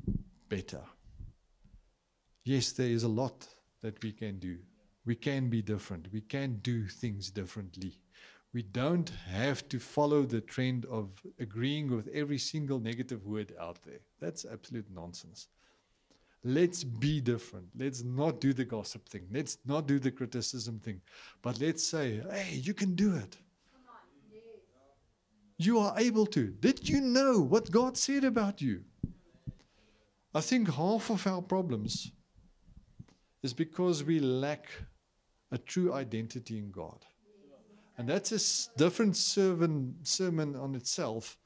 better? 0.47 0.83
Yes, 2.45 2.71
there 2.71 2.87
is 2.87 3.03
a 3.03 3.09
lot 3.09 3.45
that 3.81 4.01
we 4.01 4.13
can 4.13 4.39
do. 4.39 4.57
We 5.05 5.15
can 5.15 5.49
be 5.49 5.61
different. 5.61 6.07
We 6.13 6.21
can 6.21 6.59
do 6.61 6.87
things 6.87 7.29
differently. 7.29 7.99
We 8.53 8.61
don't 8.61 9.11
have 9.31 9.67
to 9.69 9.79
follow 9.79 10.23
the 10.23 10.41
trend 10.41 10.85
of 10.85 11.09
agreeing 11.39 11.95
with 11.95 12.07
every 12.13 12.37
single 12.37 12.79
negative 12.79 13.25
word 13.25 13.53
out 13.59 13.81
there. 13.83 13.99
That's 14.19 14.45
absolute 14.45 14.85
nonsense. 14.93 15.47
Let's 16.43 16.83
be 16.83 17.19
different. 17.19 17.67
Let's 17.75 18.03
not 18.03 18.41
do 18.41 18.53
the 18.53 18.65
gossip 18.65 19.07
thing. 19.09 19.27
Let's 19.31 19.57
not 19.65 19.87
do 19.87 19.97
the 19.97 20.11
criticism 20.11 20.79
thing. 20.79 21.01
But 21.41 21.59
let's 21.59 21.83
say, 21.83 22.21
hey, 22.29 22.55
you 22.61 22.73
can 22.73 22.95
do 22.95 23.15
it. 23.15 23.37
You 25.57 25.79
are 25.79 25.97
able 25.97 26.25
to. 26.27 26.47
Did 26.59 26.87
you 26.87 26.99
know 26.99 27.39
what 27.39 27.71
God 27.71 27.97
said 27.97 28.23
about 28.23 28.61
you? 28.61 28.83
I 30.35 30.41
think 30.41 30.69
half 30.69 31.09
of 31.09 31.25
our 31.25 31.41
problems 31.41 32.11
is 33.41 33.53
because 33.53 34.03
we 34.03 34.19
lack 34.19 34.67
a 35.51 35.57
true 35.57 35.93
identity 35.93 36.57
in 36.57 36.71
God. 36.71 37.05
And 37.97 38.09
that's 38.09 38.31
a 38.31 38.77
different 38.77 39.15
sermon, 39.15 39.95
sermon 40.03 40.55
on 40.55 40.75
itself, 40.75 41.37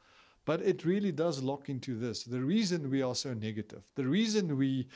but 0.45 0.61
it 0.61 0.85
really 0.85 1.11
does 1.11 1.43
lock 1.43 1.67
into 1.67 1.97
this. 1.97 2.23
The 2.23 2.41
reason 2.41 2.89
we 2.89 3.01
are 3.01 3.15
so 3.15 3.33
negative, 3.33 3.81
the 3.95 4.07
reason 4.07 4.57
we, 4.57 4.87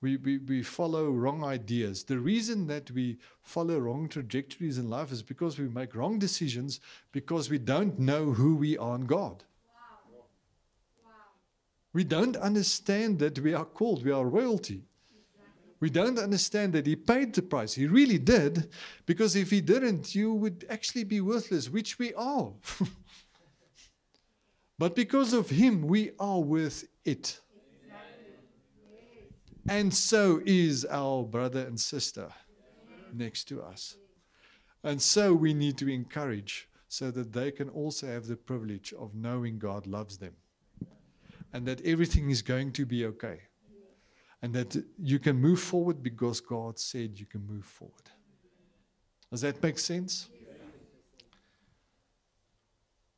we, 0.00 0.16
we, 0.18 0.38
we 0.38 0.62
follow 0.62 1.10
wrong 1.10 1.42
ideas, 1.42 2.04
the 2.04 2.18
reason 2.18 2.68
that 2.68 2.92
we 2.92 3.18
follow 3.42 3.78
wrong 3.78 4.08
trajectories 4.08 4.78
in 4.78 4.88
life 4.88 5.10
is 5.10 5.22
because 5.22 5.58
we 5.58 5.68
make 5.68 5.96
wrong 5.96 6.18
decisions 6.18 6.78
because 7.10 7.50
we 7.50 7.58
don't 7.58 7.98
know 7.98 8.32
who 8.32 8.54
we 8.54 8.78
are 8.78 8.94
in 8.94 9.06
God. 9.06 9.42
Wow. 9.74 10.22
Wow. 11.04 11.12
We 11.92 12.04
don't 12.04 12.36
understand 12.36 13.18
that 13.18 13.40
we 13.40 13.52
are 13.52 13.64
called, 13.64 14.04
we 14.04 14.12
are 14.12 14.24
royalty. 14.24 14.84
We 15.80 15.88
don't 15.88 16.18
understand 16.18 16.74
that 16.74 16.86
he 16.86 16.94
paid 16.94 17.34
the 17.34 17.40
price. 17.40 17.72
He 17.72 17.86
really 17.86 18.18
did, 18.18 18.68
because 19.06 19.34
if 19.34 19.50
he 19.50 19.62
didn't, 19.62 20.14
you 20.14 20.34
would 20.34 20.66
actually 20.68 21.04
be 21.04 21.22
worthless, 21.22 21.70
which 21.70 21.98
we 21.98 22.12
are. 22.14 22.52
but 24.78 24.94
because 24.94 25.32
of 25.32 25.48
him, 25.48 25.86
we 25.86 26.10
are 26.18 26.38
worth 26.38 26.84
it. 27.06 27.40
And 29.68 29.92
so 29.92 30.42
is 30.44 30.84
our 30.84 31.22
brother 31.22 31.60
and 31.60 31.80
sister 31.80 32.28
next 33.14 33.44
to 33.44 33.62
us. 33.62 33.96
And 34.82 35.00
so 35.00 35.32
we 35.32 35.54
need 35.54 35.78
to 35.78 35.88
encourage 35.88 36.68
so 36.88 37.10
that 37.10 37.32
they 37.32 37.52
can 37.52 37.70
also 37.70 38.06
have 38.06 38.26
the 38.26 38.36
privilege 38.36 38.92
of 38.92 39.14
knowing 39.14 39.58
God 39.58 39.86
loves 39.86 40.18
them 40.18 40.34
and 41.52 41.64
that 41.66 41.80
everything 41.86 42.30
is 42.30 42.42
going 42.42 42.72
to 42.72 42.84
be 42.84 43.06
okay 43.06 43.40
and 44.42 44.54
that 44.54 44.82
you 44.98 45.18
can 45.18 45.36
move 45.36 45.60
forward 45.60 46.02
because 46.02 46.40
God 46.40 46.78
said 46.78 47.18
you 47.18 47.26
can 47.26 47.46
move 47.46 47.64
forward. 47.64 48.10
Does 49.30 49.42
that 49.42 49.62
make 49.62 49.78
sense? 49.78 50.28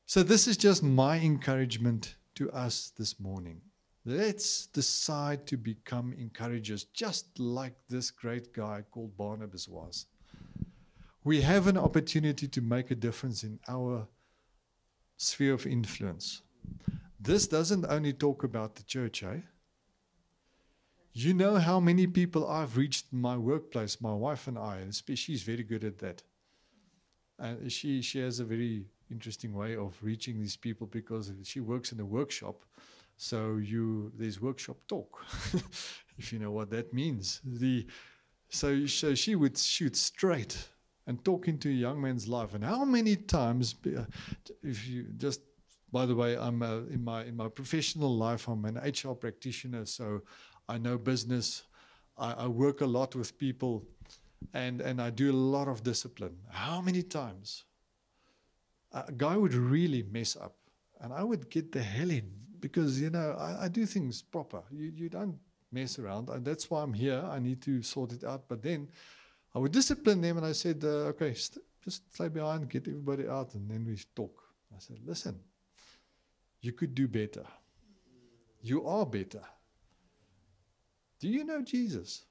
So, 0.07 0.23
this 0.23 0.47
is 0.47 0.59
just 0.59 0.83
my 0.83 1.19
encouragement 1.19 2.17
to 2.35 2.51
us 2.51 2.93
this 2.99 3.19
morning. 3.19 3.63
Let's 4.05 4.67
decide 4.67 5.47
to 5.47 5.57
become 5.57 6.13
encouragers, 6.19 6.85
just 6.85 7.39
like 7.39 7.75
this 7.89 8.11
great 8.11 8.53
guy 8.53 8.83
called 8.91 9.17
Barnabas 9.17 9.69
was. 9.69 10.07
We 11.25 11.41
have 11.43 11.69
an 11.69 11.79
opportunity 11.79 12.49
to 12.49 12.61
make 12.61 12.91
a 12.91 12.97
difference 12.97 13.45
in 13.45 13.61
our 13.69 14.09
sphere 15.17 15.55
of 15.55 15.67
influence. 15.67 16.43
This 17.21 17.47
doesn't 17.47 17.87
only 17.89 18.13
talk 18.13 18.43
about 18.43 18.75
the 18.75 18.83
church, 18.83 19.23
eh? 19.23 19.39
You 21.15 21.35
know 21.35 21.57
how 21.57 21.79
many 21.79 22.07
people 22.07 22.49
I've 22.49 22.77
reached 22.77 23.13
in 23.13 23.21
my 23.21 23.37
workplace, 23.37 24.01
my 24.01 24.15
wife 24.15 24.47
and 24.47 24.59
I, 24.59 24.79
and 24.79 24.95
she's 25.19 25.43
very 25.43 25.63
good 25.63 25.85
at 25.85 25.99
that. 25.99 26.23
And 27.39 27.71
she, 27.71 28.01
she 28.01 28.19
has 28.21 28.41
a 28.41 28.45
very 28.45 28.87
interesting 29.11 29.53
way 29.53 29.77
of 29.77 29.95
reaching 30.03 30.41
these 30.41 30.57
people 30.57 30.87
because 30.87 31.31
she 31.45 31.61
works 31.61 31.93
in 31.93 32.01
a 32.01 32.05
workshop. 32.05 32.65
So 33.19 33.59
you 33.59 34.11
there's 34.17 34.41
workshop 34.41 34.79
talk, 34.89 35.25
if 36.19 36.33
you 36.33 36.39
know 36.39 36.51
what 36.51 36.71
that 36.71 36.95
means. 36.95 37.41
The 37.45 37.87
so, 38.49 38.87
so 38.87 39.15
she 39.15 39.35
would 39.35 39.59
shoot 39.59 39.97
straight 39.97 40.69
and 41.07 41.23
talk 41.25 41.47
into 41.47 41.69
a 41.69 41.73
young 41.73 42.01
man's 42.01 42.27
life. 42.27 42.55
And 42.55 42.65
how 42.65 42.85
many 42.85 43.17
times, 43.17 43.75
uh, 43.87 44.05
if 44.63 44.89
you 44.89 45.05
just 45.19 45.41
by 45.93 46.07
the 46.07 46.15
way, 46.15 46.39
I'm 46.39 46.63
a, 46.63 46.79
in 46.87 47.05
my 47.05 47.25
in 47.25 47.37
my 47.37 47.49
professional 47.49 48.17
life, 48.17 48.49
I'm 48.49 48.65
an 48.65 48.77
HR 48.77 49.13
practitioner, 49.13 49.85
so 49.85 50.23
I 50.69 50.79
know 50.79 50.99
business. 50.99 51.65
I, 52.17 52.33
I 52.33 52.47
work 52.47 52.81
a 52.81 52.87
lot 52.87 53.15
with 53.15 53.39
people, 53.39 53.85
and 54.55 54.81
and 54.81 55.01
I 55.01 55.11
do 55.11 55.31
a 55.31 55.39
lot 55.57 55.69
of 55.69 55.83
discipline. 55.83 56.37
How 56.51 56.81
many 56.81 57.03
times 57.03 57.65
a 58.93 59.13
guy 59.13 59.37
would 59.37 59.55
really 59.55 60.03
mess 60.03 60.37
up, 60.37 60.57
and 61.01 61.13
I 61.13 61.23
would 61.23 61.51
get 61.51 61.73
the 61.73 61.83
hell 61.83 62.11
in 62.11 62.31
because 62.61 63.01
you 63.01 63.11
know 63.11 63.37
I, 63.39 63.65
I 63.65 63.69
do 63.69 63.87
things 63.87 64.23
proper. 64.23 64.63
You 64.71 64.93
you 64.95 65.09
don't 65.09 65.39
mess 65.71 65.99
around, 65.99 66.29
and 66.29 66.45
that's 66.45 66.71
why 66.71 66.83
I'm 66.83 66.95
here. 66.95 67.23
I 67.31 67.39
need 67.39 67.63
to 67.63 67.83
sort 67.83 68.13
it 68.13 68.25
out. 68.25 68.49
But 68.49 68.63
then 68.63 68.89
I 69.55 69.59
would 69.59 69.73
discipline 69.73 70.21
them, 70.21 70.37
and 70.37 70.47
I 70.47 70.53
said, 70.53 70.83
uh, 70.85 71.13
okay, 71.13 71.35
st- 71.35 71.65
just 71.85 72.15
stay 72.15 72.29
behind, 72.29 72.71
get 72.71 72.87
everybody 72.87 73.27
out, 73.29 73.55
and 73.55 73.71
then 73.71 73.85
we 73.85 73.99
talk. 74.15 74.43
I 74.75 74.79
said, 74.79 74.99
listen 75.05 75.39
you 76.63 76.73
could 76.73 76.95
do 76.95 77.09
better. 77.09 77.45
You 78.63 78.87
are 78.87 79.05
better. 79.05 79.43
Do 81.23 81.29
you 81.29 81.45
know 81.45 81.63
Jesus? 81.63 82.25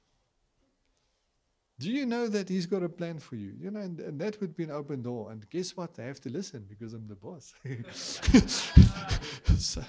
Do 1.78 1.90
you 1.90 2.04
know 2.04 2.28
that 2.28 2.50
He's 2.50 2.66
got 2.66 2.82
a 2.82 2.90
plan 2.90 3.18
for 3.18 3.36
you? 3.36 3.54
You 3.58 3.70
know, 3.70 3.80
and, 3.80 3.98
and 4.00 4.20
that 4.20 4.38
would 4.42 4.54
be 4.54 4.64
an 4.64 4.70
open 4.70 5.00
door. 5.00 5.32
And 5.32 5.48
guess 5.48 5.74
what? 5.74 5.98
I 5.98 6.02
have 6.02 6.20
to 6.20 6.28
listen 6.28 6.66
because 6.68 6.92
I'm 6.92 7.08
the 7.08 7.14
boss. 7.14 7.54
so, 9.58 9.82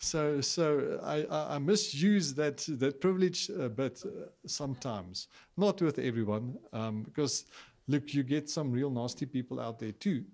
so, 0.00 0.40
so 0.40 1.00
I, 1.04 1.22
I, 1.30 1.54
I, 1.54 1.58
misuse 1.58 2.34
that 2.34 2.66
that 2.80 3.00
privilege 3.00 3.48
a 3.48 3.68
bit 3.68 4.02
uh, 4.04 4.26
sometimes. 4.44 5.28
Not 5.56 5.80
with 5.80 6.00
everyone, 6.00 6.58
um, 6.72 7.04
because 7.04 7.44
look, 7.86 8.12
you 8.12 8.24
get 8.24 8.50
some 8.50 8.72
real 8.72 8.90
nasty 8.90 9.24
people 9.24 9.60
out 9.60 9.78
there 9.78 9.92
too. 9.92 10.24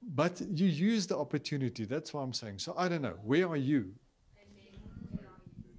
But 0.00 0.40
you 0.40 0.68
use 0.68 1.08
the 1.08 1.18
opportunity. 1.18 1.86
That's 1.86 2.14
what 2.14 2.20
I'm 2.20 2.32
saying. 2.32 2.60
So 2.60 2.72
I 2.78 2.88
don't 2.88 3.02
know. 3.02 3.16
Where 3.24 3.48
are 3.48 3.56
you? 3.56 3.94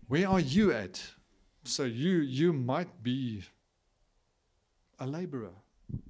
Where 0.07 0.29
are 0.29 0.39
you 0.39 0.71
at? 0.71 1.01
So 1.63 1.83
you 1.83 2.17
you 2.17 2.53
might 2.53 3.03
be 3.03 3.43
a 4.99 5.05
laborer, 5.05 5.55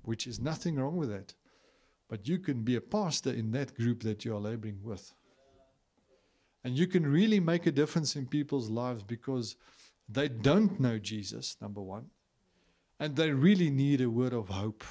which 0.03 0.27
is 0.27 0.39
nothing 0.39 0.75
wrong 0.75 0.97
with 0.97 1.09
that. 1.09 1.33
But 2.07 2.27
you 2.27 2.39
can 2.39 2.63
be 2.63 2.75
a 2.75 2.81
pastor 2.81 3.31
in 3.31 3.51
that 3.51 3.75
group 3.75 4.03
that 4.03 4.25
you 4.25 4.35
are 4.35 4.39
laboring 4.39 4.79
with. 4.83 5.13
And 6.63 6.77
you 6.77 6.87
can 6.87 7.05
really 7.07 7.39
make 7.39 7.65
a 7.65 7.71
difference 7.71 8.15
in 8.15 8.27
people's 8.27 8.69
lives 8.69 9.03
because 9.03 9.55
they 10.09 10.27
don't 10.27 10.79
know 10.79 10.99
Jesus, 10.99 11.57
number 11.61 11.81
one, 11.81 12.09
and 12.99 13.15
they 13.15 13.31
really 13.31 13.69
need 13.69 14.01
a 14.01 14.09
word 14.09 14.33
of 14.33 14.49
hope. 14.49 14.83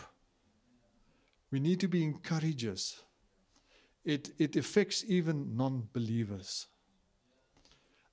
We 1.50 1.60
need 1.60 1.78
to 1.80 1.88
be 1.88 2.02
encouragers 2.02 3.04
it, 4.04 4.32
it 4.38 4.56
affects 4.56 5.04
even 5.08 5.56
non 5.56 5.88
believers. 5.92 6.66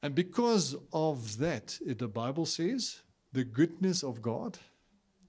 And 0.03 0.15
because 0.15 0.75
of 0.91 1.37
that, 1.37 1.77
the 1.85 2.07
Bible 2.07 2.45
says 2.45 3.01
the 3.31 3.43
goodness 3.43 4.03
of 4.03 4.21
God 4.21 4.57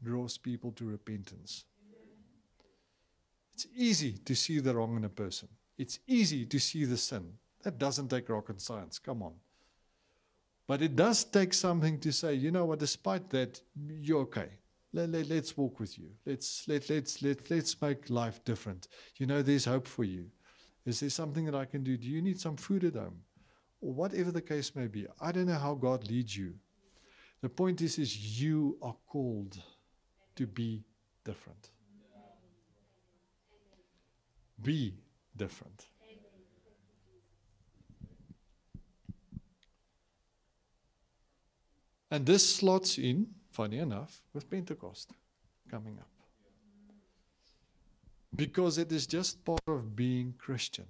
draws 0.03 0.39
people 0.39 0.73
to 0.73 0.85
repentance. 0.85 1.65
It's 3.55 3.67
easy 3.77 4.13
to 4.13 4.35
see 4.35 4.59
the 4.61 4.75
wrong 4.75 4.97
in 4.97 5.05
a 5.05 5.09
person, 5.09 5.49
it's 5.79 5.99
easy 6.07 6.47
to 6.47 6.59
see 6.59 6.85
the 6.85 6.97
sin. 6.97 7.35
That 7.63 7.79
doesn't 7.79 8.09
take 8.09 8.29
rocket 8.29 8.61
science. 8.61 8.99
Come 8.99 9.23
on. 9.23 9.35
But 10.67 10.83
it 10.83 10.97
does 10.97 11.23
take 11.23 11.55
something 11.55 12.01
to 12.01 12.13
say, 12.13 12.35
you 12.35 12.51
know 12.51 12.65
what, 12.65 12.81
despite 12.81 13.31
that, 13.31 13.61
you're 14.01 14.23
okay. 14.23 14.49
Let, 14.93 15.11
let, 15.11 15.29
let's 15.29 15.57
walk 15.57 15.79
with 15.81 15.99
you. 15.99 16.11
Let's, 16.27 16.67
let, 16.67 16.91
let's, 16.91 17.23
let, 17.23 17.51
let's 17.51 17.81
make 17.81 18.11
life 18.11 18.45
different. 18.45 18.89
You 19.17 19.27
know, 19.27 19.43
there's 19.43 19.65
hope 19.65 19.87
for 19.87 20.05
you. 20.05 20.27
Is 20.85 21.01
there 21.01 21.11
something 21.11 21.45
that 21.45 21.55
I 21.55 21.65
can 21.65 21.85
do? 21.85 21.97
Do 21.97 22.09
you 22.09 22.21
need 22.21 22.41
some 22.41 22.57
food 22.57 22.85
at 22.85 22.95
home? 22.95 23.21
Or 23.83 23.93
whatever 23.93 24.31
the 24.31 24.41
case 24.41 24.75
may 24.75 24.87
be. 24.87 25.07
I 25.21 25.33
don't 25.33 25.47
know 25.47 25.59
how 25.59 25.75
God 25.75 26.09
leads 26.09 26.35
you. 26.37 26.55
The 27.43 27.49
point 27.49 27.83
is, 27.83 27.99
is 27.99 28.41
you 28.41 28.79
are 28.81 28.95
called 29.07 29.59
to 30.37 30.47
be 30.47 30.85
different. 31.25 31.71
Be 34.63 34.95
different. 35.37 35.87
And 42.11 42.25
this 42.25 42.57
slots 42.57 42.99
in, 42.99 43.27
funny 43.51 43.79
enough, 43.79 44.23
with 44.33 44.49
Pentecost 44.49 45.11
coming 45.71 45.99
up 45.99 46.13
because 48.35 48.79
it 48.79 48.91
is 48.93 49.07
just 49.07 49.45
part 49.45 49.61
of 49.67 49.95
being 49.95 50.35
Christian. 50.39 50.87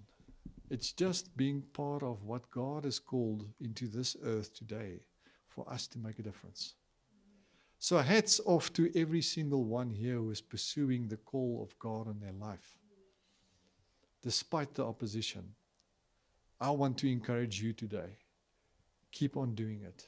It's 0.72 0.90
just 0.90 1.36
being 1.36 1.64
part 1.74 2.02
of 2.02 2.24
what 2.24 2.50
God 2.50 2.84
has 2.86 2.98
called 2.98 3.44
into 3.60 3.86
this 3.86 4.16
earth 4.24 4.54
today 4.54 5.00
for 5.46 5.70
us 5.70 5.86
to 5.88 5.98
make 5.98 6.18
a 6.18 6.22
difference. 6.22 6.76
So, 7.78 7.98
hats 7.98 8.40
off 8.46 8.72
to 8.72 8.90
every 8.98 9.20
single 9.20 9.64
one 9.64 9.90
here 9.90 10.14
who 10.14 10.30
is 10.30 10.40
pursuing 10.40 11.08
the 11.08 11.18
call 11.18 11.60
of 11.62 11.78
God 11.78 12.06
in 12.06 12.20
their 12.20 12.32
life. 12.32 12.78
Despite 14.22 14.72
the 14.72 14.86
opposition, 14.86 15.44
I 16.58 16.70
want 16.70 16.96
to 16.98 17.12
encourage 17.12 17.60
you 17.60 17.74
today. 17.74 18.16
Keep 19.10 19.36
on 19.36 19.54
doing 19.54 19.82
it. 19.82 20.06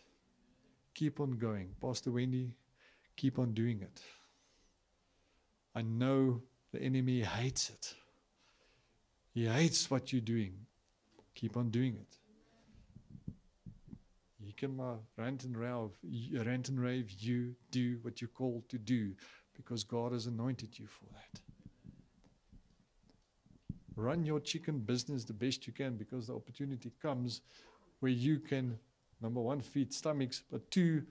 Keep 0.95 1.21
on 1.21 1.33
going. 1.33 1.75
Pastor 1.79 2.11
Wendy, 2.11 2.55
keep 3.17 3.39
on 3.39 3.53
doing 3.53 3.83
it. 3.83 4.01
I 5.75 5.83
know 5.83 6.41
the 6.73 6.81
enemy 6.81 7.21
hates 7.21 7.69
it. 7.69 7.95
He 9.35 9.47
hates 9.47 9.91
what 9.91 10.13
you're 10.13 10.23
doing. 10.23 10.55
Keep 11.35 11.57
on 11.57 11.71
doing 11.71 11.97
it. 11.97 12.19
He 14.41 14.53
can 14.53 14.81
rant 15.17 15.43
and 15.43 15.57
rave, 15.57 16.47
rant 16.47 16.69
and 16.69 16.81
rave. 16.81 17.11
You 17.11 17.57
do 17.73 17.99
what 18.03 18.21
you're 18.21 18.29
called 18.29 18.69
to 18.69 18.79
do 18.79 19.13
because 19.57 19.83
God 19.83 20.13
has 20.13 20.27
anointed 20.27 20.79
you 20.79 20.87
for 20.87 21.07
that. 21.07 21.41
Run 23.97 24.25
your 24.25 24.39
chicken 24.39 24.79
business 24.79 25.25
the 25.25 25.33
best 25.33 25.67
you 25.67 25.73
can 25.73 25.97
because 25.97 26.29
the 26.29 26.35
opportunity 26.35 26.93
comes 27.03 27.41
where 27.99 28.13
you 28.13 28.39
can, 28.39 28.79
number 29.21 29.41
one, 29.41 29.61
feed 29.61 29.93
stomachs, 29.93 30.43
but 30.51 30.71
two, 30.71 31.03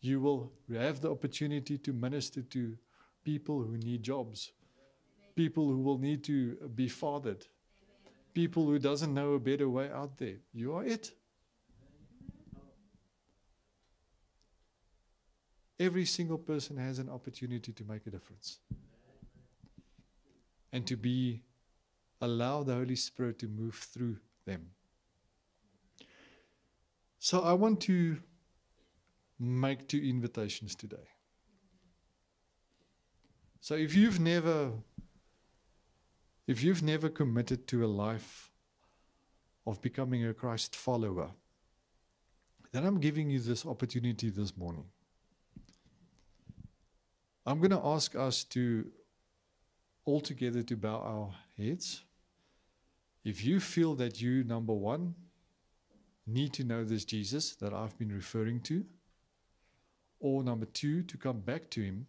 you 0.00 0.20
will 0.20 0.52
have 0.74 1.00
the 1.00 1.10
opportunity 1.10 1.78
to 1.78 1.92
minister 1.92 2.42
to 2.42 2.76
people 3.24 3.62
who 3.62 3.76
need 3.78 4.02
jobs 4.02 4.52
people 5.38 5.68
who 5.68 5.78
will 5.78 5.98
need 5.98 6.24
to 6.24 6.56
be 6.74 6.88
fathered, 6.88 7.46
people 8.34 8.66
who 8.66 8.76
doesn't 8.76 9.14
know 9.14 9.34
a 9.34 9.38
better 9.38 9.68
way 9.68 9.88
out 9.88 10.18
there. 10.18 10.38
You 10.52 10.74
are 10.74 10.84
it. 10.84 11.12
Every 15.78 16.06
single 16.06 16.38
person 16.38 16.76
has 16.76 16.98
an 16.98 17.08
opportunity 17.08 17.72
to 17.72 17.84
make 17.84 18.04
a 18.08 18.10
difference. 18.10 18.58
And 20.72 20.84
to 20.88 20.96
be 20.96 21.44
allow 22.20 22.64
the 22.64 22.74
Holy 22.74 22.96
Spirit 22.96 23.38
to 23.38 23.46
move 23.46 23.76
through 23.76 24.16
them. 24.44 24.70
So 27.20 27.42
I 27.42 27.52
want 27.52 27.80
to 27.82 28.16
make 29.38 29.86
two 29.86 30.02
invitations 30.02 30.74
today. 30.74 31.08
So 33.60 33.76
if 33.76 33.94
you've 33.94 34.18
never 34.18 34.72
if 36.48 36.62
you've 36.62 36.82
never 36.82 37.10
committed 37.10 37.66
to 37.68 37.84
a 37.84 37.86
life 37.86 38.50
of 39.66 39.82
becoming 39.82 40.24
a 40.24 40.32
Christ 40.32 40.74
follower, 40.74 41.30
then 42.72 42.86
I'm 42.86 42.98
giving 42.98 43.28
you 43.28 43.38
this 43.38 43.66
opportunity 43.66 44.30
this 44.30 44.56
morning. 44.56 44.86
I'm 47.44 47.58
going 47.58 47.70
to 47.70 47.86
ask 47.86 48.16
us 48.16 48.44
to 48.44 48.90
all 50.06 50.20
together 50.22 50.62
to 50.62 50.76
bow 50.76 51.00
our 51.00 51.34
heads. 51.62 52.02
If 53.24 53.44
you 53.44 53.60
feel 53.60 53.94
that 53.96 54.22
you, 54.22 54.42
number 54.42 54.72
one, 54.72 55.14
need 56.26 56.54
to 56.54 56.64
know 56.64 56.82
this 56.82 57.04
Jesus 57.04 57.54
that 57.56 57.74
I've 57.74 57.98
been 57.98 58.10
referring 58.10 58.60
to, 58.60 58.86
or 60.18 60.42
number 60.42 60.64
two, 60.64 61.02
to 61.02 61.18
come 61.18 61.40
back 61.40 61.68
to 61.70 61.82
Him, 61.82 62.06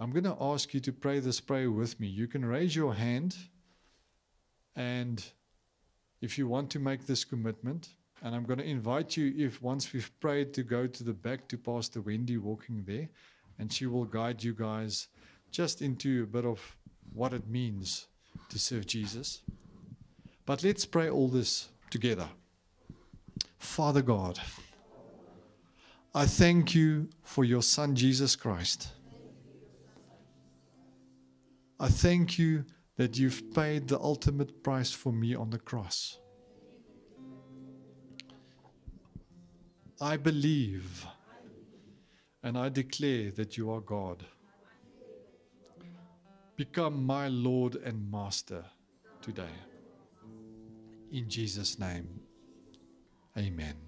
I'm 0.00 0.12
going 0.12 0.24
to 0.24 0.36
ask 0.40 0.72
you 0.74 0.80
to 0.80 0.92
pray 0.92 1.18
this 1.18 1.40
prayer 1.40 1.72
with 1.72 1.98
me. 1.98 2.06
You 2.06 2.28
can 2.28 2.44
raise 2.44 2.76
your 2.76 2.94
hand, 2.94 3.36
and 4.76 5.24
if 6.20 6.38
you 6.38 6.46
want 6.46 6.70
to 6.70 6.78
make 6.78 7.06
this 7.06 7.24
commitment, 7.24 7.88
and 8.22 8.34
I'm 8.34 8.44
going 8.44 8.60
to 8.60 8.64
invite 8.64 9.16
you, 9.16 9.34
if 9.36 9.60
once 9.60 9.92
we've 9.92 10.10
prayed, 10.20 10.54
to 10.54 10.62
go 10.62 10.86
to 10.86 11.02
the 11.02 11.12
back 11.12 11.48
to 11.48 11.58
Pastor 11.58 12.00
Wendy 12.00 12.36
walking 12.36 12.84
there, 12.86 13.08
and 13.58 13.72
she 13.72 13.86
will 13.86 14.04
guide 14.04 14.44
you 14.44 14.54
guys 14.54 15.08
just 15.50 15.82
into 15.82 16.22
a 16.22 16.26
bit 16.26 16.44
of 16.44 16.76
what 17.12 17.32
it 17.32 17.48
means 17.48 18.06
to 18.50 18.58
serve 18.58 18.86
Jesus. 18.86 19.42
But 20.46 20.62
let's 20.62 20.86
pray 20.86 21.10
all 21.10 21.28
this 21.28 21.70
together. 21.90 22.28
Father 23.58 24.02
God, 24.02 24.38
I 26.14 26.26
thank 26.26 26.74
you 26.74 27.08
for 27.24 27.44
your 27.44 27.62
Son, 27.62 27.96
Jesus 27.96 28.36
Christ. 28.36 28.88
I 31.80 31.88
thank 31.88 32.38
you 32.38 32.64
that 32.96 33.18
you've 33.18 33.54
paid 33.54 33.88
the 33.88 34.00
ultimate 34.00 34.62
price 34.64 34.92
for 34.92 35.12
me 35.12 35.34
on 35.34 35.50
the 35.50 35.58
cross. 35.58 36.18
I 40.00 40.16
believe 40.16 41.06
and 42.42 42.56
I 42.56 42.68
declare 42.68 43.30
that 43.32 43.56
you 43.56 43.70
are 43.70 43.80
God. 43.80 44.24
Become 46.56 47.04
my 47.04 47.28
Lord 47.28 47.76
and 47.76 48.10
Master 48.10 48.64
today. 49.22 49.56
In 51.12 51.28
Jesus' 51.28 51.78
name, 51.78 52.20
amen. 53.36 53.87